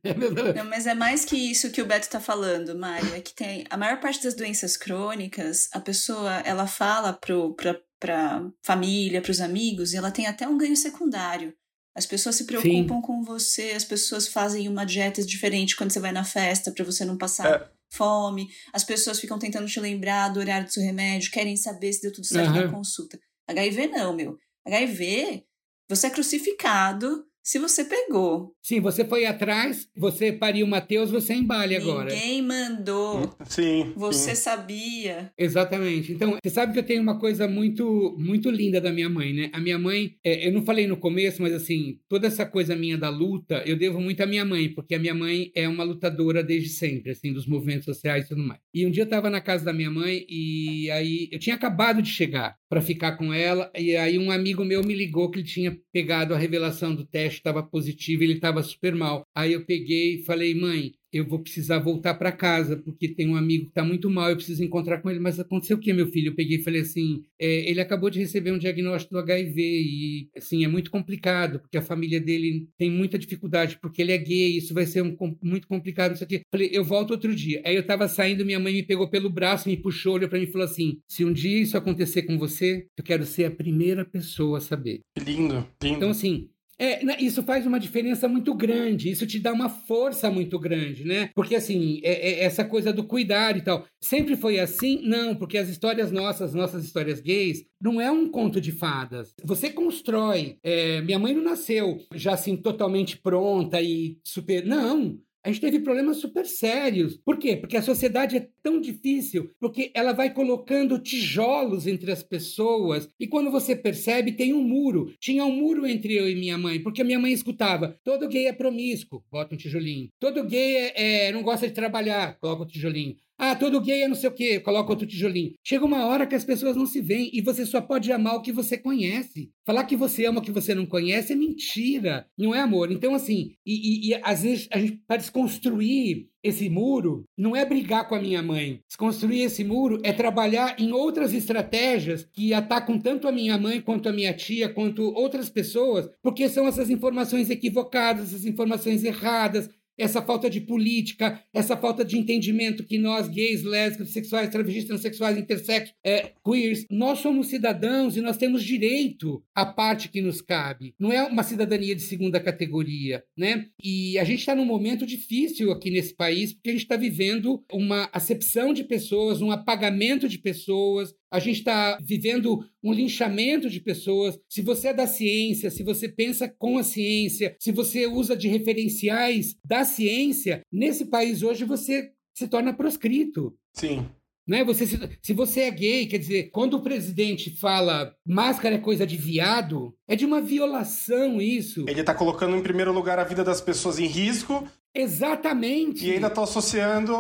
É, 0.04 0.10
é 0.10 0.54
Não, 0.54 0.66
mas 0.66 0.86
é 0.86 0.94
mais 0.94 1.24
que 1.24 1.38
isso 1.38 1.72
que 1.72 1.82
o 1.82 1.86
Beto 1.86 2.10
tá 2.10 2.20
falando, 2.20 2.78
Mário. 2.78 3.16
É 3.16 3.22
que 3.22 3.34
tem 3.34 3.64
a 3.70 3.78
maior 3.78 4.02
parte 4.02 4.22
das 4.22 4.34
doenças 4.34 4.76
crônicas, 4.76 5.70
a 5.72 5.80
pessoa, 5.80 6.42
ela 6.42 6.68
fala 6.68 7.14
pro, 7.14 7.54
pra, 7.54 7.80
pra 7.98 8.46
família, 8.62 9.22
pros 9.22 9.40
amigos, 9.40 9.94
e 9.94 9.98
ela 9.98 10.12
tem 10.12 10.28
até 10.28 10.50
um 10.50 10.58
ganho 10.58 10.76
secundário. 10.76 11.54
As 11.96 12.06
pessoas 12.06 12.36
se 12.36 12.44
preocupam 12.44 12.96
Sim. 12.96 13.02
com 13.02 13.24
você, 13.24 13.72
as 13.72 13.86
pessoas 13.86 14.28
fazem 14.28 14.68
uma 14.68 14.86
dieta 14.86 15.24
diferente 15.24 15.78
quando 15.78 15.92
você 15.92 16.00
vai 16.02 16.12
na 16.12 16.26
festa 16.26 16.72
para 16.72 16.84
você 16.84 17.06
não 17.06 17.18
passar 17.18 17.48
é 17.48 17.79
fome, 17.90 18.48
as 18.72 18.84
pessoas 18.84 19.20
ficam 19.20 19.40
tentando 19.40 19.68
te 19.68 19.80
lembrar 19.80 20.30
do 20.30 20.40
horário 20.40 20.68
do 20.68 20.74
seu 20.74 20.84
remédio, 20.84 21.32
querem 21.32 21.58
saber 21.58 21.92
se 21.94 22.02
deu 22.02 22.14
tudo 22.14 22.26
certo 22.26 22.50
uhum. 22.50 22.66
na 22.66 22.72
consulta. 22.72 23.20
HIV 23.48 23.88
não, 23.88 24.16
meu. 24.16 24.38
HIV, 24.66 25.44
você 25.88 26.08
é 26.08 26.10
crucificado 26.12 27.26
se 27.44 27.58
você 27.60 27.84
pegou. 27.84 28.54
Sim, 28.62 28.80
você 28.80 29.04
foi 29.04 29.26
atrás, 29.26 29.88
você 29.96 30.32
pariu 30.32 30.68
Mateus, 30.68 31.10
você 31.10 31.34
embale 31.34 31.76
agora. 31.76 32.14
Ninguém 32.14 32.42
mandou. 32.42 33.36
Sim. 33.46 33.94
Você 33.96 34.36
sim. 34.36 34.42
sabia. 34.42 35.32
Exatamente. 35.38 36.12
Então, 36.12 36.38
você 36.44 36.50
sabe 36.50 36.74
que 36.74 36.80
eu 36.80 36.84
tenho 36.84 37.02
uma 37.02 37.20
coisa 37.20 37.48
muito 37.48 38.16
muito 38.20 38.50
linda 38.50 38.80
da 38.80 38.92
minha 38.92 39.10
mãe, 39.10 39.34
né? 39.34 39.50
A 39.54 39.60
minha 39.60 39.80
mãe, 39.80 40.16
é, 40.24 40.48
eu 40.48 40.52
não 40.52 40.64
falei 40.64 40.88
no 40.88 40.98
começo, 40.98 41.42
mas 41.42 41.54
assim, 41.54 42.00
toda 42.08 42.28
essa 42.28 42.46
coisa 42.46 42.76
minha 42.76 42.98
da 42.98 43.10
luta, 43.10 43.64
eu 43.66 43.78
devo 43.78 44.00
muito 44.00 44.22
à 44.22 44.26
minha 44.26 44.46
mãe, 44.46 44.70
porque 44.70 44.96
a 44.96 45.00
minha 45.00 45.16
mãe 45.16 45.52
é 45.56 45.68
uma 45.68 45.84
lutadora 45.84 46.44
desde 46.44 46.70
sempre, 46.70 47.12
assim, 47.12 47.34
dos 47.34 47.48
movimentos 47.48 47.86
sociais 47.86 48.26
e 48.26 48.30
tudo 48.30 48.44
mais. 48.44 48.60
E 48.74 48.86
um 48.86 48.92
dia 48.92 49.04
eu 49.04 49.06
estava 49.06 49.30
na 49.30 49.42
casa 49.42 49.66
da 49.66 49.74
minha 49.74 49.90
mãe 49.90 50.26
e 50.30 50.90
aí 50.92 51.30
eu 51.32 51.40
tinha 51.40 51.56
acabado 51.56 52.02
de 52.02 52.10
chegar 52.10 52.56
para 52.70 52.82
ficar 52.82 53.18
com 53.18 53.34
ela. 53.34 53.72
E 53.76 53.96
aí 53.96 54.18
um 54.20 54.30
amigo 54.30 54.64
meu 54.64 54.84
me 54.84 54.94
ligou 54.94 55.32
que 55.32 55.40
ele 55.40 55.48
tinha 55.48 55.76
pegado 55.92 56.34
a 56.34 56.38
revelação 56.38 56.94
do 56.94 57.06
teste, 57.06 57.29
estava 57.38 57.64
positivo, 57.64 58.24
ele 58.24 58.34
estava 58.34 58.62
super 58.64 58.96
mal. 58.96 59.24
Aí 59.36 59.54
eu 59.54 59.66
peguei 59.66 60.16
e 60.16 60.24
falei, 60.24 60.54
mãe, 60.54 60.94
eu 61.12 61.26
vou 61.26 61.40
precisar 61.40 61.80
voltar 61.80 62.14
para 62.14 62.32
casa, 62.32 62.78
porque 62.78 63.08
tem 63.08 63.28
um 63.28 63.36
amigo 63.36 63.66
que 63.66 63.72
está 63.72 63.84
muito 63.84 64.10
mal, 64.10 64.30
eu 64.30 64.36
preciso 64.36 64.64
encontrar 64.64 65.02
com 65.02 65.10
ele. 65.10 65.20
Mas 65.20 65.40
aconteceu 65.40 65.78
o 65.78 65.80
que, 65.80 65.92
meu 65.92 66.08
filho? 66.08 66.30
Eu 66.30 66.36
peguei 66.36 66.58
e 66.58 66.64
falei 66.64 66.82
assim: 66.82 67.24
é, 67.40 67.70
ele 67.70 67.82
acabou 67.82 68.10
de 68.10 68.20
receber 68.20 68.52
um 68.52 68.58
diagnóstico 68.58 69.14
do 69.14 69.20
HIV 69.20 69.62
e, 69.62 70.30
assim, 70.38 70.64
é 70.64 70.68
muito 70.68 70.92
complicado, 70.92 71.60
porque 71.60 71.78
a 71.78 71.82
família 71.82 72.22
dele 72.22 72.68
tem 72.78 72.92
muita 72.92 73.18
dificuldade, 73.18 73.80
porque 73.82 74.02
ele 74.02 74.12
é 74.12 74.18
gay, 74.18 74.58
isso 74.58 74.74
vai 74.74 74.86
ser 74.86 75.02
um, 75.02 75.16
muito 75.42 75.68
complicado, 75.68 76.14
isso 76.14 76.24
aqui. 76.24 76.42
Falei, 76.52 76.70
eu 76.72 76.84
volto 76.84 77.12
outro 77.12 77.36
dia. 77.36 77.62
Aí 77.66 77.76
eu 77.76 77.82
estava 77.82 78.08
saindo, 78.08 78.46
minha 78.46 78.60
mãe 78.60 78.74
me 78.74 78.84
pegou 78.84 79.10
pelo 79.10 79.30
braço, 79.30 79.68
me 79.68 79.78
puxou, 79.78 80.16
olhou 80.16 80.30
para 80.30 80.38
mim 80.38 80.46
e 80.46 80.52
falou 80.52 80.66
assim: 80.66 81.00
se 81.08 81.26
um 81.26 81.34
dia 81.34 81.60
isso 81.62 81.78
acontecer 81.78 82.24
com 82.24 82.38
você, 82.38 82.86
eu 82.98 83.04
quero 83.04 83.26
ser 83.26 83.46
a 83.46 83.52
primeira 83.52 84.06
pessoa 84.06 84.60
a 84.60 84.62
saber. 84.62 85.00
Lindo, 85.18 85.68
lindo. 85.82 85.98
Então, 85.98 86.12
assim, 86.12 86.50
É, 86.80 87.22
isso 87.22 87.44
faz 87.44 87.68
uma 87.68 87.80
diferença 87.80 88.28
muito 88.28 88.54
grande, 88.54 89.10
isso 89.10 89.28
te 89.28 89.38
dá 89.38 89.52
uma 89.52 89.68
força 89.68 90.32
muito 90.32 90.58
grande, 90.58 91.04
né? 91.04 91.30
Porque, 91.36 91.56
assim, 91.56 92.00
é, 92.04 92.30
é 92.30 92.44
essa 92.46 92.64
coisa 92.64 92.94
do 92.94 93.04
cuidar 93.04 93.58
e 93.58 93.62
tal. 93.62 93.86
Sempre 94.00 94.38
foi 94.38 94.60
assim? 94.60 95.02
Não, 95.06 95.36
porque 95.36 95.58
as 95.58 95.68
histórias 95.68 96.12
nossas, 96.12 96.54
nossas 96.54 96.86
histórias 96.86 97.20
gays, 97.20 97.66
não 97.82 98.00
é 98.00 98.10
um 98.10 98.30
conto 98.30 98.62
de 98.62 98.72
fadas. 98.72 99.34
Você 99.44 99.70
constrói. 99.70 100.58
É, 100.64 101.02
minha 101.02 101.20
mãe 101.20 101.34
não 101.34 101.44
nasceu 101.44 101.98
já 102.14 102.34
assim 102.34 102.56
totalmente 102.56 103.18
pronta 103.18 103.82
e 103.82 104.18
super. 104.24 104.66
Não 104.66 105.20
a 105.50 105.52
gente 105.52 105.62
teve 105.62 105.80
problemas 105.80 106.18
super 106.18 106.46
sérios. 106.46 107.18
Por 107.26 107.38
quê? 107.38 107.58
Porque 107.58 107.76
a 107.76 107.82
sociedade 107.82 108.38
é 108.38 108.48
tão 108.62 108.80
difícil, 108.80 109.50
porque 109.60 109.92
ela 109.96 110.14
vai 110.14 110.32
colocando 110.32 111.00
tijolos 111.00 111.88
entre 111.88 112.12
as 112.12 112.22
pessoas, 112.22 113.10
e 113.20 113.28
quando 113.28 113.50
você 113.50 113.76
percebe, 113.76 114.32
tem 114.32 114.54
um 114.54 114.62
muro. 114.62 115.12
Tinha 115.20 115.44
um 115.44 115.52
muro 115.52 115.88
entre 115.88 116.14
eu 116.14 116.30
e 116.30 116.36
minha 116.36 116.58
mãe, 116.58 116.82
porque 116.82 117.04
minha 117.04 117.20
mãe 117.20 117.34
escutava: 117.34 118.00
todo 118.04 118.28
gay 118.28 118.46
é 118.46 118.54
promíscuo, 118.54 119.24
bota 119.32 119.56
um 119.56 119.58
tijolinho. 119.58 120.10
Todo 120.20 120.44
gay 120.44 120.76
é, 120.76 121.28
é, 121.28 121.32
não 121.32 121.42
gosta 121.42 121.68
de 121.68 121.74
trabalhar, 121.74 122.38
coloca 122.40 122.64
um 122.64 122.68
tijolinho. 122.68 123.16
Ah, 123.42 123.56
todo 123.56 123.80
gay 123.80 124.04
é 124.04 124.08
não 124.10 124.16
sei 124.16 124.30
o 124.30 124.34
quê, 124.34 124.60
coloca 124.60 124.92
outro 124.92 125.08
tijolinho. 125.08 125.54
Chega 125.64 125.86
uma 125.86 126.06
hora 126.06 126.28
que 126.28 126.36
as 126.36 126.44
pessoas 126.44 126.76
não 126.76 126.86
se 126.86 127.00
veem 127.00 127.30
e 127.32 127.40
você 127.40 127.66
só 127.66 127.80
pode 127.80 128.12
amar 128.12 128.36
o 128.36 128.42
que 128.42 128.52
você 128.52 128.78
conhece. 128.78 129.50
Falar 129.66 129.86
que 129.86 129.96
você 129.96 130.26
ama 130.26 130.40
o 130.40 130.44
que 130.44 130.52
você 130.52 130.76
não 130.76 130.86
conhece 130.86 131.32
é 131.32 131.36
mentira, 131.38 132.28
não 132.38 132.54
é 132.54 132.60
amor. 132.60 132.92
Então, 132.92 133.16
assim, 133.16 133.54
e, 133.66 134.08
e, 134.08 134.10
e 134.10 134.16
às 134.24 134.44
vezes 134.44 134.68
a 134.72 134.78
gente, 134.78 135.02
para 135.08 135.16
desconstruir 135.16 136.28
esse 136.44 136.70
muro, 136.70 137.26
não 137.38 137.56
é 137.56 137.66
brigar 137.66 138.08
com 138.08 138.16
a 138.16 138.22
minha 138.22 138.42
mãe. 138.42 138.82
Desconstruir 138.88 139.44
esse 139.44 139.64
muro 139.64 140.00
é 140.04 140.12
trabalhar 140.12 140.80
em 140.80 140.92
outras 140.92 141.34
estratégias 141.34 142.28
que 142.34 142.54
atacam 142.54 143.00
tanto 143.00 143.28
a 143.28 143.32
minha 143.32 143.58
mãe 143.58 143.82
quanto 143.82 144.10
a 144.10 144.14
minha 144.14 144.34
tia, 144.34 144.70
quanto 144.70 145.14
outras 145.14 145.50
pessoas, 145.50 146.10
porque 146.22 146.50
são 146.50 146.68
essas 146.68 146.90
informações 146.90 147.50
equivocadas, 147.50 148.30
essas 148.30 148.46
informações 148.46 149.04
erradas, 149.04 149.70
essa 150.00 150.22
falta 150.22 150.50
de 150.50 150.62
política, 150.62 151.44
essa 151.54 151.76
falta 151.76 152.04
de 152.06 152.18
entendimento 152.18 152.84
que 152.84 152.98
nós, 152.98 153.28
gays, 153.28 153.64
lésbicas, 153.64 154.08
bissexuais, 154.08 154.50
travestis, 154.50 154.86
transexuais, 154.86 155.38
intersexos, 155.38 155.94
é, 156.04 156.32
queers, 156.44 156.86
nós 156.90 157.20
somos 157.20 157.48
cidadãos 157.48 158.16
e 158.16 158.22
nós 158.22 158.38
temos 158.38 158.64
direito 158.64 159.44
à 159.54 159.66
parte 159.66 160.10
que 160.10 160.22
nos 160.22 160.42
cabe. 160.42 160.96
Não 160.98 161.12
é 161.12 161.24
uma 161.24 161.44
cidadania 161.44 161.96
de 161.96 162.02
segunda 162.02 162.40
categoria, 162.40 163.24
né? 163.38 163.66
E 163.84 164.18
a 164.18 164.24
gente 164.24 164.40
está 164.40 164.56
num 164.56 164.66
momento 164.66 165.06
difícil 165.06 165.72
aqui 165.72 165.92
nesse 165.92 166.16
país, 166.16 166.54
porque 166.54 166.70
a 166.70 166.74
gente 166.74 166.84
está 166.84 166.96
vivendo 166.96 167.64
uma 167.72 168.10
acepção 168.14 168.74
de 168.74 168.84
pessoas, 168.84 169.42
um 169.42 169.52
apagamento 169.52 170.28
de 170.28 170.38
pessoas, 170.38 171.14
a 171.32 171.40
gente 171.40 171.60
está 171.60 171.98
vivendo 172.02 172.66
um 172.84 172.92
linchamento 172.92 173.70
de 173.70 173.80
pessoas. 173.80 174.40
Se 174.50 174.62
você 174.62 174.90
é 174.90 174.94
da 174.94 175.08
ciência, 175.08 175.70
se 175.70 175.84
você 175.84 176.10
pensa 176.10 176.48
com 176.48 176.78
a 176.78 176.84
ciência, 176.84 177.56
se 177.60 177.72
você 177.72 178.08
usa 178.08 178.36
de 178.36 178.48
referenciais 178.48 179.56
da 179.64 179.84
ciência, 179.84 180.62
nesse 180.72 181.06
país 181.06 181.44
hoje 181.44 181.66
você 181.66 182.12
se 182.34 182.48
torna 182.48 182.74
proscrito. 182.74 183.56
Sim. 183.74 184.06
Né? 184.50 184.64
Você, 184.64 184.88
se, 184.88 185.00
se 185.22 185.32
você 185.32 185.62
é 185.62 185.72
gay, 185.72 186.08
quer 186.08 186.18
dizer, 186.18 186.50
quando 186.52 186.74
o 186.74 186.82
presidente 186.82 187.56
fala 187.56 188.16
máscara 188.26 188.76
é 188.76 188.80
coisa 188.80 189.06
de 189.06 189.16
viado, 189.16 189.94
é 190.08 190.16
de 190.16 190.26
uma 190.26 190.42
violação 190.42 191.40
isso. 191.40 191.86
Ele 191.88 192.02
está 192.02 192.16
colocando 192.16 192.58
em 192.58 192.64
primeiro 192.64 192.92
lugar 192.92 193.20
a 193.20 193.24
vida 193.24 193.44
das 193.44 193.62
pessoas 193.62 194.00
em 194.00 194.08
risco 194.08 194.68
Exatamente. 194.94 196.06
E 196.06 196.14
ainda 196.14 196.28
estou 196.28 196.44
associando 196.44 197.14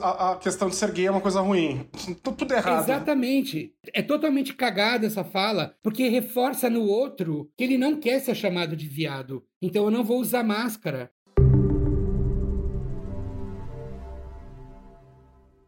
a, 0.00 0.32
a, 0.32 0.36
questão 0.36 0.68
de 0.68 0.76
ser 0.76 0.92
gay 0.92 1.08
a 1.08 1.10
uma 1.10 1.20
coisa 1.20 1.40
ruim. 1.40 1.86
Tudo 2.22 2.54
errado. 2.54 2.84
Exatamente. 2.84 3.74
É 3.92 4.00
totalmente 4.00 4.54
cagada 4.54 5.06
essa 5.06 5.24
fala, 5.24 5.74
porque 5.82 6.08
reforça 6.08 6.70
no 6.70 6.84
outro 6.84 7.50
que 7.56 7.64
ele 7.64 7.76
não 7.76 7.96
quer 7.98 8.20
ser 8.20 8.34
chamado 8.34 8.76
de 8.76 8.86
viado. 8.86 9.44
Então 9.60 9.84
eu 9.84 9.90
não 9.90 10.04
vou 10.04 10.20
usar 10.20 10.44
máscara. 10.44 11.10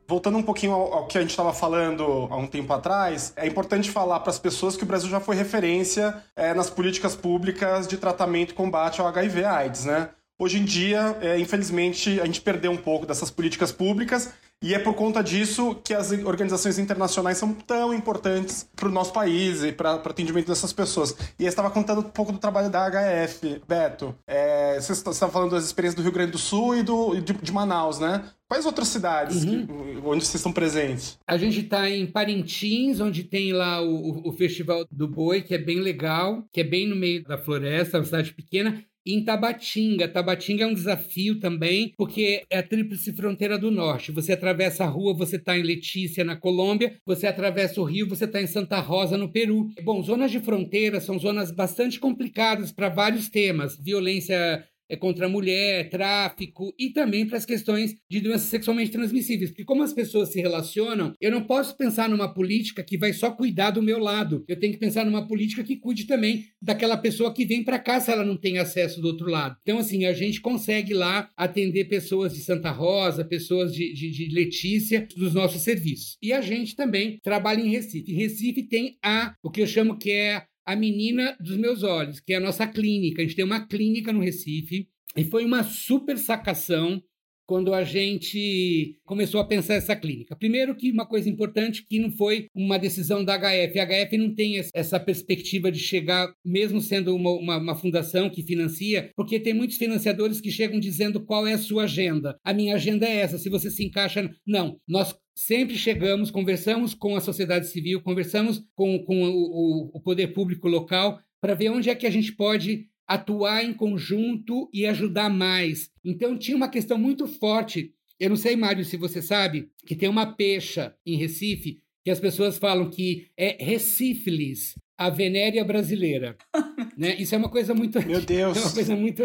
Voltando 0.09 0.38
um 0.38 0.42
pouquinho 0.42 0.72
ao, 0.72 0.94
ao 0.94 1.06
que 1.06 1.18
a 1.18 1.20
gente 1.20 1.30
estava 1.30 1.52
falando 1.52 2.26
há 2.30 2.36
um 2.38 2.46
tempo 2.46 2.72
atrás, 2.72 3.34
é 3.36 3.46
importante 3.46 3.90
falar 3.90 4.20
para 4.20 4.30
as 4.30 4.38
pessoas 4.38 4.74
que 4.74 4.82
o 4.82 4.86
Brasil 4.86 5.11
já 5.11 5.20
foi 5.20 5.36
referência 5.36 6.24
é, 6.34 6.54
nas 6.54 6.70
políticas 6.70 7.14
públicas 7.14 7.86
de 7.86 7.98
tratamento 7.98 8.52
e 8.52 8.54
combate 8.54 9.02
ao 9.02 9.06
HIV/AIDS, 9.06 9.84
né? 9.84 10.09
Hoje 10.38 10.59
em 10.61 10.64
dia, 10.64 11.14
é, 11.20 11.38
infelizmente, 11.38 12.18
a 12.22 12.24
gente 12.24 12.40
perdeu 12.40 12.70
um 12.70 12.76
pouco 12.76 13.04
dessas 13.04 13.30
políticas 13.30 13.70
públicas 13.70 14.32
e 14.62 14.74
é 14.74 14.78
por 14.78 14.94
conta 14.94 15.22
disso 15.22 15.76
que 15.84 15.94
as 15.94 16.11
organizações 16.11 16.78
internacionais 16.78 17.38
são 17.38 17.54
tão 17.54 17.94
importantes 17.94 18.68
para 18.74 18.88
o 18.88 18.92
nosso 18.92 19.12
país 19.12 19.62
e 19.62 19.70
para 19.70 19.96
o 19.96 20.09
atendimento 20.09 20.48
dessas 20.48 20.72
pessoas. 20.72 21.14
E 21.38 21.44
eu 21.44 21.48
estava 21.48 21.70
contando 21.70 22.00
um 22.00 22.11
pouco 22.11 22.32
do 22.32 22.38
trabalho 22.38 22.68
da 22.68 22.90
HF, 22.90 23.62
Beto. 23.68 24.14
É, 24.26 24.80
você 24.80 24.92
estava 24.92 25.30
falando 25.30 25.52
das 25.52 25.64
experiências 25.64 25.94
do 25.94 26.02
Rio 26.02 26.12
Grande 26.12 26.32
do 26.32 26.38
Sul 26.38 26.76
e 26.76 26.82
do, 26.82 27.20
de, 27.20 27.32
de 27.34 27.52
Manaus, 27.52 28.00
né? 28.00 28.24
Quais 28.48 28.66
outras 28.66 28.88
cidades 28.88 29.44
uhum. 29.44 29.66
que, 29.66 29.72
onde 30.04 30.24
vocês 30.24 30.36
estão 30.36 30.52
presentes? 30.52 31.18
A 31.26 31.36
gente 31.36 31.61
está 31.61 31.88
em 31.88 32.06
Parintins, 32.06 32.98
onde 32.98 33.22
tem 33.22 33.52
lá 33.52 33.80
o, 33.80 34.28
o 34.28 34.32
Festival 34.32 34.86
do 34.90 35.06
Boi, 35.06 35.42
que 35.42 35.54
é 35.54 35.59
bem 35.59 35.80
legal, 35.80 36.44
que 36.52 36.62
é 36.62 36.64
bem 36.64 36.88
no 36.88 36.96
meio 36.96 37.22
da 37.22 37.38
floresta, 37.38 37.98
uma 37.98 38.04
cidade 38.04 38.32
pequena 38.32 38.82
em 39.14 39.24
Tabatinga. 39.24 40.09
Tabatinga 40.09 40.64
é 40.64 40.66
um 40.66 40.74
desafio 40.74 41.40
também, 41.40 41.92
porque 41.96 42.44
é 42.50 42.59
a 42.59 42.62
tríplice 42.62 43.12
fronteira 43.12 43.59
do 43.59 43.70
norte. 43.70 44.12
Você 44.12 44.32
atravessa 44.32 44.84
a 44.84 44.86
rua, 44.86 45.14
você 45.14 45.36
está 45.36 45.56
em 45.56 45.62
Letícia, 45.62 46.24
na 46.24 46.36
Colômbia, 46.36 46.96
você 47.06 47.26
atravessa 47.26 47.80
o 47.80 47.84
rio, 47.84 48.09
você 48.09 48.24
está 48.24 48.40
em 48.40 48.46
Santa 48.46 48.78
Rosa, 48.80 49.16
no 49.16 49.30
Peru. 49.30 49.68
Bom, 49.82 50.02
zonas 50.02 50.30
de 50.30 50.40
fronteira 50.40 51.00
são 51.00 51.18
zonas 51.18 51.50
bastante 51.50 51.98
complicadas 51.98 52.70
para 52.70 52.88
vários 52.88 53.28
temas: 53.28 53.76
violência 53.76 54.64
é 54.89 54.97
contra 54.97 55.26
a 55.26 55.28
mulher, 55.28 55.91
tráfico 55.91 56.74
e 56.78 56.91
também 56.91 57.26
para 57.26 57.39
as 57.39 57.45
questões 57.45 57.95
de 58.11 58.20
doenças 58.20 58.49
sexualmente 58.49 58.91
transmissíveis. 58.91 59.51
Porque 59.51 59.64
como 59.64 59.82
as 59.82 59.93
pessoas 59.93 60.30
se 60.30 60.41
relacionam, 60.41 61.14
eu 61.20 61.30
não 61.30 61.45
posso 61.45 61.76
pensar 61.76 62.09
numa 62.09 62.32
política 62.32 62.82
que 62.82 62.99
vai 62.99 63.12
só 63.12 63.30
cuidar 63.30 63.70
do 63.70 63.82
meu 63.82 63.99
lado. 63.99 64.45
Eu 64.49 64.59
tenho 64.59 64.72
que 64.72 64.78
pensar 64.78 65.05
numa 65.05 65.26
política 65.26 65.62
que 65.62 65.76
cuide 65.76 66.07
também 66.07 66.45
daquela 66.61 66.97
pessoa 66.97 67.32
que 67.32 67.45
vem 67.45 67.62
para 67.62 67.78
cá 67.78 68.01
se 68.01 68.11
ela 68.11 68.24
não 68.24 68.36
tem 68.36 68.59
acesso 68.59 69.01
do 69.01 69.09
outro 69.09 69.28
lado. 69.28 69.57
Então, 69.62 69.78
assim, 69.78 70.05
a 70.07 70.12
gente 70.12 70.41
consegue 70.41 70.95
lá 70.95 71.30
atender 71.36 71.84
pessoas 71.84 72.34
de 72.34 72.41
Santa 72.41 72.70
Rosa, 72.70 73.24
pessoas 73.24 73.72
de, 73.72 73.93
de, 73.93 74.11
de 74.11 74.34
Letícia, 74.34 75.07
dos 75.16 75.34
nossos 75.34 75.62
serviços. 75.62 76.16
E 76.22 76.32
a 76.32 76.41
gente 76.41 76.74
também 76.74 77.18
trabalha 77.22 77.61
em 77.61 77.70
Recife. 77.70 78.12
Em 78.12 78.16
Recife 78.16 78.62
tem 78.62 78.97
a, 79.03 79.34
o 79.43 79.51
que 79.51 79.61
eu 79.61 79.66
chamo 79.66 79.99
que 79.99 80.11
é 80.11 80.43
a 80.69 80.77
menina 80.77 81.35
dos 81.41 81.57
meus 81.57 81.83
olhos, 81.83 82.21
que 82.21 82.35
é 82.35 82.37
a 82.37 82.41
nossa 82.41 82.66
clínica. 82.66 83.23
A 83.23 83.25
gente 83.25 83.35
tem 83.35 83.45
uma 83.45 83.66
clínica 83.66 84.12
no 84.12 84.21
Recife 84.21 84.87
e 85.16 85.25
foi 85.25 85.43
uma 85.47 85.64
super 85.64 86.19
sacação 86.19 87.03
quando 87.49 87.72
a 87.72 87.82
gente 87.82 88.99
começou 89.07 89.40
a 89.40 89.44
pensar 89.46 89.74
essa 89.74 89.96
clínica. 89.96 90.36
Primeiro 90.36 90.76
que 90.76 90.92
uma 90.92 91.07
coisa 91.07 91.30
importante 91.30 91.82
que 91.88 91.99
não 91.99 92.11
foi 92.11 92.46
uma 92.55 92.78
decisão 92.78 93.24
da 93.24 93.38
HF. 93.38 93.80
A 93.80 93.86
HF 93.86 94.18
não 94.18 94.34
tem 94.34 94.61
essa 94.74 95.01
perspectiva 95.01 95.72
de 95.72 95.78
chegar, 95.78 96.30
mesmo 96.44 96.78
sendo 96.78 97.16
uma, 97.16 97.30
uma, 97.30 97.57
uma, 97.57 97.74
fundação 97.74 98.28
que 98.28 98.42
financia, 98.42 99.11
porque 99.16 99.40
tem 99.40 99.55
muitos 99.55 99.78
financiadores 99.78 100.42
que 100.42 100.51
chegam 100.51 100.78
dizendo 100.78 101.24
qual 101.24 101.46
é 101.46 101.55
a 101.55 101.59
sua 101.59 101.84
agenda. 101.84 102.36
A 102.44 102.53
minha 102.53 102.74
agenda 102.74 103.07
é 103.07 103.16
essa, 103.16 103.38
se 103.38 103.49
você 103.49 103.70
se 103.70 103.82
encaixa... 103.82 104.30
Não, 104.46 104.78
nós 104.86 105.16
sempre 105.34 105.78
chegamos, 105.78 106.30
conversamos 106.30 106.92
com 106.92 107.16
a 107.16 107.20
sociedade 107.20 107.68
civil, 107.68 108.03
conversamos 108.03 108.62
com, 108.74 109.03
com 109.05 109.22
o, 109.26 109.90
o 109.94 110.01
poder 110.03 110.34
público 110.34 110.68
local 110.68 111.18
para 111.40 111.55
ver 111.55 111.70
onde 111.70 111.88
é 111.88 111.94
que 111.94 112.07
a 112.07 112.11
gente 112.11 112.32
pode 112.34 112.88
atuar 113.09 113.64
em 113.64 113.72
conjunto 113.72 114.68
e 114.72 114.84
ajudar 114.84 115.30
mais. 115.30 115.90
Então 116.04 116.36
tinha 116.36 116.56
uma 116.56 116.68
questão 116.68 116.98
muito 116.98 117.26
forte. 117.26 117.94
Eu 118.20 118.28
não 118.28 118.36
sei, 118.36 118.54
Mário, 118.54 118.84
se 118.84 118.96
você 118.96 119.22
sabe, 119.22 119.70
que 119.86 119.96
tem 119.96 120.09
uma 120.09 120.26
pecha 120.26 120.94
em 121.06 121.16
Recife 121.16 121.80
que 122.04 122.11
as 122.11 122.20
pessoas 122.20 122.59
falam 122.59 122.90
que 122.90 123.28
é 123.36 123.56
recífilis, 123.62 124.74
a 124.96 125.11
venérea 125.11 125.64
brasileira. 125.64 126.36
né? 126.96 127.14
Isso 127.18 127.34
é 127.34 127.38
uma 127.38 127.48
coisa 127.48 127.74
muito. 127.74 128.04
Meu 128.06 128.20
Deus! 128.20 128.56
É 128.56 128.61
uma 128.61 128.72
coisa 128.72 128.96
muito. 128.96 129.22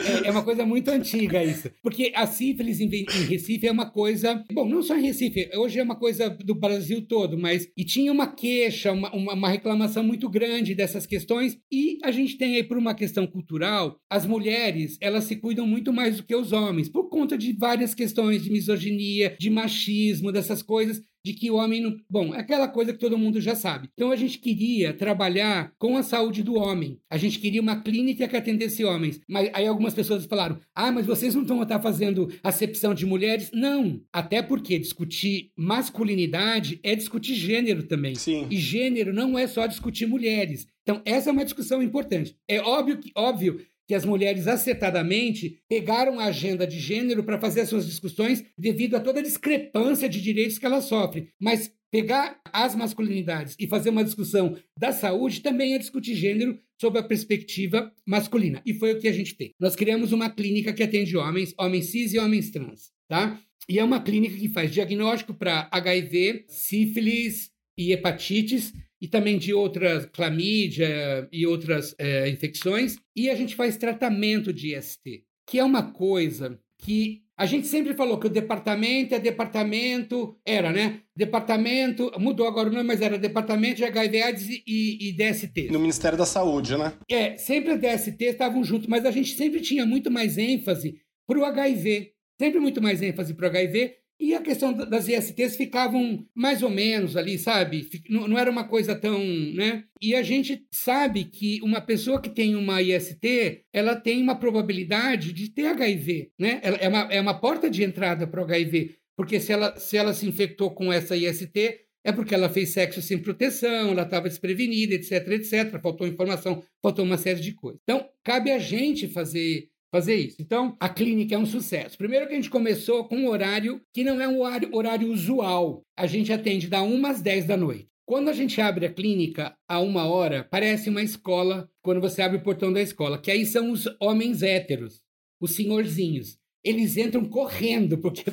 É, 0.00 0.28
é, 0.28 0.30
uma 0.30 0.42
coisa 0.42 0.64
muito 0.64 0.90
antiga 0.90 1.42
isso. 1.42 1.70
Porque 1.82 2.12
a 2.14 2.26
sífilis 2.26 2.80
em, 2.80 2.86
em, 2.86 3.24
Recife 3.24 3.66
é 3.66 3.72
uma 3.72 3.90
coisa. 3.90 4.44
Bom, 4.52 4.68
não 4.68 4.82
só 4.82 4.96
em 4.96 5.02
Recife, 5.02 5.50
hoje 5.54 5.78
é 5.78 5.82
uma 5.82 5.96
coisa 5.96 6.28
do 6.28 6.54
Brasil 6.54 7.06
todo, 7.06 7.38
mas. 7.38 7.68
E 7.76 7.84
tinha 7.84 8.12
uma 8.12 8.26
queixa, 8.26 8.92
uma, 8.92 9.14
uma, 9.14 9.34
uma 9.34 9.48
reclamação 9.48 10.02
muito 10.02 10.28
grande 10.28 10.74
dessas 10.74 11.06
questões. 11.06 11.58
E 11.70 11.98
a 12.02 12.10
gente 12.10 12.36
tem 12.36 12.56
aí, 12.56 12.62
por 12.62 12.76
uma 12.76 12.94
questão 12.94 13.26
cultural, 13.26 13.98
as 14.10 14.26
mulheres, 14.26 14.96
elas 15.00 15.24
se 15.24 15.36
cuidam 15.36 15.66
muito 15.66 15.92
mais 15.92 16.16
do 16.16 16.22
que 16.22 16.34
os 16.34 16.52
homens, 16.52 16.88
por 16.88 17.08
conta 17.08 17.36
de 17.36 17.52
várias 17.52 17.94
questões 17.94 18.42
de 18.42 18.50
misoginia, 18.50 19.36
de 19.38 19.50
machismo, 19.50 20.32
dessas 20.32 20.62
coisas 20.62 21.02
de 21.26 21.32
que 21.32 21.50
o 21.50 21.56
homem 21.56 21.80
não. 21.80 21.96
Bom, 22.08 22.32
é 22.32 22.38
aquela 22.38 22.68
coisa 22.68 22.92
que 22.92 23.00
todo 23.00 23.18
mundo 23.18 23.40
já 23.40 23.56
sabe. 23.56 23.90
Então 23.94 24.12
a 24.12 24.16
gente 24.16 24.38
queria 24.38 24.92
trabalhar 24.92 25.72
com 25.76 25.96
a 25.96 26.02
saúde 26.04 26.40
do 26.40 26.54
homem. 26.54 27.00
A 27.10 27.16
gente 27.16 27.40
queria 27.40 27.60
uma 27.60 27.82
clínica 27.82 28.28
que 28.28 28.36
atendesse 28.36 28.84
homens. 28.84 29.20
Mas 29.28 29.50
aí 29.52 29.66
algumas 29.66 29.92
pessoas 29.92 30.24
falaram: 30.26 30.60
ah, 30.72 30.92
mas 30.92 31.04
vocês 31.04 31.34
não 31.34 31.42
estão 31.42 31.60
estar 31.60 31.80
fazendo 31.80 32.32
acepção 32.44 32.94
de 32.94 33.04
mulheres? 33.04 33.50
Não. 33.52 34.00
Até 34.12 34.40
porque 34.40 34.78
discutir 34.78 35.50
masculinidade 35.56 36.78
é 36.84 36.94
discutir 36.94 37.34
gênero 37.34 37.82
também. 37.82 38.14
Sim. 38.14 38.46
E 38.48 38.56
gênero 38.56 39.12
não 39.12 39.36
é 39.36 39.48
só 39.48 39.66
discutir 39.66 40.06
mulheres. 40.06 40.68
Então, 40.82 41.02
essa 41.04 41.30
é 41.30 41.32
uma 41.32 41.44
discussão 41.44 41.82
importante. 41.82 42.36
É 42.46 42.60
óbvio 42.60 42.98
que, 42.98 43.10
óbvio 43.16 43.60
que 43.86 43.94
as 43.94 44.04
mulheres 44.04 44.46
acertadamente 44.46 45.60
pegaram 45.68 46.18
a 46.18 46.26
agenda 46.26 46.66
de 46.66 46.78
gênero 46.78 47.22
para 47.22 47.40
fazer 47.40 47.60
as 47.62 47.68
suas 47.68 47.86
discussões 47.86 48.44
devido 48.58 48.96
a 48.96 49.00
toda 49.00 49.20
a 49.20 49.22
discrepância 49.22 50.08
de 50.08 50.20
direitos 50.20 50.58
que 50.58 50.66
elas 50.66 50.84
sofrem. 50.84 51.28
Mas 51.40 51.72
pegar 51.90 52.40
as 52.52 52.74
masculinidades 52.74 53.54
e 53.58 53.66
fazer 53.66 53.90
uma 53.90 54.04
discussão 54.04 54.56
da 54.78 54.92
saúde 54.92 55.40
também 55.40 55.74
é 55.74 55.78
discutir 55.78 56.14
gênero 56.14 56.58
sob 56.80 56.98
a 56.98 57.02
perspectiva 57.02 57.92
masculina. 58.04 58.60
E 58.66 58.74
foi 58.74 58.92
o 58.92 58.98
que 58.98 59.08
a 59.08 59.12
gente 59.12 59.34
fez. 59.34 59.52
Nós 59.58 59.76
criamos 59.76 60.12
uma 60.12 60.28
clínica 60.28 60.72
que 60.72 60.82
atende 60.82 61.16
homens, 61.16 61.54
homens 61.58 61.86
cis 61.86 62.12
e 62.12 62.18
homens 62.18 62.50
trans, 62.50 62.90
tá? 63.08 63.40
E 63.68 63.78
é 63.78 63.84
uma 63.84 64.00
clínica 64.00 64.36
que 64.36 64.48
faz 64.48 64.70
diagnóstico 64.70 65.34
para 65.34 65.68
HIV, 65.72 66.44
sífilis 66.48 67.50
e 67.78 67.92
hepatites 67.92 68.72
e 69.00 69.08
também 69.08 69.38
de 69.38 69.52
outras 69.52 70.06
clamídia 70.06 71.28
e 71.32 71.46
outras 71.46 71.94
é, 71.98 72.28
infecções. 72.28 72.96
E 73.14 73.28
a 73.30 73.34
gente 73.34 73.54
faz 73.54 73.76
tratamento 73.76 74.52
de 74.52 74.76
IST, 74.76 75.24
que 75.46 75.58
é 75.58 75.64
uma 75.64 75.92
coisa 75.92 76.58
que 76.78 77.22
a 77.38 77.44
gente 77.44 77.66
sempre 77.66 77.92
falou 77.92 78.18
que 78.18 78.26
o 78.26 78.30
departamento 78.30 79.14
é 79.14 79.18
departamento, 79.18 80.38
era, 80.44 80.72
né? 80.72 81.02
Departamento, 81.14 82.10
mudou 82.18 82.46
agora 82.46 82.70
o 82.70 82.72
nome, 82.72 82.84
mas 82.84 83.02
era 83.02 83.18
Departamento 83.18 83.76
de 83.76 83.84
HIV 83.84 84.22
AIDS 84.22 84.48
e, 84.66 85.08
e 85.08 85.12
DST. 85.12 85.68
No 85.70 85.78
Ministério 85.78 86.16
da 86.16 86.24
Saúde, 86.24 86.76
né? 86.78 86.94
É, 87.10 87.36
sempre 87.36 87.72
a 87.72 87.76
DST 87.76 88.24
estavam 88.24 88.64
juntos, 88.64 88.86
mas 88.86 89.04
a 89.04 89.10
gente 89.10 89.34
sempre 89.36 89.60
tinha 89.60 89.84
muito 89.84 90.10
mais 90.10 90.38
ênfase 90.38 90.98
para 91.26 91.38
o 91.38 91.44
HIV. 91.44 92.12
Sempre 92.40 92.58
muito 92.58 92.80
mais 92.80 93.02
ênfase 93.02 93.34
para 93.34 93.46
o 93.46 93.48
HIV 93.50 93.94
e 94.18 94.34
a 94.34 94.40
questão 94.40 94.72
das 94.72 95.08
ISTs 95.08 95.56
ficavam 95.56 96.26
mais 96.34 96.62
ou 96.62 96.70
menos 96.70 97.16
ali, 97.16 97.38
sabe? 97.38 97.88
Não, 98.08 98.38
era 98.38 98.50
uma 98.50 98.66
coisa 98.66 98.94
tão, 98.94 99.18
né? 99.54 99.84
E 100.00 100.14
a 100.14 100.22
gente 100.22 100.64
sabe 100.70 101.24
que 101.24 101.60
uma 101.62 101.80
pessoa 101.80 102.20
que 102.20 102.30
tem 102.30 102.56
uma 102.56 102.80
IST, 102.80 103.64
ela 103.72 103.94
tem 103.94 104.22
uma 104.22 104.38
probabilidade 104.38 105.32
de 105.32 105.50
ter 105.50 105.66
HIV, 105.66 106.30
né? 106.38 106.60
Ela 106.62 106.76
é 106.78 106.88
uma, 106.88 106.98
é 107.12 107.20
uma 107.20 107.38
porta 107.38 107.68
de 107.68 107.84
entrada 107.84 108.26
para 108.26 108.40
o 108.40 108.44
HIV, 108.44 108.96
porque 109.16 109.38
se 109.38 109.52
ela, 109.52 109.76
se 109.76 109.96
ela 109.96 110.14
se 110.14 110.26
infectou 110.26 110.70
com 110.70 110.92
essa 110.92 111.16
IST, 111.16 111.86
é 112.06 112.12
porque 112.12 112.34
ela 112.34 112.48
fez 112.48 112.70
sexo 112.70 113.02
sem 113.02 113.18
proteção, 113.18 113.90
ela 113.90 114.02
estava 114.02 114.28
desprevenida, 114.28 114.94
etc, 114.94 115.26
etc. 115.32 115.80
Faltou 115.82 116.06
informação, 116.06 116.62
faltou 116.80 117.04
uma 117.04 117.18
série 117.18 117.40
de 117.40 117.52
coisas. 117.52 117.80
Então, 117.82 118.08
cabe 118.22 118.52
a 118.52 118.60
gente 118.60 119.08
fazer 119.08 119.68
fazer 119.96 120.16
isso. 120.16 120.36
Então, 120.40 120.76
a 120.78 120.90
clínica 120.90 121.34
é 121.34 121.38
um 121.38 121.46
sucesso. 121.46 121.96
Primeiro 121.96 122.26
que 122.26 122.32
a 122.32 122.36
gente 122.36 122.50
começou 122.50 123.04
com 123.04 123.16
um 123.16 123.28
horário 123.28 123.80
que 123.94 124.04
não 124.04 124.20
é 124.20 124.28
um 124.28 124.42
horário, 124.42 124.68
horário 124.74 125.10
usual. 125.10 125.82
A 125.96 126.06
gente 126.06 126.30
atende 126.30 126.68
da 126.68 126.82
1 126.82 127.06
às 127.06 127.22
10 127.22 127.46
da 127.46 127.56
noite. 127.56 127.88
Quando 128.04 128.28
a 128.28 128.32
gente 128.34 128.60
abre 128.60 128.84
a 128.86 128.92
clínica 128.92 129.56
a 129.66 129.80
uma 129.80 130.06
hora, 130.06 130.46
parece 130.50 130.90
uma 130.90 131.02
escola 131.02 131.68
quando 131.82 132.00
você 132.00 132.20
abre 132.20 132.36
o 132.36 132.42
portão 132.42 132.72
da 132.72 132.80
escola, 132.80 133.18
que 133.18 133.30
aí 133.30 133.46
são 133.46 133.72
os 133.72 133.88
homens 134.00 134.42
héteros, 134.42 135.00
os 135.40 135.56
senhorzinhos. 135.56 136.38
Eles 136.62 136.96
entram 136.96 137.24
correndo, 137.24 137.96
porque 137.98 138.24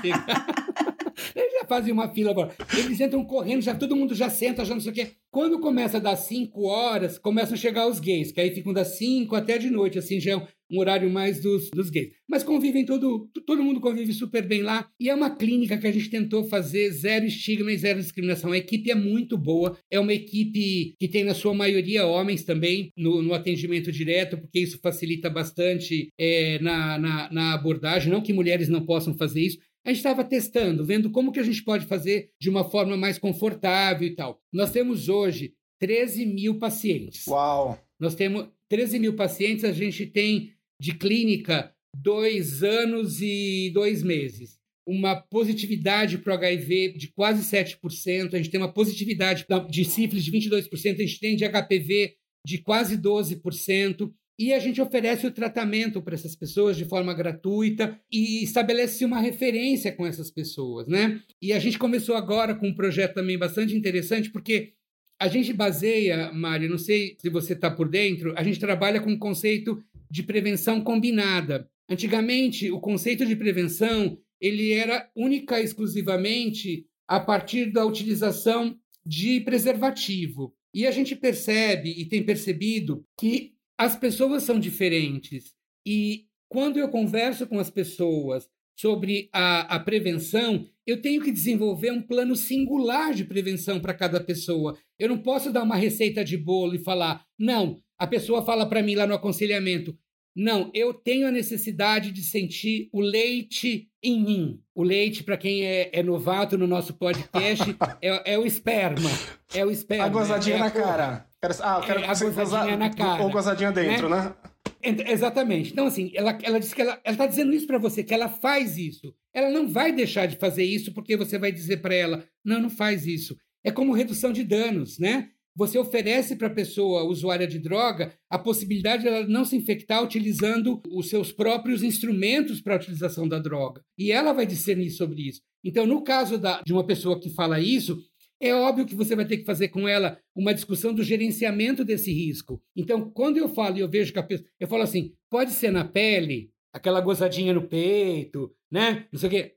chegar... 0.00 0.46
Eles 1.34 1.52
já 1.52 1.64
fazem 1.66 1.92
uma 1.92 2.08
fila 2.08 2.30
agora. 2.30 2.54
Eles 2.76 3.00
entram 3.00 3.24
correndo, 3.24 3.62
já 3.62 3.74
todo 3.74 3.96
mundo 3.96 4.14
já 4.14 4.30
senta, 4.30 4.64
já 4.64 4.74
não 4.74 4.80
sei 4.80 4.92
o 4.92 4.94
quê. 4.94 5.10
Quando 5.30 5.60
começa 5.60 5.98
a 5.98 6.00
dar 6.00 6.16
5 6.16 6.62
horas, 6.64 7.18
começam 7.18 7.54
a 7.54 7.58
chegar 7.58 7.86
os 7.86 8.00
gays, 8.00 8.32
que 8.32 8.40
aí 8.40 8.50
ficam 8.52 8.72
das 8.72 8.98
5 8.98 9.34
até 9.34 9.58
de 9.58 9.70
noite, 9.70 9.98
assim, 9.98 10.20
já 10.20 10.32
é 10.32 10.46
um 10.70 10.78
horário 10.78 11.10
mais 11.10 11.40
dos, 11.40 11.70
dos 11.70 11.90
gays. 11.90 12.12
Mas 12.28 12.42
convivem 12.42 12.84
todo, 12.84 13.28
todo 13.46 13.62
mundo 13.62 13.80
convive 13.80 14.12
super 14.12 14.46
bem 14.46 14.62
lá. 14.62 14.88
E 15.00 15.08
é 15.08 15.14
uma 15.14 15.34
clínica 15.34 15.78
que 15.78 15.86
a 15.86 15.92
gente 15.92 16.10
tentou 16.10 16.44
fazer 16.44 16.90
zero 16.90 17.24
estigma 17.24 17.72
e 17.72 17.78
zero 17.78 18.00
discriminação. 18.00 18.52
A 18.52 18.58
equipe 18.58 18.90
é 18.90 18.94
muito 18.94 19.36
boa, 19.36 19.76
é 19.90 19.98
uma 19.98 20.12
equipe 20.12 20.94
que 20.98 21.08
tem 21.08 21.24
na 21.24 21.34
sua 21.34 21.54
maioria 21.54 22.06
homens 22.06 22.42
também 22.42 22.92
no, 22.96 23.22
no 23.22 23.34
atendimento 23.34 23.90
direto, 23.90 24.38
porque 24.38 24.60
isso 24.60 24.78
facilita 24.82 25.30
bastante 25.30 26.12
é, 26.18 26.58
na, 26.60 26.98
na, 26.98 27.32
na 27.32 27.54
abordagem. 27.54 28.12
Não 28.12 28.22
que 28.22 28.32
mulheres 28.32 28.68
não 28.68 28.84
possam 28.84 29.16
fazer 29.16 29.40
isso, 29.40 29.58
a 29.84 29.90
gente 29.90 29.98
estava 29.98 30.22
testando, 30.22 30.84
vendo 30.84 31.10
como 31.10 31.32
que 31.32 31.40
a 31.40 31.42
gente 31.42 31.62
pode 31.62 31.86
fazer 31.86 32.30
de 32.38 32.50
uma 32.50 32.62
forma 32.62 32.96
mais 32.96 33.18
confortável 33.18 34.06
e 34.06 34.14
tal. 34.14 34.38
Nós 34.52 34.70
temos 34.70 35.08
hoje 35.08 35.54
13 35.78 36.26
mil 36.26 36.58
pacientes. 36.58 37.26
Uau! 37.26 37.78
Nós 37.98 38.14
temos 38.14 38.48
13 38.68 38.98
mil 38.98 39.16
pacientes, 39.16 39.64
a 39.64 39.72
gente 39.72 40.06
tem 40.06 40.52
de 40.80 40.94
clínica 40.94 41.72
dois 41.94 42.62
anos 42.62 43.20
e 43.20 43.70
dois 43.72 44.02
meses. 44.02 44.58
Uma 44.86 45.16
positividade 45.16 46.18
para 46.18 46.32
o 46.32 46.36
HIV 46.36 46.94
de 46.96 47.08
quase 47.08 47.42
7%, 47.42 48.32
a 48.32 48.36
gente 48.38 48.50
tem 48.50 48.60
uma 48.60 48.72
positividade 48.72 49.46
de 49.68 49.84
sífilis 49.84 50.24
de 50.24 50.32
22%, 50.32 50.94
a 50.94 50.98
gente 50.98 51.20
tem 51.20 51.36
de 51.36 51.44
HPV 51.44 52.14
de 52.46 52.58
quase 52.58 52.96
12%, 52.96 54.10
e 54.38 54.52
a 54.52 54.58
gente 54.60 54.80
oferece 54.80 55.26
o 55.26 55.32
tratamento 55.32 56.00
para 56.00 56.14
essas 56.14 56.36
pessoas 56.36 56.76
de 56.76 56.84
forma 56.84 57.12
gratuita 57.12 58.00
e 58.10 58.44
estabelece 58.44 59.04
uma 59.04 59.20
referência 59.20 59.90
com 59.90 60.06
essas 60.06 60.30
pessoas, 60.30 60.86
né? 60.86 61.20
E 61.42 61.52
a 61.52 61.58
gente 61.58 61.76
começou 61.76 62.14
agora 62.14 62.54
com 62.54 62.68
um 62.68 62.74
projeto 62.74 63.14
também 63.14 63.36
bastante 63.36 63.74
interessante, 63.74 64.30
porque 64.30 64.74
a 65.20 65.26
gente 65.26 65.52
baseia, 65.52 66.32
Mário, 66.32 66.70
não 66.70 66.78
sei 66.78 67.16
se 67.18 67.28
você 67.28 67.52
está 67.54 67.68
por 67.68 67.88
dentro, 67.88 68.32
a 68.36 68.44
gente 68.44 68.60
trabalha 68.60 69.00
com 69.00 69.12
o 69.12 69.18
conceito 69.18 69.82
de 70.10 70.22
prevenção 70.22 70.80
combinada. 70.80 71.68
Antigamente, 71.88 72.70
o 72.70 72.80
conceito 72.80 73.24
de 73.24 73.36
prevenção 73.36 74.18
ele 74.40 74.72
era 74.72 75.10
única 75.16 75.60
e 75.60 75.64
exclusivamente 75.64 76.86
a 77.08 77.18
partir 77.18 77.72
da 77.72 77.84
utilização 77.84 78.76
de 79.04 79.40
preservativo. 79.40 80.54
E 80.74 80.86
a 80.86 80.90
gente 80.90 81.16
percebe 81.16 81.90
e 81.90 82.06
tem 82.06 82.22
percebido 82.22 83.04
que 83.18 83.54
as 83.76 83.96
pessoas 83.96 84.42
são 84.42 84.60
diferentes. 84.60 85.54
E 85.86 86.26
quando 86.48 86.78
eu 86.78 86.88
converso 86.88 87.46
com 87.46 87.58
as 87.58 87.70
pessoas 87.70 88.48
sobre 88.78 89.28
a, 89.32 89.76
a 89.76 89.80
prevenção, 89.80 90.68
eu 90.86 91.00
tenho 91.00 91.22
que 91.22 91.32
desenvolver 91.32 91.90
um 91.90 92.02
plano 92.02 92.36
singular 92.36 93.12
de 93.12 93.24
prevenção 93.24 93.80
para 93.80 93.94
cada 93.94 94.20
pessoa. 94.20 94.78
Eu 94.98 95.08
não 95.08 95.18
posso 95.18 95.52
dar 95.52 95.62
uma 95.62 95.76
receita 95.76 96.24
de 96.24 96.36
bolo 96.36 96.74
e 96.74 96.78
falar, 96.78 97.24
não, 97.38 97.80
a 97.98 98.06
pessoa 98.06 98.44
fala 98.44 98.66
para 98.66 98.82
mim 98.82 98.94
lá 98.94 99.06
no 99.06 99.14
aconselhamento, 99.14 99.96
não, 100.40 100.70
eu 100.72 100.94
tenho 100.94 101.26
a 101.26 101.32
necessidade 101.32 102.12
de 102.12 102.22
sentir 102.22 102.88
o 102.92 103.00
leite 103.00 103.90
em 104.00 104.22
mim. 104.22 104.62
O 104.72 104.84
leite, 104.84 105.24
para 105.24 105.36
quem 105.36 105.64
é, 105.64 105.90
é, 105.92 106.00
novato 106.00 106.56
no 106.56 106.66
nosso 106.66 106.94
podcast, 106.94 107.76
é, 108.00 108.34
é, 108.34 108.38
o 108.38 108.46
esperma. 108.46 109.10
É 109.52 109.64
o 109.64 109.70
esperma. 109.70 110.04
A 110.04 110.08
gozadinha 110.08 110.56
é 110.56 110.60
na 110.60 110.70
cara. 110.70 111.26
Ah, 111.60 111.78
eu 111.80 111.86
quero 111.86 112.00
é, 112.00 112.04
a 112.04 112.14
gozadinha 112.14 112.76
na 112.76 112.90
cara. 112.90 113.22
Ou 113.22 113.30
gozadinha 113.30 113.72
dentro, 113.72 114.08
né? 114.08 114.32
né? 114.80 115.10
Exatamente. 115.10 115.72
Então, 115.72 115.86
assim, 115.86 116.12
ela, 116.14 116.38
ela 116.42 116.60
disse 116.60 116.74
que 116.74 116.82
ela 116.82 117.00
está 117.04 117.26
dizendo 117.26 117.52
isso 117.52 117.66
para 117.66 117.78
você, 117.78 118.04
que 118.04 118.14
ela 118.14 118.28
faz 118.28 118.76
isso. 118.78 119.12
Ela 119.34 119.50
não 119.50 119.68
vai 119.68 119.90
deixar 119.92 120.26
de 120.26 120.36
fazer 120.36 120.62
isso 120.62 120.92
porque 120.94 121.16
você 121.16 121.36
vai 121.36 121.50
dizer 121.50 121.78
para 121.78 121.94
ela, 121.94 122.24
não, 122.44 122.60
não 122.60 122.70
faz 122.70 123.06
isso. 123.06 123.36
É 123.64 123.72
como 123.72 123.92
redução 123.92 124.32
de 124.32 124.44
danos, 124.44 125.00
né? 125.00 125.30
Você 125.58 125.76
oferece 125.76 126.36
para 126.36 126.46
a 126.46 126.54
pessoa 126.54 127.02
usuária 127.02 127.44
de 127.44 127.58
droga 127.58 128.14
a 128.30 128.38
possibilidade 128.38 129.02
de 129.02 129.08
ela 129.08 129.26
não 129.26 129.44
se 129.44 129.56
infectar 129.56 130.04
utilizando 130.04 130.80
os 130.88 131.08
seus 131.08 131.32
próprios 131.32 131.82
instrumentos 131.82 132.60
para 132.60 132.74
a 132.74 132.76
utilização 132.76 133.26
da 133.26 133.40
droga. 133.40 133.82
E 133.98 134.12
ela 134.12 134.32
vai 134.32 134.46
discernir 134.46 134.90
sobre 134.90 135.22
isso. 135.22 135.40
Então, 135.64 135.84
no 135.84 136.04
caso 136.04 136.38
da, 136.38 136.62
de 136.64 136.72
uma 136.72 136.86
pessoa 136.86 137.18
que 137.18 137.28
fala 137.30 137.58
isso, 137.58 137.98
é 138.40 138.54
óbvio 138.54 138.86
que 138.86 138.94
você 138.94 139.16
vai 139.16 139.26
ter 139.26 139.38
que 139.38 139.44
fazer 139.44 139.66
com 139.70 139.88
ela 139.88 140.16
uma 140.32 140.54
discussão 140.54 140.94
do 140.94 141.02
gerenciamento 141.02 141.84
desse 141.84 142.12
risco. 142.12 142.62
Então, 142.76 143.10
quando 143.10 143.38
eu 143.38 143.48
falo 143.48 143.78
e 143.78 143.80
eu 143.80 143.90
vejo 143.90 144.12
que 144.12 144.18
a 144.20 144.22
pessoa. 144.22 144.48
Eu 144.60 144.68
falo 144.68 144.84
assim: 144.84 145.12
pode 145.28 145.50
ser 145.50 145.72
na 145.72 145.84
pele, 145.84 146.52
aquela 146.72 147.00
gozadinha 147.00 147.52
no 147.52 147.66
peito, 147.66 148.54
né? 148.70 149.08
Não 149.10 149.18
sei 149.18 149.26
o 149.26 149.32
quê. 149.32 149.56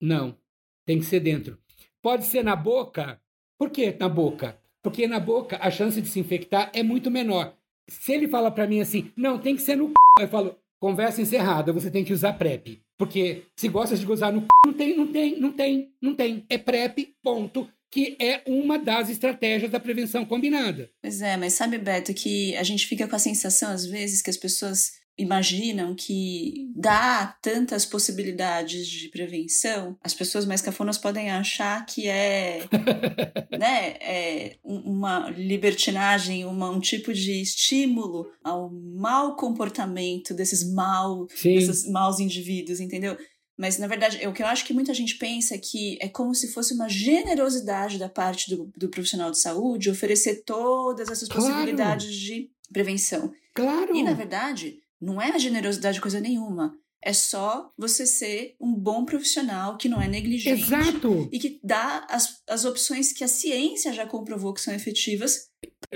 Não. 0.00 0.38
Tem 0.86 1.00
que 1.00 1.04
ser 1.06 1.18
dentro. 1.18 1.58
Pode 2.00 2.24
ser 2.24 2.44
na 2.44 2.54
boca. 2.54 3.20
Por 3.58 3.68
que 3.68 3.90
na 3.98 4.08
boca? 4.08 4.59
Porque 4.82 5.06
na 5.06 5.20
boca 5.20 5.58
a 5.60 5.70
chance 5.70 6.00
de 6.00 6.08
se 6.08 6.20
infectar 6.20 6.70
é 6.74 6.82
muito 6.82 7.10
menor. 7.10 7.54
Se 7.88 8.12
ele 8.12 8.28
fala 8.28 8.50
para 8.50 8.66
mim 8.66 8.80
assim, 8.80 9.10
não, 9.16 9.38
tem 9.38 9.56
que 9.56 9.62
ser 9.62 9.76
no 9.76 9.88
c... 9.88 9.92
eu 10.20 10.28
falo, 10.28 10.56
conversa 10.80 11.20
encerrada, 11.20 11.72
você 11.72 11.90
tem 11.90 12.04
que 12.04 12.12
usar 12.12 12.34
PrEP. 12.34 12.80
Porque 12.98 13.44
se 13.56 13.68
gosta 13.68 13.96
de 13.96 14.06
gozar 14.06 14.32
no 14.32 14.40
c... 14.40 14.46
não 14.66 14.72
tem, 14.72 14.96
não 14.96 15.06
tem, 15.06 15.40
não 15.40 15.52
tem, 15.52 15.94
não 16.00 16.14
tem. 16.14 16.46
É 16.48 16.58
PrEP, 16.58 17.14
ponto. 17.22 17.68
Que 17.92 18.16
é 18.20 18.40
uma 18.46 18.78
das 18.78 19.10
estratégias 19.10 19.68
da 19.68 19.80
prevenção 19.80 20.24
combinada. 20.24 20.88
Pois 21.02 21.20
é, 21.20 21.36
mas 21.36 21.54
sabe, 21.54 21.76
Beto, 21.76 22.14
que 22.14 22.56
a 22.56 22.62
gente 22.62 22.86
fica 22.86 23.08
com 23.08 23.16
a 23.16 23.18
sensação, 23.18 23.72
às 23.72 23.84
vezes, 23.84 24.22
que 24.22 24.30
as 24.30 24.36
pessoas 24.36 24.92
imaginam 25.20 25.94
que 25.94 26.70
dá 26.74 27.36
tantas 27.42 27.84
possibilidades 27.84 28.86
de 28.86 29.08
prevenção, 29.08 29.96
as 30.02 30.14
pessoas 30.14 30.46
mais 30.46 30.62
cafonas 30.62 30.96
podem 30.96 31.30
achar 31.30 31.84
que 31.84 32.08
é, 32.08 32.60
né, 33.58 33.96
é 34.00 34.56
uma 34.64 35.30
libertinagem, 35.30 36.44
uma, 36.44 36.70
um 36.70 36.80
tipo 36.80 37.12
de 37.12 37.40
estímulo 37.40 38.30
ao 38.42 38.70
mau 38.70 39.36
comportamento 39.36 40.32
desses 40.32 40.64
mal, 40.72 41.26
desses 41.42 41.86
maus 41.88 42.18
indivíduos, 42.18 42.80
entendeu? 42.80 43.16
Mas, 43.60 43.76
na 43.76 43.86
verdade, 43.86 44.26
o 44.26 44.32
que 44.32 44.42
eu 44.42 44.46
acho 44.46 44.64
que 44.64 44.72
muita 44.72 44.94
gente 44.94 45.18
pensa 45.18 45.54
é 45.54 45.58
que 45.58 45.98
é 46.00 46.08
como 46.08 46.34
se 46.34 46.50
fosse 46.50 46.72
uma 46.72 46.88
generosidade 46.88 47.98
da 47.98 48.08
parte 48.08 48.48
do, 48.48 48.72
do 48.74 48.88
profissional 48.88 49.30
de 49.30 49.38
saúde 49.38 49.90
oferecer 49.90 50.44
todas 50.46 51.10
essas 51.10 51.28
claro. 51.28 51.44
possibilidades 51.44 52.14
de 52.14 52.48
prevenção. 52.72 53.30
Claro. 53.54 53.94
E, 53.94 54.02
na 54.02 54.14
verdade, 54.14 54.79
não 55.00 55.20
é 55.20 55.30
a 55.30 55.38
generosidade 55.38 56.00
coisa 56.00 56.20
nenhuma. 56.20 56.76
É 57.02 57.14
só 57.14 57.72
você 57.78 58.04
ser 58.04 58.56
um 58.60 58.74
bom 58.74 59.06
profissional 59.06 59.78
que 59.78 59.88
não 59.88 60.02
é 60.02 60.06
negligente. 60.06 60.62
Exato. 60.62 61.30
E 61.32 61.38
que 61.38 61.58
dá 61.64 62.06
as, 62.10 62.42
as 62.46 62.66
opções 62.66 63.12
que 63.12 63.24
a 63.24 63.28
ciência 63.28 63.92
já 63.92 64.06
comprovou 64.06 64.52
que 64.52 64.60
são 64.60 64.74
efetivas. 64.74 65.48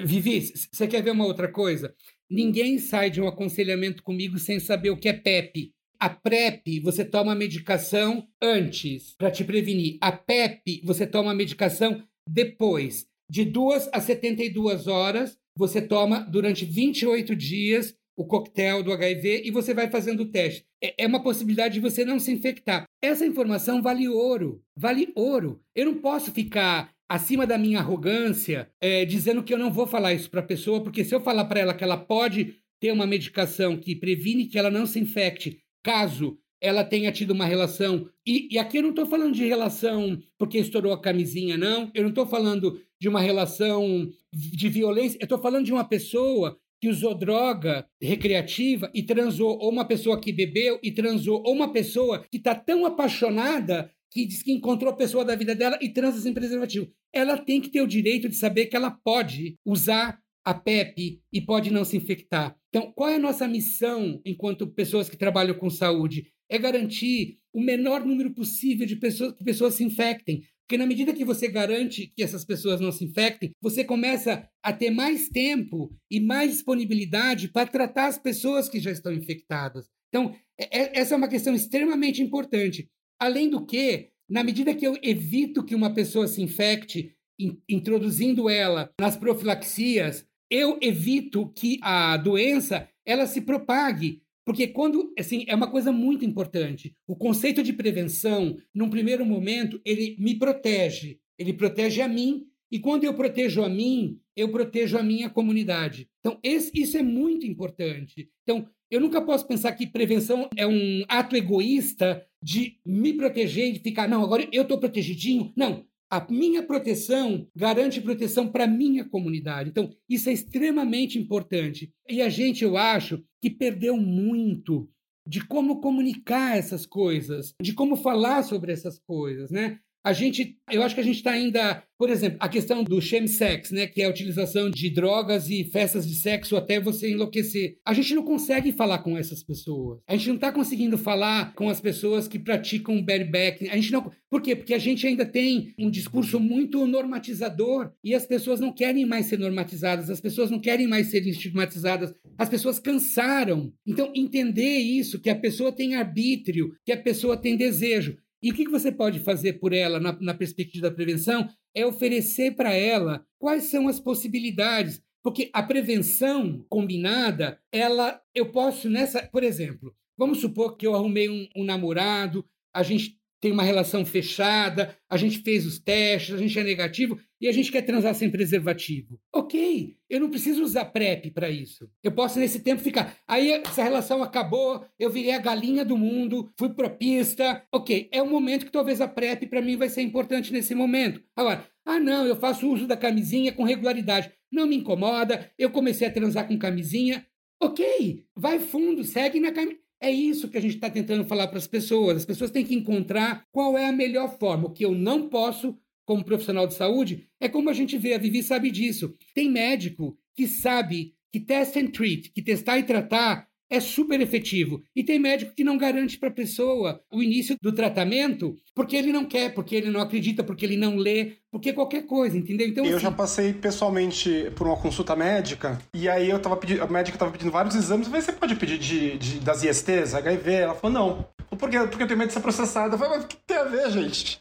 Vivi, 0.02 0.52
você 0.72 0.88
quer 0.88 1.02
ver 1.02 1.10
uma 1.10 1.26
outra 1.26 1.50
coisa? 1.50 1.94
Ninguém 2.30 2.78
sai 2.78 3.10
de 3.10 3.20
um 3.20 3.28
aconselhamento 3.28 4.02
comigo 4.02 4.38
sem 4.38 4.58
saber 4.58 4.90
o 4.90 4.96
que 4.96 5.08
é 5.08 5.12
PEP. 5.12 5.72
A 6.00 6.08
PrEP, 6.08 6.80
você 6.80 7.04
toma 7.04 7.32
a 7.32 7.36
medicação 7.36 8.26
antes 8.42 9.14
para 9.16 9.30
te 9.30 9.44
prevenir. 9.44 9.98
A 10.00 10.10
PEP, 10.10 10.82
você 10.84 11.06
toma 11.06 11.32
a 11.32 11.34
medicação 11.34 12.02
depois. 12.28 13.06
De 13.30 13.44
2 13.44 13.90
a 13.92 14.00
72 14.00 14.86
horas, 14.86 15.36
você 15.56 15.80
toma 15.80 16.20
durante 16.20 16.64
28 16.64 17.36
dias 17.36 17.94
o 18.16 18.24
coquetel 18.24 18.82
do 18.82 18.92
HIV 18.92 19.42
e 19.44 19.50
você 19.50 19.74
vai 19.74 19.90
fazendo 19.90 20.20
o 20.20 20.30
teste. 20.30 20.64
É, 20.82 21.04
é 21.04 21.06
uma 21.06 21.22
possibilidade 21.22 21.74
de 21.74 21.80
você 21.80 22.04
não 22.04 22.18
se 22.18 22.32
infectar. 22.32 22.84
Essa 23.02 23.26
informação 23.26 23.82
vale 23.82 24.08
ouro. 24.08 24.62
Vale 24.76 25.12
ouro. 25.14 25.60
Eu 25.74 25.86
não 25.86 25.94
posso 25.94 26.32
ficar 26.32 26.92
acima 27.08 27.46
da 27.46 27.58
minha 27.58 27.80
arrogância 27.80 28.68
é, 28.80 29.04
dizendo 29.04 29.42
que 29.42 29.52
eu 29.52 29.58
não 29.58 29.72
vou 29.72 29.86
falar 29.86 30.14
isso 30.14 30.30
para 30.30 30.40
a 30.40 30.44
pessoa, 30.44 30.82
porque 30.82 31.04
se 31.04 31.14
eu 31.14 31.20
falar 31.20 31.44
para 31.44 31.60
ela 31.60 31.74
que 31.74 31.84
ela 31.84 31.96
pode 31.96 32.56
ter 32.80 32.92
uma 32.92 33.06
medicação 33.06 33.76
que 33.76 33.96
previne 33.96 34.46
que 34.46 34.58
ela 34.58 34.70
não 34.70 34.86
se 34.86 34.98
infecte 34.98 35.60
caso 35.82 36.38
ela 36.64 36.82
tenha 36.82 37.12
tido 37.12 37.32
uma 37.32 37.44
relação. 37.44 38.08
E, 38.26 38.48
e 38.50 38.58
aqui 38.58 38.78
eu 38.78 38.82
não 38.82 38.88
estou 38.88 39.04
falando 39.04 39.34
de 39.34 39.44
relação 39.44 40.18
porque 40.38 40.56
estourou 40.56 40.94
a 40.94 41.00
camisinha, 41.00 41.58
não. 41.58 41.90
Eu 41.94 42.04
não 42.04 42.08
estou 42.08 42.26
falando 42.26 42.80
de 42.98 43.06
uma 43.06 43.20
relação 43.20 44.10
de 44.32 44.68
violência. 44.70 45.18
Eu 45.20 45.24
estou 45.24 45.38
falando 45.38 45.66
de 45.66 45.72
uma 45.72 45.84
pessoa 45.84 46.58
que 46.84 46.88
usou 46.90 47.14
droga 47.14 47.86
recreativa 47.98 48.90
e 48.92 49.02
transou, 49.02 49.58
ou 49.58 49.70
uma 49.70 49.86
pessoa 49.86 50.20
que 50.20 50.30
bebeu 50.30 50.78
e 50.82 50.92
transou, 50.92 51.42
ou 51.42 51.54
uma 51.54 51.72
pessoa 51.72 52.26
que 52.30 52.36
está 52.36 52.54
tão 52.54 52.84
apaixonada 52.84 53.90
que 54.10 54.26
diz 54.26 54.42
que 54.42 54.52
encontrou 54.52 54.92
a 54.92 54.96
pessoa 54.96 55.24
da 55.24 55.34
vida 55.34 55.54
dela 55.54 55.78
e 55.80 55.88
transa 55.88 56.20
sem 56.20 56.34
preservativo. 56.34 56.92
Ela 57.10 57.38
tem 57.38 57.58
que 57.58 57.70
ter 57.70 57.80
o 57.80 57.86
direito 57.86 58.28
de 58.28 58.36
saber 58.36 58.66
que 58.66 58.76
ela 58.76 58.90
pode 58.90 59.56
usar 59.64 60.20
a 60.44 60.52
PEP 60.52 61.22
e 61.32 61.40
pode 61.40 61.70
não 61.70 61.86
se 61.86 61.96
infectar. 61.96 62.54
Então, 62.68 62.92
qual 62.94 63.08
é 63.08 63.14
a 63.14 63.18
nossa 63.18 63.48
missão 63.48 64.20
enquanto 64.22 64.66
pessoas 64.66 65.08
que 65.08 65.16
trabalham 65.16 65.54
com 65.54 65.70
saúde? 65.70 66.26
É 66.50 66.58
garantir 66.58 67.38
o 67.50 67.62
menor 67.62 68.04
número 68.04 68.34
possível 68.34 68.86
de 68.86 68.96
pessoas 68.96 69.32
que 69.32 69.42
pessoas 69.42 69.72
se 69.72 69.84
infectem. 69.84 70.42
Porque 70.66 70.78
na 70.78 70.86
medida 70.86 71.12
que 71.12 71.24
você 71.24 71.46
garante 71.46 72.10
que 72.16 72.22
essas 72.22 72.44
pessoas 72.44 72.80
não 72.80 72.90
se 72.90 73.04
infectem, 73.04 73.52
você 73.60 73.84
começa 73.84 74.48
a 74.62 74.72
ter 74.72 74.90
mais 74.90 75.28
tempo 75.28 75.94
e 76.10 76.18
mais 76.18 76.52
disponibilidade 76.52 77.48
para 77.48 77.66
tratar 77.66 78.06
as 78.06 78.18
pessoas 78.18 78.68
que 78.68 78.80
já 78.80 78.90
estão 78.90 79.12
infectadas. 79.12 79.86
Então, 80.08 80.34
é, 80.58 80.78
é, 80.78 81.00
essa 81.00 81.14
é 81.14 81.18
uma 81.18 81.28
questão 81.28 81.54
extremamente 81.54 82.22
importante. 82.22 82.88
Além 83.20 83.50
do 83.50 83.66
que, 83.66 84.10
na 84.28 84.42
medida 84.42 84.74
que 84.74 84.86
eu 84.86 84.96
evito 85.02 85.64
que 85.64 85.74
uma 85.74 85.92
pessoa 85.92 86.26
se 86.26 86.40
infecte, 86.40 87.14
in, 87.38 87.60
introduzindo 87.68 88.48
ela 88.48 88.90
nas 88.98 89.16
profilaxias, 89.16 90.26
eu 90.50 90.78
evito 90.80 91.52
que 91.52 91.78
a 91.82 92.16
doença 92.16 92.88
ela 93.04 93.26
se 93.26 93.40
propague. 93.40 94.22
Porque 94.44 94.68
quando, 94.68 95.12
assim, 95.18 95.44
é 95.48 95.54
uma 95.54 95.70
coisa 95.70 95.90
muito 95.90 96.24
importante. 96.24 96.94
O 97.06 97.16
conceito 97.16 97.62
de 97.62 97.72
prevenção, 97.72 98.56
num 98.74 98.90
primeiro 98.90 99.24
momento, 99.24 99.80
ele 99.84 100.16
me 100.18 100.34
protege. 100.38 101.18
Ele 101.38 101.52
protege 101.52 102.02
a 102.02 102.08
mim. 102.08 102.46
E 102.70 102.78
quando 102.78 103.04
eu 103.04 103.14
protejo 103.14 103.62
a 103.62 103.68
mim, 103.68 104.18
eu 104.36 104.50
protejo 104.50 104.98
a 104.98 105.02
minha 105.02 105.30
comunidade. 105.30 106.08
Então, 106.20 106.38
esse, 106.42 106.70
isso 106.74 106.96
é 106.96 107.02
muito 107.02 107.46
importante. 107.46 108.28
Então, 108.42 108.68
eu 108.90 109.00
nunca 109.00 109.22
posso 109.22 109.46
pensar 109.46 109.72
que 109.72 109.86
prevenção 109.86 110.48
é 110.56 110.66
um 110.66 111.04
ato 111.08 111.36
egoísta 111.36 112.24
de 112.42 112.78
me 112.84 113.12
proteger 113.14 113.68
e 113.68 113.72
de 113.72 113.80
ficar, 113.80 114.08
não, 114.08 114.22
agora 114.22 114.46
eu 114.52 114.62
estou 114.62 114.78
protegidinho. 114.78 115.52
Não, 115.56 115.84
a 116.10 116.24
minha 116.30 116.62
proteção 116.62 117.48
garante 117.56 118.00
proteção 118.00 118.46
para 118.46 118.64
a 118.64 118.68
minha 118.68 119.04
comunidade. 119.04 119.70
Então, 119.70 119.90
isso 120.08 120.28
é 120.28 120.32
extremamente 120.32 121.18
importante. 121.18 121.92
E 122.08 122.22
a 122.22 122.28
gente, 122.28 122.62
eu 122.62 122.76
acho, 122.76 123.22
que 123.44 123.50
perdeu 123.50 123.94
muito 123.98 124.88
de 125.28 125.46
como 125.46 125.78
comunicar 125.82 126.56
essas 126.56 126.86
coisas, 126.86 127.52
de 127.60 127.74
como 127.74 127.94
falar 127.94 128.42
sobre 128.42 128.72
essas 128.72 128.98
coisas, 128.98 129.50
né? 129.50 129.80
A 130.04 130.12
gente, 130.12 130.58
eu 130.70 130.82
acho 130.82 130.94
que 130.94 131.00
a 131.00 131.04
gente 131.04 131.16
está 131.16 131.30
ainda, 131.30 131.82
por 131.96 132.10
exemplo, 132.10 132.36
a 132.38 132.46
questão 132.46 132.84
do 132.84 133.00
chemsex, 133.00 133.70
né, 133.70 133.86
que 133.86 134.02
é 134.02 134.04
a 134.04 134.10
utilização 134.10 134.68
de 134.68 134.90
drogas 134.90 135.48
e 135.48 135.64
festas 135.64 136.06
de 136.06 136.14
sexo 136.14 136.58
até 136.58 136.78
você 136.78 137.10
enlouquecer. 137.10 137.78
A 137.86 137.94
gente 137.94 138.14
não 138.14 138.22
consegue 138.22 138.70
falar 138.70 138.98
com 138.98 139.16
essas 139.16 139.42
pessoas. 139.42 140.00
A 140.06 140.14
gente 140.14 140.28
não 140.28 140.34
está 140.34 140.52
conseguindo 140.52 140.98
falar 140.98 141.54
com 141.54 141.70
as 141.70 141.80
pessoas 141.80 142.28
que 142.28 142.38
praticam 142.38 143.02
bareback. 143.02 143.66
A 143.70 143.76
gente 143.76 143.92
não, 143.92 144.12
por 144.28 144.42
quê? 144.42 144.54
Porque 144.54 144.74
a 144.74 144.78
gente 144.78 145.06
ainda 145.06 145.24
tem 145.24 145.72
um 145.78 145.90
discurso 145.90 146.38
muito 146.38 146.86
normatizador 146.86 147.90
e 148.04 148.14
as 148.14 148.26
pessoas 148.26 148.60
não 148.60 148.74
querem 148.74 149.06
mais 149.06 149.24
ser 149.24 149.38
normatizadas, 149.38 150.10
as 150.10 150.20
pessoas 150.20 150.50
não 150.50 150.60
querem 150.60 150.86
mais 150.86 151.06
ser 151.06 151.26
estigmatizadas. 151.26 152.12
As 152.36 152.50
pessoas 152.50 152.78
cansaram. 152.78 153.72
Então, 153.86 154.12
entender 154.14 154.76
isso, 154.78 155.18
que 155.18 155.30
a 155.30 155.36
pessoa 155.36 155.72
tem 155.72 155.94
arbítrio, 155.94 156.74
que 156.84 156.92
a 156.92 157.00
pessoa 157.00 157.38
tem 157.38 157.56
desejo. 157.56 158.18
E 158.44 158.50
o 158.50 158.54
que 158.54 158.68
você 158.68 158.92
pode 158.92 159.20
fazer 159.20 159.54
por 159.54 159.72
ela 159.72 159.98
na, 159.98 160.12
na 160.20 160.34
perspectiva 160.34 160.90
da 160.90 160.94
prevenção 160.94 161.48
é 161.74 161.86
oferecer 161.86 162.54
para 162.54 162.74
ela 162.74 163.24
quais 163.38 163.64
são 163.64 163.88
as 163.88 163.98
possibilidades. 163.98 165.00
Porque 165.22 165.48
a 165.50 165.62
prevenção 165.62 166.62
combinada, 166.68 167.58
ela, 167.72 168.20
eu 168.34 168.52
posso 168.52 168.90
nessa, 168.90 169.26
por 169.28 169.42
exemplo, 169.42 169.94
vamos 170.18 170.42
supor 170.42 170.76
que 170.76 170.86
eu 170.86 170.94
arrumei 170.94 171.30
um, 171.30 171.48
um 171.56 171.64
namorado, 171.64 172.44
a 172.74 172.82
gente 172.82 173.18
tem 173.40 173.50
uma 173.50 173.62
relação 173.62 174.04
fechada, 174.04 174.94
a 175.08 175.16
gente 175.16 175.38
fez 175.38 175.64
os 175.64 175.78
testes, 175.78 176.34
a 176.34 176.38
gente 176.38 176.58
é 176.58 176.62
negativo 176.62 177.18
e 177.44 177.48
a 177.48 177.52
gente 177.52 177.70
quer 177.70 177.82
transar 177.82 178.14
sem 178.14 178.30
preservativo. 178.30 179.20
Ok, 179.30 179.98
eu 180.08 180.18
não 180.18 180.30
preciso 180.30 180.62
usar 180.64 180.86
PrEP 180.86 181.30
para 181.30 181.50
isso. 181.50 181.86
Eu 182.02 182.10
posso, 182.10 182.38
nesse 182.38 182.60
tempo, 182.60 182.80
ficar. 182.80 183.18
Aí 183.28 183.52
essa 183.52 183.82
relação 183.82 184.22
acabou, 184.22 184.82
eu 184.98 185.10
virei 185.10 185.32
a 185.32 185.38
galinha 185.38 185.84
do 185.84 185.94
mundo, 185.94 186.50
fui 186.58 186.72
a 186.74 186.88
pista. 186.88 187.62
Ok, 187.70 188.08
é 188.10 188.22
um 188.22 188.30
momento 188.30 188.64
que 188.64 188.72
talvez 188.72 188.98
a 189.02 189.06
PrEP 189.06 189.46
para 189.46 189.60
mim 189.60 189.76
vai 189.76 189.90
ser 189.90 190.00
importante 190.00 190.50
nesse 190.54 190.74
momento. 190.74 191.22
Agora, 191.36 191.68
ah, 191.84 192.00
não, 192.00 192.24
eu 192.24 192.34
faço 192.34 192.66
uso 192.66 192.86
da 192.86 192.96
camisinha 192.96 193.52
com 193.52 193.62
regularidade. 193.62 194.32
Não 194.50 194.66
me 194.66 194.76
incomoda, 194.76 195.50
eu 195.58 195.68
comecei 195.68 196.08
a 196.08 196.10
transar 196.10 196.48
com 196.48 196.58
camisinha. 196.58 197.26
Ok, 197.62 198.24
vai 198.34 198.58
fundo, 198.58 199.04
segue 199.04 199.38
na 199.38 199.52
camisinha. 199.52 199.84
É 200.00 200.10
isso 200.10 200.48
que 200.48 200.58
a 200.58 200.60
gente 200.60 200.74
está 200.74 200.90
tentando 200.90 201.24
falar 201.24 201.48
para 201.48 201.58
as 201.58 201.66
pessoas. 201.66 202.18
As 202.18 202.24
pessoas 202.24 202.50
têm 202.50 202.64
que 202.64 202.74
encontrar 202.74 203.46
qual 203.50 203.76
é 203.76 203.86
a 203.86 203.92
melhor 203.92 204.38
forma. 204.38 204.66
O 204.66 204.70
que 204.70 204.84
eu 204.84 204.92
não 204.92 205.30
posso, 205.30 205.78
como 206.04 206.24
profissional 206.24 206.66
de 206.66 206.74
saúde, 206.74 207.26
é 207.40 207.48
como 207.48 207.70
a 207.70 207.72
gente 207.72 207.96
vê, 207.96 208.14
a 208.14 208.18
Vivi 208.18 208.42
sabe 208.42 208.70
disso. 208.70 209.14
Tem 209.34 209.50
médico 209.50 210.16
que 210.34 210.46
sabe 210.46 211.14
que 211.32 211.40
test 211.40 211.76
and 211.76 211.88
treat, 211.88 212.30
que 212.30 212.42
testar 212.42 212.78
e 212.78 212.84
tratar 212.84 213.48
é 213.70 213.80
super 213.80 214.20
efetivo. 214.20 214.82
E 214.94 215.02
tem 215.02 215.18
médico 215.18 215.54
que 215.54 215.64
não 215.64 215.76
garante 215.76 216.18
para 216.18 216.28
a 216.28 216.32
pessoa 216.32 217.00
o 217.10 217.22
início 217.22 217.56
do 217.60 217.72
tratamento 217.72 218.54
porque 218.74 218.96
ele 218.96 219.12
não 219.12 219.24
quer, 219.24 219.52
porque 219.54 219.74
ele 219.74 219.90
não 219.90 220.00
acredita, 220.00 220.44
porque 220.44 220.64
ele 220.64 220.76
não 220.76 220.96
lê, 220.96 221.38
porque 221.50 221.72
qualquer 221.72 222.06
coisa, 222.06 222.36
entendeu? 222.36 222.68
Então, 222.68 222.84
eu 222.84 222.96
assim... 222.96 223.04
já 223.04 223.10
passei 223.10 223.52
pessoalmente 223.52 224.50
por 224.54 224.66
uma 224.66 224.76
consulta 224.76 225.16
médica 225.16 225.80
e 225.92 226.08
aí 226.08 226.30
eu 226.30 226.38
tava 226.38 226.56
pedindo, 226.56 226.82
a 226.82 226.86
médica 226.86 227.16
estava 227.16 227.32
pedindo 227.32 227.50
vários 227.50 227.74
exames. 227.74 228.06
Eu 228.06 228.10
falei, 228.10 228.24
você 228.24 228.32
pode 228.32 228.54
pedir 228.56 228.78
de, 228.78 229.18
de, 229.18 229.40
das 229.40 229.62
ISTs, 229.62 230.14
HIV? 230.14 230.52
Ela 230.52 230.74
falou, 230.74 230.94
não. 230.94 231.34
Por 231.56 231.70
quê? 231.70 231.78
Porque 231.78 232.02
eu 232.02 232.06
tenho 232.06 232.18
medo 232.18 232.28
de 232.28 232.34
ser 232.34 232.40
processada. 232.40 232.94
Eu 232.94 232.98
falei, 232.98 233.16
mas 233.16 233.24
o 233.24 233.28
que 233.28 233.36
tem 233.36 233.56
a 233.56 233.64
ver, 233.64 233.90
gente? 233.90 234.40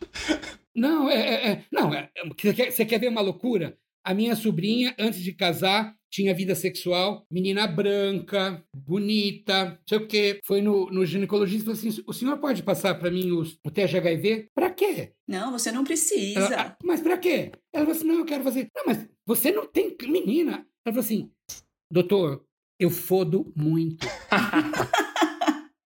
Não, 0.75 1.09
é, 1.09 1.15
é, 1.15 1.47
é 1.51 1.65
não, 1.71 1.93
é, 1.93 2.09
você, 2.37 2.53
quer, 2.53 2.71
você 2.71 2.85
quer 2.85 2.99
ver 2.99 3.09
uma 3.09 3.21
loucura? 3.21 3.77
A 4.05 4.13
minha 4.13 4.35
sobrinha, 4.35 4.93
antes 4.99 5.21
de 5.21 5.31
casar, 5.31 5.95
tinha 6.11 6.33
vida 6.35 6.53
sexual, 6.53 7.25
menina 7.31 7.65
branca, 7.65 8.63
bonita, 8.75 9.65
não 9.65 9.77
sei 9.87 9.97
o 9.97 10.07
quê. 10.07 10.39
Foi 10.43 10.61
no, 10.61 10.87
no 10.91 11.05
ginecologista 11.05 11.71
e 11.71 11.75
falou 11.75 11.79
assim: 11.79 12.03
o 12.05 12.13
senhor 12.13 12.37
pode 12.37 12.61
passar 12.61 12.95
para 12.95 13.09
mim 13.09 13.31
os, 13.31 13.57
o 13.65 13.71
teste 13.71 13.97
HIV? 13.97 14.49
Para 14.53 14.69
quê? 14.69 15.13
Não, 15.27 15.51
você 15.51 15.71
não 15.71 15.83
precisa. 15.83 16.39
Ela, 16.39 16.61
ah, 16.61 16.77
mas 16.83 17.01
para 17.01 17.17
quê? 17.17 17.51
Ela 17.73 17.85
falou 17.85 17.91
assim: 17.91 18.07
não, 18.07 18.19
eu 18.19 18.25
quero 18.25 18.43
fazer. 18.43 18.67
Não, 18.75 18.83
mas 18.85 19.09
você 19.25 19.51
não 19.51 19.65
tem. 19.65 19.95
Menina. 20.03 20.67
Ela 20.85 20.93
falou 20.93 20.99
assim: 20.99 21.31
doutor, 21.89 22.45
Eu 22.79 22.89
fodo 22.89 23.51
muito. 23.55 24.05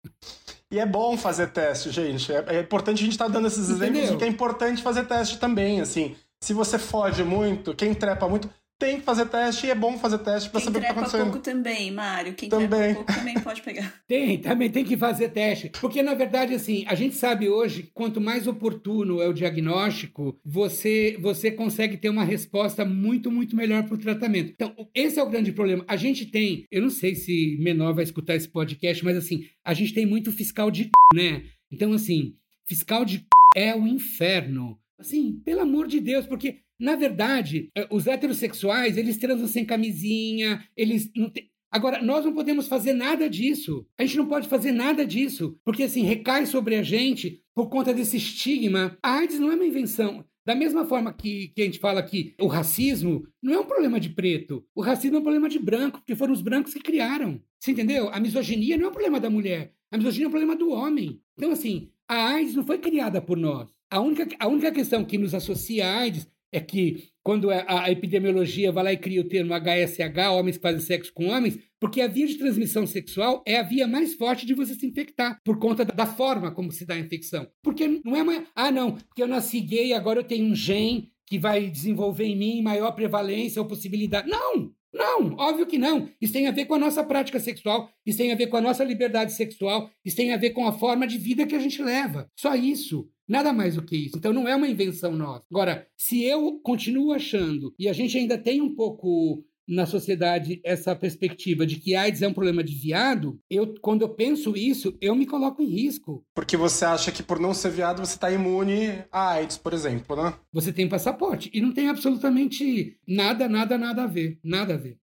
E 0.71 0.79
é 0.79 0.85
bom 0.85 1.17
fazer 1.17 1.47
teste, 1.47 1.91
gente. 1.91 2.31
É, 2.33 2.57
é 2.57 2.59
importante 2.61 2.99
a 2.99 3.03
gente 3.03 3.13
estar 3.13 3.25
tá 3.25 3.31
dando 3.31 3.47
esses 3.47 3.69
Entendeu? 3.69 3.87
exemplos, 3.87 4.09
porque 4.11 4.25
é 4.25 4.27
importante 4.27 4.81
fazer 4.81 5.05
teste 5.05 5.39
também, 5.39 5.79
assim. 5.79 6.15
Se 6.41 6.53
você 6.53 6.77
foge 6.77 7.23
muito, 7.23 7.73
quem 7.75 7.93
trepa 7.93 8.27
muito, 8.27 8.49
tem 8.77 8.97
que 8.97 9.03
fazer 9.03 9.25
teste 9.27 9.67
e 9.67 9.71
é 9.71 9.75
bom 9.75 9.97
fazer 9.97 10.19
teste 10.19 10.49
para 10.49 10.59
saber 10.59 10.77
o 10.77 10.81
que 10.81 10.87
está 10.87 10.99
acontecendo. 10.99 11.23
pouco 11.23 11.39
também, 11.39 11.91
Mário. 11.91 12.33
Quem 12.33 12.49
também. 12.49 12.67
trepa 12.67 12.95
pouco 12.95 13.13
também 13.13 13.39
pode 13.39 13.61
pegar. 13.61 13.93
Tem, 14.07 14.37
também 14.37 14.69
tem 14.69 14.83
que 14.83 14.97
fazer 14.97 15.29
teste. 15.29 15.69
Porque, 15.81 16.03
na 16.03 16.13
verdade, 16.13 16.53
assim, 16.53 16.83
a 16.87 16.93
gente 16.93 17.15
sabe 17.15 17.49
hoje, 17.49 17.89
quanto 17.93 18.21
mais 18.21 18.47
oportuno 18.47 19.21
é 19.21 19.27
o 19.27 19.33
diagnóstico, 19.33 20.37
você, 20.45 21.17
você 21.19 21.49
consegue 21.51 21.97
ter 21.97 22.09
uma 22.09 22.23
resposta 22.23 22.85
muito, 22.85 23.31
muito 23.31 23.55
melhor 23.55 23.83
para 23.83 23.95
o 23.95 23.99
tratamento. 23.99 24.51
Então, 24.53 24.75
esse 24.93 25.19
é 25.19 25.23
o 25.23 25.29
grande 25.29 25.51
problema. 25.51 25.83
A 25.87 25.95
gente 25.95 26.25
tem, 26.25 26.65
eu 26.71 26.81
não 26.81 26.89
sei 26.89 27.15
se 27.15 27.57
menor 27.59 27.93
vai 27.93 28.03
escutar 28.03 28.35
esse 28.35 28.47
podcast, 28.47 29.03
mas 29.03 29.17
assim, 29.17 29.47
a 29.63 29.73
gente 29.73 29.93
tem 29.93 30.05
muito 30.05 30.31
fiscal 30.31 30.69
de 30.69 30.91
né? 31.13 31.43
Então, 31.71 31.93
assim, 31.93 32.33
fiscal 32.67 33.05
de 33.05 33.25
é 33.55 33.75
o 33.75 33.87
inferno. 33.87 34.77
Assim, 34.97 35.41
pelo 35.43 35.61
amor 35.61 35.87
de 35.87 35.99
Deus, 35.99 36.25
porque 36.25 36.59
na 36.79 36.95
verdade, 36.95 37.69
é, 37.75 37.87
os 37.91 38.07
heterossexuais, 38.07 38.97
eles 38.97 39.17
transam 39.17 39.47
sem 39.47 39.65
camisinha, 39.65 40.63
eles 40.75 41.11
não 41.15 41.29
têm... 41.29 41.49
Agora, 41.71 42.01
nós 42.01 42.23
não 42.23 42.33
podemos 42.33 42.67
fazer 42.67 42.93
nada 42.93 43.29
disso. 43.29 43.85
A 43.97 44.05
gente 44.05 44.17
não 44.17 44.27
pode 44.27 44.47
fazer 44.47 44.71
nada 44.71 45.05
disso, 45.05 45.59
porque 45.63 45.83
assim, 45.83 46.03
recai 46.03 46.45
sobre 46.45 46.75
a 46.75 46.83
gente 46.83 47.41
por 47.53 47.67
conta 47.67 47.93
desse 47.93 48.15
estigma. 48.15 48.97
A 49.03 49.17
AIDS 49.17 49.39
não 49.39 49.51
é 49.51 49.55
uma 49.55 49.65
invenção. 49.65 50.23
Da 50.45 50.53
mesma 50.53 50.85
forma 50.85 51.11
que, 51.11 51.49
que 51.55 51.61
a 51.61 51.65
gente 51.65 51.79
fala 51.79 52.03
que 52.03 52.35
o 52.39 52.45
racismo 52.45 53.27
não 53.41 53.53
é 53.53 53.59
um 53.59 53.65
problema 53.65 53.99
de 53.99 54.09
preto, 54.09 54.63
o 54.75 54.81
racismo 54.81 55.17
é 55.17 55.19
um 55.19 55.23
problema 55.23 55.49
de 55.49 55.57
branco, 55.57 55.97
porque 55.97 56.15
foram 56.15 56.33
os 56.33 56.41
brancos 56.41 56.71
que 56.71 56.79
criaram. 56.79 57.41
Você 57.59 57.71
entendeu? 57.71 58.09
A 58.09 58.19
misoginia 58.19 58.77
não 58.77 58.85
é 58.85 58.89
um 58.89 58.93
problema 58.93 59.19
da 59.19 59.29
mulher, 59.29 59.73
a 59.91 59.97
misoginia 59.97 60.25
é 60.25 60.27
um 60.27 60.31
problema 60.31 60.55
do 60.55 60.69
homem. 60.69 61.19
Então, 61.35 61.51
assim, 61.51 61.89
a 62.07 62.27
AIDS 62.33 62.53
não 62.53 62.63
foi 62.63 62.77
criada 62.77 63.19
por 63.19 63.37
nós. 63.37 63.73
A 63.89 63.99
única, 63.99 64.27
a 64.39 64.47
única 64.47 64.71
questão 64.71 65.03
que 65.03 65.17
nos 65.17 65.33
associa 65.33 65.87
à 65.87 65.99
AIDS 66.01 66.27
é 66.55 66.59
que 66.61 67.09
quando 67.21 67.51
é, 67.51 67.65
a, 67.67 67.91
epidemiologia 67.91 68.71
vai 68.71 68.83
lá 68.83 68.93
e 68.93 68.97
cria 68.97 69.19
o 69.19 69.27
termo 69.27 69.53
HSH, 69.53 70.29
homens 70.31 70.57
que 70.57 70.61
fazem 70.61 70.79
sexo 70.79 71.11
com 71.13 71.27
homens, 71.27 71.59
porque 71.79 71.99
a 71.99 72.07
via 72.07 72.25
de 72.27 72.37
transmissão 72.37 72.87
sexual 72.87 73.43
é 73.45 73.57
a 73.57 73.63
via 73.63 73.87
mais 73.87 74.13
forte 74.13 74.45
de 74.45 74.53
você 74.53 74.73
se 74.73 74.85
infectar, 74.85 75.41
por 75.43 75.59
conta 75.59 75.83
da 75.83 76.05
forma 76.05 76.51
como 76.51 76.71
se 76.71 76.85
dá 76.85 76.93
a 76.93 76.99
infecção. 76.99 77.47
Porque 77.61 77.99
não 78.05 78.15
é 78.15 78.23
uma. 78.23 78.45
Ah, 78.55 78.71
não, 78.71 78.93
porque 78.93 79.21
eu 79.21 79.27
nasci 79.27 79.59
gay, 79.59 79.91
agora 79.91 80.19
eu 80.19 80.23
tenho 80.23 80.45
um 80.45 80.55
gene 80.55 81.11
que 81.25 81.37
vai 81.37 81.67
desenvolver 81.69 82.25
em 82.25 82.37
mim 82.37 82.61
maior 82.61 82.91
prevalência 82.91 83.61
ou 83.61 83.67
possibilidade. 83.67 84.29
Não! 84.29 84.71
Não, 84.93 85.35
óbvio 85.35 85.67
que 85.67 85.77
não. 85.77 86.09
Isso 86.21 86.31
tem 86.31 86.47
a 86.47 86.51
ver 86.51 86.65
com 86.65 86.75
a 86.75 86.79
nossa 86.79 87.03
prática 87.03 87.37
sexual, 87.37 87.89
isso 88.05 88.17
tem 88.17 88.31
a 88.31 88.35
ver 88.35 88.47
com 88.47 88.55
a 88.55 88.61
nossa 88.61 88.81
liberdade 88.81 89.33
sexual, 89.33 89.89
isso 90.05 90.15
tem 90.15 90.31
a 90.31 90.37
ver 90.37 90.51
com 90.51 90.65
a 90.65 90.71
forma 90.71 91.05
de 91.05 91.17
vida 91.17 91.45
que 91.45 91.53
a 91.53 91.59
gente 91.59 91.83
leva. 91.83 92.31
Só 92.33 92.55
isso. 92.55 93.09
Nada 93.27 93.51
mais 93.51 93.75
do 93.75 93.81
que 93.81 93.95
isso. 93.95 94.17
Então 94.17 94.33
não 94.33 94.47
é 94.47 94.55
uma 94.55 94.67
invenção 94.67 95.15
nossa. 95.15 95.43
Agora, 95.49 95.87
se 95.97 96.23
eu 96.23 96.59
continuo 96.63 97.11
achando, 97.11 97.73
e 97.77 97.89
a 97.89 97.93
gente 97.93 98.17
ainda 98.17 98.37
tem 98.37 98.61
um 98.61 98.75
pouco 98.75 99.43
na 99.67 99.85
sociedade 99.85 100.61
essa 100.63 100.95
perspectiva 100.95 101.65
de 101.65 101.77
que 101.77 101.95
AIDS 101.95 102.21
é 102.21 102.27
um 102.27 102.33
problema 102.33 102.63
de 102.63 102.75
viado, 102.75 103.39
eu, 103.49 103.73
quando 103.81 104.03
eu 104.03 104.09
penso 104.09 104.55
isso, 104.55 104.95
eu 105.01 105.15
me 105.15 105.25
coloco 105.25 105.61
em 105.61 105.65
risco. 105.65 106.23
Porque 106.33 106.55
você 106.55 106.85
acha 106.85 107.11
que 107.11 107.23
por 107.23 107.39
não 107.39 107.53
ser 107.53 107.71
viado 107.71 108.05
você 108.05 108.15
está 108.15 108.31
imune 108.31 109.03
a 109.11 109.31
AIDS, 109.31 109.57
por 109.57 109.73
exemplo, 109.73 110.15
né? 110.15 110.33
Você 110.53 110.71
tem 110.71 110.87
passaporte 110.87 111.49
e 111.53 111.61
não 111.61 111.73
tem 111.73 111.89
absolutamente 111.89 112.97
nada, 113.07 113.49
nada, 113.49 113.77
nada 113.77 114.03
a 114.03 114.07
ver. 114.07 114.39
Nada 114.43 114.75
a 114.75 114.77
ver. 114.77 114.97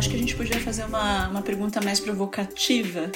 Acho 0.00 0.08
que 0.08 0.16
a 0.16 0.18
gente 0.18 0.34
podia 0.34 0.58
fazer 0.58 0.84
uma, 0.84 1.28
uma 1.28 1.42
pergunta 1.42 1.78
mais 1.82 2.00
provocativa. 2.00 3.12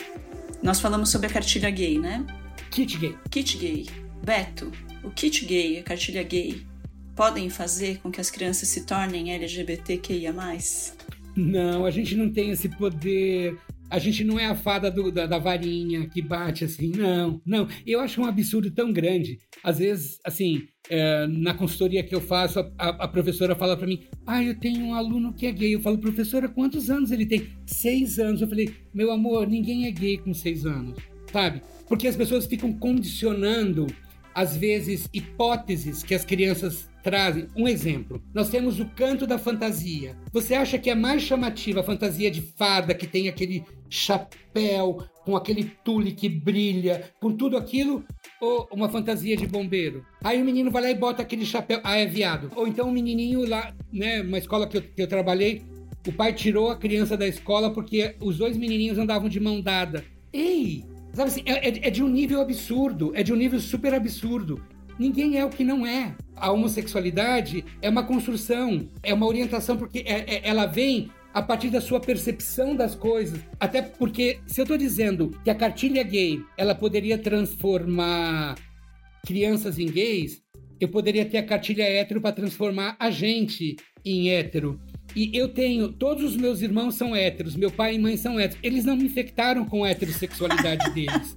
Nós 0.62 0.80
falamos 0.80 1.09
sobre 1.09 1.28
a 1.28 1.30
cartilha 1.30 1.70
gay, 1.70 1.99
né? 1.99 2.26
Kit 2.70 2.99
gay. 2.99 3.16
Kit 3.30 3.57
gay. 3.57 3.87
Beto, 4.22 4.70
o 5.03 5.11
kit 5.11 5.47
gay, 5.47 5.78
a 5.78 5.82
cartilha 5.82 6.22
gay, 6.22 6.62
podem 7.16 7.49
fazer 7.49 8.01
com 8.01 8.11
que 8.11 8.20
as 8.20 8.30
crianças 8.30 8.68
se 8.68 8.85
tornem 8.85 9.32
LGBTQIA? 9.32 10.35
Não, 11.35 11.87
a 11.87 11.91
gente 11.91 12.14
não 12.14 12.30
tem 12.30 12.51
esse 12.51 12.68
poder. 12.68 13.57
A 13.91 13.99
gente 13.99 14.24
não 14.24 14.39
é 14.39 14.47
a 14.47 14.55
fada 14.55 14.91
do, 14.91 15.12
da, 15.12 15.26
da, 15.26 15.39
varinha 15.39 16.09
que 16.09 16.20
bate 16.20 16.64
assim, 16.64 16.91
não, 16.97 17.41
não. 17.45 17.68
Eu 17.87 18.01
acho 18.01 18.20
um 18.20 18.24
absurdo 18.24 18.70
tão 18.70 18.93
grande. 18.93 19.39
Às 19.62 19.78
vezes, 19.78 20.18
assim, 20.24 20.66
é, 20.89 21.26
na 21.26 21.55
consultoria 21.55 22.03
que 22.03 22.14
eu 22.14 22.20
faço, 22.20 22.61
a, 22.78 22.89
a 22.89 23.09
professora 23.09 23.55
fala 23.55 23.76
para 23.76 23.87
mim: 23.87 24.01
Ah, 24.26 24.43
eu 24.43 24.59
tenho 24.59 24.85
um 24.85 24.95
aluno 24.95 25.32
que 25.32 25.47
é 25.47 25.53
gay. 25.53 25.74
Eu 25.74 25.80
falo, 25.80 25.99
professora, 25.99 26.49
quantos 26.49 26.91
anos 26.91 27.11
ele 27.11 27.26
tem? 27.26 27.49
Seis 27.66 28.18
anos. 28.18 28.41
Eu 28.41 28.49
falei, 28.49 28.74
meu 28.93 29.11
amor, 29.11 29.47
ninguém 29.47 29.87
é 29.87 29.91
gay 29.91 30.18
com 30.18 30.35
seis 30.35 30.66
anos, 30.66 30.99
sabe? 31.32 31.62
Porque 31.89 32.09
as 32.09 32.16
pessoas 32.16 32.47
ficam 32.47 32.72
condicionando 32.72 33.87
às 34.35 34.57
vezes, 34.57 35.09
hipóteses 35.12 36.03
que 36.03 36.14
as 36.14 36.24
crianças 36.24 36.89
trazem. 37.03 37.47
Um 37.55 37.68
exemplo: 37.68 38.20
nós 38.35 38.49
temos 38.49 38.80
o 38.80 38.87
canto 38.87 39.26
da 39.26 39.39
fantasia. 39.39 40.16
Você 40.32 40.55
acha 40.55 40.78
que 40.78 40.91
é 40.91 40.95
mais 40.95 41.22
chamativa 41.22 41.80
a 41.80 41.85
fantasia 41.85 42.30
de 42.30 42.41
fada, 42.41 42.95
que 42.95 43.07
tem 43.07 43.28
aquele 43.28 43.64
chapéu, 43.89 45.05
com 45.24 45.37
aquele 45.37 45.64
tule 45.85 46.12
que 46.12 46.28
brilha, 46.28 47.12
com 47.20 47.37
tudo 47.37 47.57
aquilo, 47.57 48.05
ou 48.41 48.66
uma 48.72 48.89
fantasia 48.89 49.37
de 49.37 49.47
bombeiro? 49.47 50.05
Aí 50.22 50.43
o 50.43 50.45
menino 50.45 50.70
vai 50.70 50.82
lá 50.82 50.91
e 50.91 50.95
bota 50.95 51.22
aquele 51.22 51.47
chapéu, 51.47 51.80
ah, 51.85 51.97
é 51.97 52.07
viado. 52.07 52.51
Ou 52.57 52.66
então 52.66 52.89
um 52.89 52.93
menininho 52.93 53.49
lá, 53.49 53.72
né, 53.93 54.22
uma 54.22 54.39
escola 54.39 54.66
que 54.66 54.78
eu, 54.78 54.82
que 54.82 55.03
eu 55.03 55.07
trabalhei, 55.07 55.62
o 56.07 56.12
pai 56.12 56.32
tirou 56.32 56.70
a 56.70 56.76
criança 56.76 57.16
da 57.16 57.26
escola 57.26 57.70
porque 57.72 58.16
os 58.20 58.39
dois 58.39 58.57
menininhos 58.57 58.99
andavam 58.99 59.28
de 59.28 59.41
mão 59.41 59.61
dada. 59.61 60.05
Ei! 60.32 60.93
Sabe 61.14 61.28
assim, 61.28 61.42
é, 61.46 61.68
é, 61.68 61.88
é, 61.88 61.90
de 61.90 62.02
um 62.02 62.08
nível 62.08 62.40
absurdo, 62.40 63.12
é 63.14 63.22
de 63.22 63.32
um 63.32 63.36
nível 63.36 63.60
super 63.60 63.94
absurdo. 63.94 64.60
Ninguém 64.98 65.38
é 65.38 65.44
o 65.44 65.48
que 65.48 65.62
não 65.62 65.86
é. 65.86 66.14
A 66.34 66.50
homossexualidade 66.50 67.64
é 67.80 67.88
uma 67.88 68.02
construção, 68.02 68.88
é 69.02 69.14
uma 69.14 69.26
orientação, 69.26 69.76
porque 69.76 70.00
é, 70.00 70.34
é, 70.34 70.40
ela 70.44 70.66
vem 70.66 71.10
a 71.32 71.40
partir 71.40 71.70
da 71.70 71.80
sua 71.80 72.00
percepção 72.00 72.74
das 72.74 72.94
coisas. 72.96 73.40
Até 73.60 73.80
porque, 73.80 74.40
se 74.46 74.60
eu 74.60 74.64
estou 74.64 74.76
dizendo 74.76 75.30
que 75.42 75.50
a 75.50 75.54
cartilha 75.54 76.02
gay 76.02 76.42
ela 76.56 76.74
poderia 76.74 77.16
transformar 77.16 78.56
crianças 79.24 79.78
em 79.78 79.86
gays, 79.86 80.42
eu 80.80 80.88
poderia 80.88 81.24
ter 81.24 81.38
a 81.38 81.46
cartilha 81.46 81.84
hétero 81.84 82.20
para 82.20 82.32
transformar 82.34 82.96
a 82.98 83.10
gente 83.10 83.76
em 84.04 84.30
hétero. 84.30 84.80
E 85.14 85.30
eu 85.32 85.48
tenho, 85.48 85.92
todos 85.92 86.24
os 86.24 86.36
meus 86.36 86.60
irmãos 86.60 86.96
são 86.96 87.14
héteros, 87.14 87.54
meu 87.54 87.70
pai 87.70 87.94
e 87.94 87.98
mãe 87.98 88.16
são 88.16 88.38
héteros. 88.38 88.62
Eles 88.62 88.84
não 88.84 88.96
me 88.96 89.04
infectaram 89.04 89.64
com 89.64 89.84
a 89.84 89.90
heterossexualidade 89.90 90.90
deles. 90.94 91.36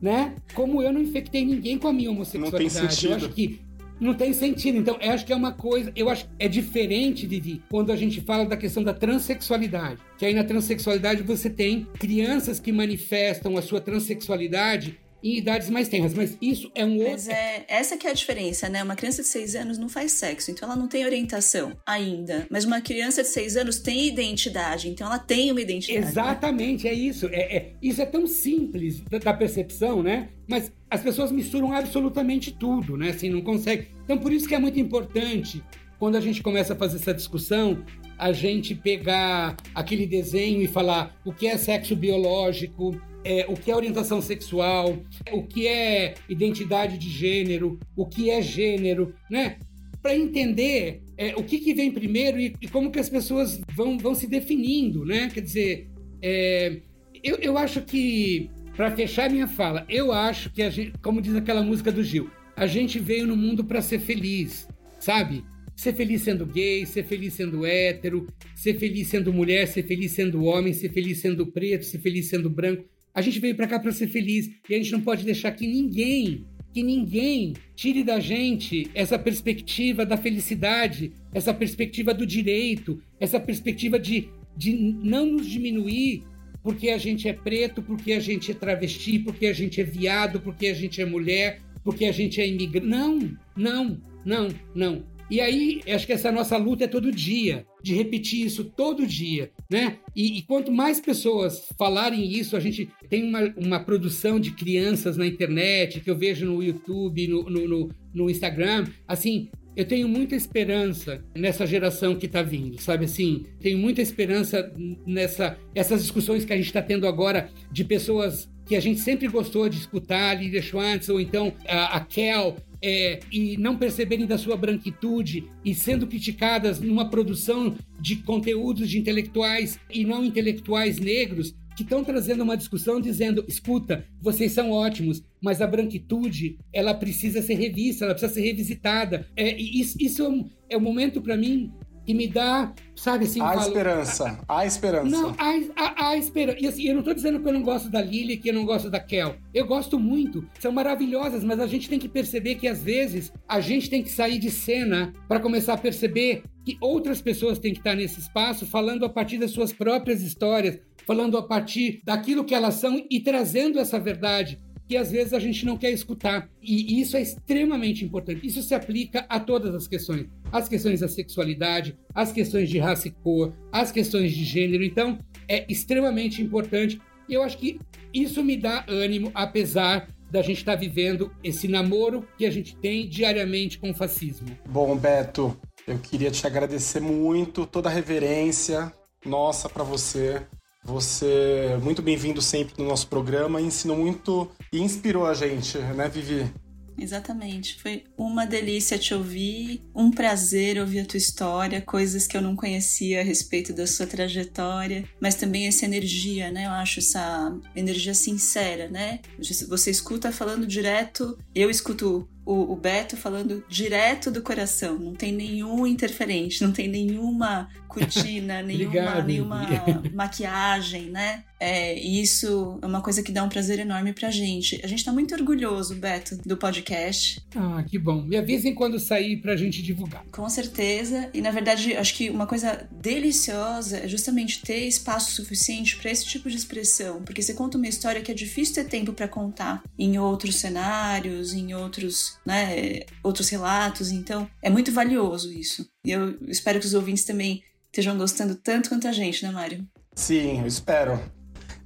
Né? 0.00 0.34
Como 0.54 0.82
eu 0.82 0.92
não 0.92 1.00
infectei 1.00 1.44
ninguém 1.44 1.78
com 1.78 1.88
a 1.88 1.92
minha 1.92 2.10
homossexualidade. 2.10 2.74
Não 2.74 2.80
tem 2.80 2.90
sentido. 2.90 3.10
Eu 3.10 3.16
acho 3.16 3.28
que 3.30 3.60
não 4.00 4.14
tem 4.14 4.32
sentido. 4.32 4.76
Então, 4.76 4.98
eu 5.00 5.12
acho 5.12 5.24
que 5.24 5.32
é 5.32 5.36
uma 5.36 5.52
coisa, 5.52 5.92
eu 5.94 6.08
acho 6.08 6.28
é 6.38 6.48
diferente, 6.48 7.26
Vivi, 7.26 7.62
quando 7.70 7.92
a 7.92 7.96
gente 7.96 8.20
fala 8.20 8.44
da 8.44 8.56
questão 8.56 8.82
da 8.82 8.92
transexualidade. 8.92 9.98
Que 10.18 10.26
aí 10.26 10.34
na 10.34 10.44
transexualidade 10.44 11.22
você 11.22 11.48
tem 11.48 11.86
crianças 11.98 12.58
que 12.58 12.72
manifestam 12.72 13.56
a 13.56 13.62
sua 13.62 13.80
transexualidade 13.80 14.98
em 15.24 15.38
idades 15.38 15.70
mais 15.70 15.88
tenras, 15.88 16.12
mas 16.12 16.36
isso 16.40 16.70
é 16.74 16.84
um 16.84 16.98
outro. 16.98 17.12
Mas 17.12 17.28
é 17.28 17.64
essa 17.66 17.96
que 17.96 18.06
é 18.06 18.10
a 18.10 18.12
diferença, 18.12 18.68
né? 18.68 18.82
Uma 18.82 18.94
criança 18.94 19.22
de 19.22 19.28
6 19.28 19.54
anos 19.54 19.78
não 19.78 19.88
faz 19.88 20.12
sexo, 20.12 20.50
então 20.50 20.68
ela 20.68 20.76
não 20.76 20.86
tem 20.86 21.06
orientação 21.06 21.72
ainda. 21.86 22.46
Mas 22.50 22.66
uma 22.66 22.82
criança 22.82 23.22
de 23.22 23.28
6 23.28 23.56
anos 23.56 23.78
tem 23.78 24.06
identidade, 24.06 24.86
então 24.86 25.06
ela 25.06 25.18
tem 25.18 25.50
uma 25.50 25.62
identidade. 25.62 26.04
Né? 26.04 26.10
Exatamente, 26.10 26.84
né? 26.84 26.90
é 26.90 26.94
isso. 26.94 27.26
É, 27.32 27.56
é, 27.56 27.72
isso 27.80 28.02
é 28.02 28.06
tão 28.06 28.26
simples 28.26 29.00
da, 29.00 29.16
da, 29.16 29.32
percepção, 29.32 30.02
né? 30.02 30.28
Mas 30.46 30.70
as 30.90 31.00
pessoas 31.00 31.32
misturam 31.32 31.72
absolutamente 31.72 32.52
tudo, 32.52 32.94
né? 32.98 33.08
Assim, 33.08 33.30
não 33.30 33.40
consegue. 33.40 33.88
Então, 34.04 34.18
por 34.18 34.30
isso 34.30 34.46
que 34.46 34.54
é 34.54 34.58
muito 34.58 34.78
importante 34.78 35.62
quando 35.98 36.16
a 36.16 36.20
gente 36.20 36.42
começa 36.42 36.74
a 36.74 36.76
fazer 36.76 36.96
essa 36.96 37.14
discussão, 37.14 37.82
a 38.24 38.32
gente 38.32 38.74
pegar 38.74 39.54
aquele 39.74 40.06
desenho 40.06 40.62
e 40.62 40.66
falar 40.66 41.14
o 41.26 41.30
que 41.30 41.46
é 41.46 41.58
sexo 41.58 41.94
biológico, 41.94 42.98
é, 43.22 43.44
o 43.50 43.52
que 43.52 43.70
é 43.70 43.76
orientação 43.76 44.22
sexual, 44.22 44.96
o 45.30 45.42
que 45.42 45.68
é 45.68 46.14
identidade 46.26 46.96
de 46.96 47.10
gênero, 47.10 47.78
o 47.94 48.06
que 48.06 48.30
é 48.30 48.40
gênero, 48.40 49.14
né? 49.30 49.58
Para 50.00 50.16
entender 50.16 51.02
é, 51.18 51.36
o 51.36 51.42
que, 51.42 51.58
que 51.58 51.74
vem 51.74 51.90
primeiro 51.90 52.40
e, 52.40 52.56
e, 52.62 52.66
como 52.66 52.90
que 52.90 52.98
as 52.98 53.10
pessoas 53.10 53.60
vão, 53.76 53.98
vão 53.98 54.14
se 54.14 54.26
definindo, 54.26 55.04
né? 55.04 55.28
Quer 55.28 55.42
dizer, 55.42 55.90
é, 56.22 56.80
eu, 57.22 57.36
eu 57.42 57.58
acho 57.58 57.82
que, 57.82 58.48
para 58.74 58.90
fechar 58.90 59.28
minha 59.28 59.46
fala, 59.46 59.84
eu 59.86 60.12
acho 60.12 60.50
que, 60.50 60.62
a 60.62 60.70
gente, 60.70 60.92
como 61.02 61.20
diz 61.20 61.34
aquela 61.34 61.62
música 61.62 61.92
do 61.92 62.02
Gil, 62.02 62.30
a 62.56 62.66
gente 62.66 62.98
veio 62.98 63.26
no 63.26 63.36
mundo 63.36 63.62
para 63.62 63.82
ser 63.82 63.98
feliz, 63.98 64.66
sabe? 64.98 65.44
Ser 65.76 65.92
feliz 65.94 66.22
sendo 66.22 66.46
gay, 66.46 66.86
ser 66.86 67.04
feliz 67.04 67.34
sendo 67.34 67.66
hétero, 67.66 68.26
ser 68.54 68.78
feliz 68.78 69.08
sendo 69.08 69.32
mulher, 69.32 69.66
ser 69.66 69.82
feliz 69.82 70.12
sendo 70.12 70.44
homem, 70.44 70.72
ser 70.72 70.90
feliz 70.90 71.18
sendo 71.18 71.46
preto, 71.46 71.84
ser 71.84 71.98
feliz 71.98 72.28
sendo 72.28 72.48
branco. 72.48 72.84
A 73.12 73.20
gente 73.20 73.38
veio 73.40 73.54
para 73.54 73.66
cá 73.66 73.78
para 73.78 73.92
ser 73.92 74.08
feliz 74.08 74.50
e 74.68 74.74
a 74.74 74.78
gente 74.78 74.92
não 74.92 75.00
pode 75.00 75.24
deixar 75.24 75.52
que 75.52 75.66
ninguém 75.66 76.44
que 76.72 76.82
ninguém 76.82 77.54
tire 77.76 78.02
da 78.02 78.18
gente 78.18 78.90
essa 78.94 79.16
perspectiva 79.16 80.04
da 80.04 80.16
felicidade, 80.16 81.12
essa 81.32 81.54
perspectiva 81.54 82.12
do 82.12 82.26
direito, 82.26 83.00
essa 83.20 83.38
perspectiva 83.38 83.96
de, 83.96 84.28
de 84.56 84.72
não 84.72 85.24
nos 85.24 85.48
diminuir 85.48 86.24
porque 86.64 86.88
a 86.88 86.96
gente 86.96 87.28
é 87.28 87.32
preto, 87.34 87.82
porque 87.82 88.14
a 88.14 88.18
gente 88.18 88.50
é 88.50 88.54
travesti, 88.54 89.18
porque 89.18 89.46
a 89.46 89.52
gente 89.52 89.82
é 89.82 89.84
viado, 89.84 90.40
porque 90.40 90.66
a 90.66 90.74
gente 90.74 90.98
é 90.98 91.04
mulher, 91.04 91.60
porque 91.84 92.06
a 92.06 92.12
gente 92.12 92.40
é 92.40 92.48
imigrante. 92.48 92.86
Não, 92.86 93.18
não, 93.54 94.00
não, 94.24 94.48
não. 94.74 95.04
E 95.30 95.40
aí, 95.40 95.80
acho 95.88 96.06
que 96.06 96.12
essa 96.12 96.30
nossa 96.30 96.56
luta 96.56 96.84
é 96.84 96.88
todo 96.88 97.10
dia, 97.10 97.66
de 97.82 97.94
repetir 97.94 98.44
isso 98.44 98.64
todo 98.64 99.06
dia, 99.06 99.50
né? 99.70 99.98
E, 100.14 100.38
e, 100.38 100.42
quanto 100.42 100.70
mais 100.70 101.00
pessoas 101.00 101.66
falarem 101.78 102.30
isso, 102.30 102.56
a 102.56 102.60
gente 102.60 102.88
tem 103.08 103.22
uma, 103.24 103.54
uma 103.56 103.80
produção 103.80 104.38
de 104.38 104.50
crianças 104.50 105.16
na 105.16 105.26
internet, 105.26 106.00
que 106.00 106.10
eu 106.10 106.16
vejo 106.16 106.46
no 106.46 106.62
YouTube, 106.62 107.26
no, 107.26 107.42
no, 107.44 107.68
no, 107.68 107.88
no 108.12 108.30
Instagram, 108.30 108.86
assim, 109.08 109.50
eu 109.76 109.84
tenho 109.84 110.08
muita 110.08 110.36
esperança 110.36 111.24
nessa 111.34 111.66
geração 111.66 112.14
que 112.14 112.26
está 112.26 112.42
vindo, 112.42 112.80
sabe 112.80 113.06
assim? 113.06 113.44
Tenho 113.60 113.78
muita 113.78 114.00
esperança 114.00 114.72
nessa 115.04 115.58
essas 115.74 116.02
discussões 116.02 116.44
que 116.44 116.52
a 116.52 116.56
gente 116.56 116.66
está 116.66 116.80
tendo 116.80 117.08
agora 117.08 117.50
de 117.72 117.82
pessoas 117.82 118.48
que 118.66 118.76
a 118.76 118.80
gente 118.80 119.00
sempre 119.00 119.28
gostou 119.28 119.68
de 119.68 119.78
escutar, 119.78 120.34
Lidia 120.34 120.62
Schwantz 120.62 121.08
ou 121.08 121.20
então 121.20 121.52
a, 121.66 121.96
a 121.96 122.00
Kel, 122.00 122.56
é, 122.82 123.20
e 123.32 123.56
não 123.56 123.78
perceberem 123.78 124.26
da 124.26 124.36
sua 124.36 124.56
branquitude 124.56 125.48
e 125.64 125.74
sendo 125.74 126.06
criticadas 126.06 126.80
numa 126.80 127.08
produção 127.08 127.74
de 127.98 128.16
conteúdos 128.16 128.90
de 128.90 128.98
intelectuais 128.98 129.78
e 129.90 130.04
não 130.04 130.22
intelectuais 130.22 130.98
negros 130.98 131.54
que 131.76 131.82
estão 131.82 132.04
trazendo 132.04 132.42
uma 132.42 132.56
discussão 132.56 133.00
dizendo: 133.00 133.44
escuta, 133.48 134.04
vocês 134.20 134.52
são 134.52 134.70
ótimos, 134.70 135.22
mas 135.40 135.60
a 135.60 135.66
branquitude 135.66 136.58
ela 136.72 136.94
precisa 136.94 137.42
ser 137.42 137.54
revista, 137.54 138.04
ela 138.04 138.14
precisa 138.14 138.34
ser 138.34 138.42
revisitada. 138.42 139.26
É, 139.36 139.56
isso, 139.56 139.96
isso 140.00 140.22
é 140.22 140.28
um, 140.28 140.50
é 140.70 140.76
um 140.76 140.80
momento 140.80 141.20
para 141.20 141.36
mim 141.36 141.72
e 142.06 142.14
me 142.14 142.28
dá, 142.28 142.72
sabe 142.94 143.24
assim... 143.24 143.40
A 143.40 143.56
esperança, 143.56 144.38
a, 144.48 144.58
a, 144.60 144.66
esperança. 144.66 145.08
Não, 145.08 145.34
a, 145.38 145.54
a, 145.76 146.08
a 146.10 146.16
esperança. 146.16 146.58
E 146.60 146.66
assim, 146.66 146.84
eu 146.84 146.94
não 146.94 147.00
estou 147.00 147.14
dizendo 147.14 147.40
que 147.40 147.48
eu 147.48 147.52
não 147.52 147.62
gosto 147.62 147.90
da 147.90 148.00
Lily, 148.00 148.36
que 148.36 148.50
eu 148.50 148.54
não 148.54 148.64
gosto 148.64 148.90
da 148.90 149.00
Kel. 149.00 149.36
Eu 149.52 149.66
gosto 149.66 149.98
muito, 149.98 150.46
são 150.58 150.72
maravilhosas, 150.72 151.42
mas 151.44 151.60
a 151.60 151.66
gente 151.66 151.88
tem 151.88 151.98
que 151.98 152.08
perceber 152.08 152.56
que 152.56 152.68
às 152.68 152.82
vezes 152.82 153.32
a 153.48 153.60
gente 153.60 153.88
tem 153.88 154.02
que 154.02 154.10
sair 154.10 154.38
de 154.38 154.50
cena 154.50 155.12
para 155.28 155.40
começar 155.40 155.74
a 155.74 155.78
perceber 155.78 156.42
que 156.64 156.78
outras 156.80 157.20
pessoas 157.20 157.58
têm 157.58 157.72
que 157.72 157.80
estar 157.80 157.94
nesse 157.94 158.20
espaço 158.20 158.66
falando 158.66 159.04
a 159.04 159.08
partir 159.08 159.38
das 159.38 159.50
suas 159.50 159.72
próprias 159.72 160.22
histórias, 160.22 160.78
falando 161.06 161.36
a 161.36 161.42
partir 161.42 162.00
daquilo 162.04 162.44
que 162.44 162.54
elas 162.54 162.74
são 162.74 163.04
e 163.10 163.20
trazendo 163.20 163.78
essa 163.78 164.00
verdade 164.00 164.58
que 164.88 164.96
às 164.96 165.10
vezes 165.10 165.32
a 165.32 165.38
gente 165.38 165.64
não 165.64 165.76
quer 165.76 165.90
escutar. 165.90 166.48
E 166.62 167.00
isso 167.00 167.16
é 167.16 167.22
extremamente 167.22 168.04
importante. 168.04 168.46
Isso 168.46 168.62
se 168.62 168.74
aplica 168.74 169.24
a 169.28 169.40
todas 169.40 169.74
as 169.74 169.88
questões. 169.88 170.26
As 170.52 170.68
questões 170.68 171.00
da 171.00 171.08
sexualidade, 171.08 171.96
as 172.14 172.32
questões 172.32 172.68
de 172.68 172.78
raça 172.78 173.08
e 173.08 173.10
cor, 173.10 173.54
as 173.72 173.90
questões 173.90 174.32
de 174.32 174.44
gênero. 174.44 174.84
Então, 174.84 175.18
é 175.48 175.64
extremamente 175.70 176.42
importante. 176.42 177.00
E 177.28 177.34
eu 177.34 177.42
acho 177.42 177.56
que 177.58 177.80
isso 178.12 178.44
me 178.44 178.56
dá 178.56 178.84
ânimo, 178.88 179.30
apesar 179.34 180.08
da 180.30 180.42
gente 180.42 180.58
estar 180.58 180.74
tá 180.74 180.78
vivendo 180.78 181.30
esse 181.42 181.68
namoro 181.68 182.26
que 182.36 182.44
a 182.44 182.50
gente 182.50 182.76
tem 182.76 183.08
diariamente 183.08 183.78
com 183.78 183.90
o 183.90 183.94
fascismo. 183.94 184.48
Bom, 184.68 184.96
Beto, 184.96 185.56
eu 185.86 185.98
queria 185.98 186.30
te 186.30 186.46
agradecer 186.46 187.00
muito 187.00 187.64
toda 187.64 187.88
a 187.88 187.92
reverência 187.92 188.92
nossa 189.24 189.68
para 189.68 189.84
você 189.84 190.46
você 190.84 191.70
é 191.72 191.76
muito 191.78 192.02
bem-vindo 192.02 192.42
sempre 192.42 192.74
no 192.76 192.88
nosso 192.88 193.08
programa, 193.08 193.60
ensinou 193.60 193.96
muito 193.96 194.50
e 194.70 194.80
inspirou 194.80 195.26
a 195.26 195.32
gente, 195.32 195.78
né, 195.78 196.08
Vivi? 196.08 196.52
Exatamente. 196.98 197.80
Foi 197.80 198.04
uma 198.16 198.46
delícia 198.46 198.98
te 198.98 199.14
ouvir, 199.14 199.82
um 199.94 200.10
prazer 200.10 200.78
ouvir 200.78 201.00
a 201.00 201.04
tua 201.04 201.18
história, 201.18 201.80
coisas 201.80 202.26
que 202.26 202.36
eu 202.36 202.42
não 202.42 202.54
conhecia 202.54 203.20
a 203.20 203.24
respeito 203.24 203.72
da 203.72 203.86
sua 203.86 204.06
trajetória, 204.06 205.04
mas 205.20 205.34
também 205.34 205.66
essa 205.66 205.84
energia, 205.84 206.50
né? 206.50 206.66
Eu 206.66 206.70
acho 206.70 207.00
essa 207.00 207.56
energia 207.74 208.14
sincera, 208.14 208.88
né? 208.88 209.20
Você 209.68 209.90
escuta 209.90 210.30
falando 210.30 210.66
direto, 210.66 211.36
eu 211.54 211.68
escuto 211.68 212.28
o, 212.46 212.72
o, 212.72 212.76
Beto 212.76 213.16
falando 213.16 213.64
direto 213.68 214.30
do 214.30 214.42
coração, 214.42 214.98
não 214.98 215.14
tem 215.14 215.32
nenhum 215.32 215.86
interferente, 215.86 216.62
não 216.62 216.72
tem 216.72 216.88
nenhuma 216.88 217.68
cortina, 217.94 218.60
nenhuma, 218.62 219.22
nenhuma 219.22 219.66
maquiagem, 220.12 221.10
né? 221.10 221.44
É, 221.60 221.98
e 221.98 222.20
isso 222.20 222.78
é 222.82 222.86
uma 222.86 223.00
coisa 223.00 223.22
que 223.22 223.32
dá 223.32 223.42
um 223.42 223.48
prazer 223.48 223.78
enorme 223.78 224.12
pra 224.12 224.30
gente. 224.30 224.80
A 224.84 224.86
gente 224.86 225.04
tá 225.04 225.12
muito 225.12 225.34
orgulhoso, 225.34 225.94
Beto, 225.94 226.36
do 226.44 226.56
podcast. 226.58 227.40
Ah, 227.56 227.82
que 227.88 227.98
bom. 227.98 228.22
Me 228.22 228.36
avisem 228.36 228.74
quando 228.74 228.98
sair 229.00 229.40
pra 229.40 229.56
gente 229.56 229.82
divulgar. 229.82 230.24
Com 230.30 230.46
certeza. 230.48 231.30
E 231.32 231.40
na 231.40 231.50
verdade, 231.50 231.96
acho 231.96 232.14
que 232.14 232.28
uma 232.28 232.46
coisa 232.46 232.86
deliciosa 232.92 233.98
é 233.98 234.08
justamente 234.08 234.60
ter 234.60 234.86
espaço 234.86 235.32
suficiente 235.32 235.96
para 235.96 236.10
esse 236.10 236.26
tipo 236.26 236.50
de 236.50 236.56
expressão, 236.56 237.22
porque 237.22 237.40
você 237.40 237.54
conta 237.54 237.78
uma 237.78 237.88
história 237.88 238.20
que 238.20 238.30
é 238.30 238.34
difícil 238.34 238.74
ter 238.74 238.84
tempo 238.84 239.12
para 239.12 239.28
contar 239.28 239.82
em 239.98 240.18
outros 240.18 240.56
cenários, 240.56 241.54
em 241.54 241.72
outros, 241.74 242.38
né, 242.44 243.00
outros 243.22 243.48
relatos. 243.48 244.10
Então, 244.10 244.48
é 244.60 244.68
muito 244.68 244.92
valioso 244.92 245.52
isso. 245.52 245.88
E 246.04 246.10
eu 246.10 246.36
espero 246.48 246.78
que 246.78 246.86
os 246.86 246.94
ouvintes 246.94 247.24
também 247.24 247.62
estejam 247.86 248.16
gostando 248.18 248.54
tanto 248.54 248.88
quanto 248.88 249.08
a 249.08 249.12
gente, 249.12 249.44
né, 249.44 249.50
Mário? 249.50 249.86
Sim, 250.14 250.60
eu 250.60 250.66
espero. 250.66 251.20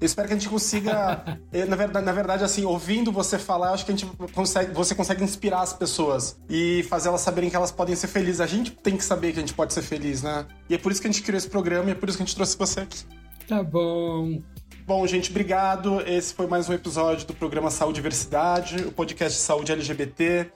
Eu 0.01 0.07
espero 0.07 0.29
que 0.29 0.35
a 0.35 0.37
gente 0.37 0.49
consiga. 0.49 1.39
Eh, 1.51 1.65
na 1.65 1.77
verdade, 1.77 2.05
na 2.05 2.13
verdade, 2.13 2.45
assim, 2.45 2.67
ouvindo 2.67 3.11
você 3.11 3.39
falar, 3.39 3.69
eu 3.69 3.75
acho 3.75 3.87
que 3.87 3.93
a 3.93 3.97
gente 3.97 4.07
consegue, 4.35 4.75
você 4.75 4.95
consegue 4.95 5.25
inspirar 5.25 5.63
as 5.63 5.73
pessoas 5.73 6.39
e 6.49 6.85
fazer 6.91 7.09
elas 7.09 7.23
saberem 7.23 7.49
que 7.49 7.57
elas 7.57 7.73
podem 7.73 7.97
ser 7.97 8.07
felizes. 8.07 8.41
A 8.43 8.47
gente 8.47 8.71
tem 8.71 8.99
que 8.99 9.05
saber 9.05 9.33
que 9.33 9.39
a 9.39 9.41
gente 9.41 9.55
pode 9.55 9.73
ser 9.73 9.81
feliz, 9.81 10.23
né? 10.23 10.47
E 10.69 10.75
é 10.75 10.79
por 10.79 10.93
isso 10.93 11.01
que 11.01 11.09
a 11.09 11.11
gente 11.11 11.23
criou 11.23 11.39
esse 11.39 11.49
programa 11.49 11.89
e 11.89 11.93
é 11.93 11.95
por 11.95 12.07
isso 12.07 12.19
que 12.19 12.23
a 12.23 12.27
gente 12.27 12.37
trouxe 12.37 12.57
você 12.59 12.81
aqui. 12.81 13.03
Tá 13.49 13.63
bom. 13.63 14.43
Bom, 14.89 15.07
gente, 15.07 15.29
obrigado. 15.29 16.01
Esse 16.07 16.33
foi 16.33 16.47
mais 16.47 16.67
um 16.67 16.73
episódio 16.73 17.27
do 17.27 17.35
programa 17.35 17.71
Saúde 17.71 17.99
e 17.99 18.03
Diversidade, 18.03 18.85
o 18.87 18.91
podcast 18.91 19.39
de 19.39 19.45
saúde 19.45 19.71
LGBT. 19.71 20.51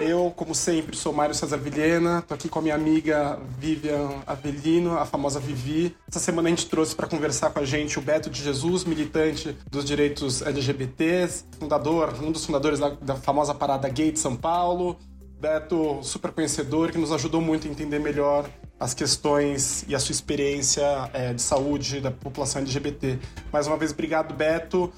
Eu, 0.00 0.32
como 0.34 0.54
sempre, 0.54 0.96
sou 0.96 1.12
Mário 1.12 1.34
César 1.34 1.58
Vilhena, 1.58 2.22
tô 2.22 2.32
aqui 2.32 2.48
com 2.48 2.60
a 2.60 2.62
minha 2.62 2.74
amiga 2.74 3.38
Vivian 3.58 4.22
Avelino, 4.26 4.96
a 4.96 5.04
famosa 5.04 5.38
Vivi. 5.38 5.94
Essa 6.08 6.18
semana 6.18 6.48
a 6.48 6.50
gente 6.50 6.66
trouxe 6.66 6.96
para 6.96 7.06
conversar 7.06 7.50
com 7.50 7.58
a 7.58 7.64
gente 7.66 7.98
o 7.98 8.02
Beto 8.02 8.30
de 8.30 8.42
Jesus, 8.42 8.84
militante 8.84 9.54
dos 9.70 9.84
direitos 9.84 10.40
LGBTs, 10.40 11.44
fundador, 11.60 12.14
um 12.22 12.32
dos 12.32 12.46
fundadores 12.46 12.78
da, 12.78 12.88
da 12.88 13.16
famosa 13.16 13.52
parada 13.54 13.86
gay 13.90 14.10
de 14.10 14.18
São 14.18 14.34
Paulo. 14.34 14.96
Beto, 15.38 16.02
super 16.02 16.32
conhecedor, 16.32 16.90
que 16.90 16.96
nos 16.96 17.12
ajudou 17.12 17.42
muito 17.42 17.68
a 17.68 17.70
entender 17.70 17.98
melhor 17.98 18.48
as 18.84 18.92
questões 18.92 19.82
e 19.88 19.94
a 19.94 19.98
sua 19.98 20.12
experiência 20.12 20.84
é, 21.14 21.32
de 21.32 21.40
saúde 21.40 22.00
da 22.00 22.10
população 22.10 22.60
LGBT. 22.60 23.18
Mais 23.50 23.66
uma 23.66 23.78
vez, 23.78 23.92
obrigado, 23.92 24.34
Beto. 24.34 24.92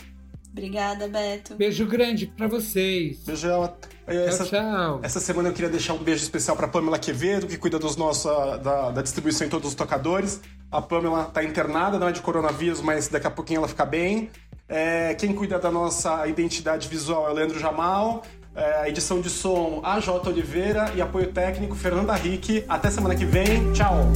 Obrigada, 0.50 1.06
Beto. 1.06 1.54
Beijo 1.54 1.86
grande 1.86 2.26
para 2.26 2.48
vocês. 2.48 3.18
Beijão. 3.24 3.72
Essa, 4.04 4.44
tchau, 4.44 4.60
tchau. 4.60 5.00
Essa 5.04 5.20
semana 5.20 5.50
eu 5.50 5.52
queria 5.52 5.70
deixar 5.70 5.94
um 5.94 5.98
beijo 5.98 6.24
especial 6.24 6.56
para 6.56 6.66
Pamela 6.66 6.98
Quevedo, 6.98 7.46
que 7.46 7.56
cuida 7.56 7.78
dos 7.78 7.94
nossos, 7.94 8.24
da, 8.60 8.90
da 8.90 9.02
distribuição 9.02 9.46
em 9.46 9.50
todos 9.50 9.68
os 9.68 9.74
tocadores. 9.76 10.40
A 10.68 10.82
Pamela 10.82 11.22
está 11.28 11.44
internada, 11.44 11.96
não 11.96 12.08
é 12.08 12.12
de 12.12 12.22
coronavírus, 12.22 12.80
mas 12.80 13.06
daqui 13.06 13.28
a 13.28 13.30
pouquinho 13.30 13.58
ela 13.58 13.68
fica 13.68 13.86
bem. 13.86 14.30
É, 14.68 15.14
quem 15.14 15.32
cuida 15.32 15.60
da 15.60 15.70
nossa 15.70 16.26
identidade 16.26 16.88
visual 16.88 17.28
é 17.28 17.30
o 17.30 17.34
Leandro 17.34 17.60
Jamal. 17.60 18.24
É, 18.56 18.88
edição 18.88 19.20
de 19.20 19.28
som, 19.28 19.80
a 19.84 20.00
J. 20.00 20.30
Oliveira 20.30 20.90
e 20.94 21.02
apoio 21.02 21.30
técnico, 21.30 21.76
Fernanda 21.76 22.14
Rick. 22.14 22.64
Até 22.66 22.90
semana 22.90 23.14
que 23.14 23.26
vem. 23.26 23.72
Tchau! 23.74 24.10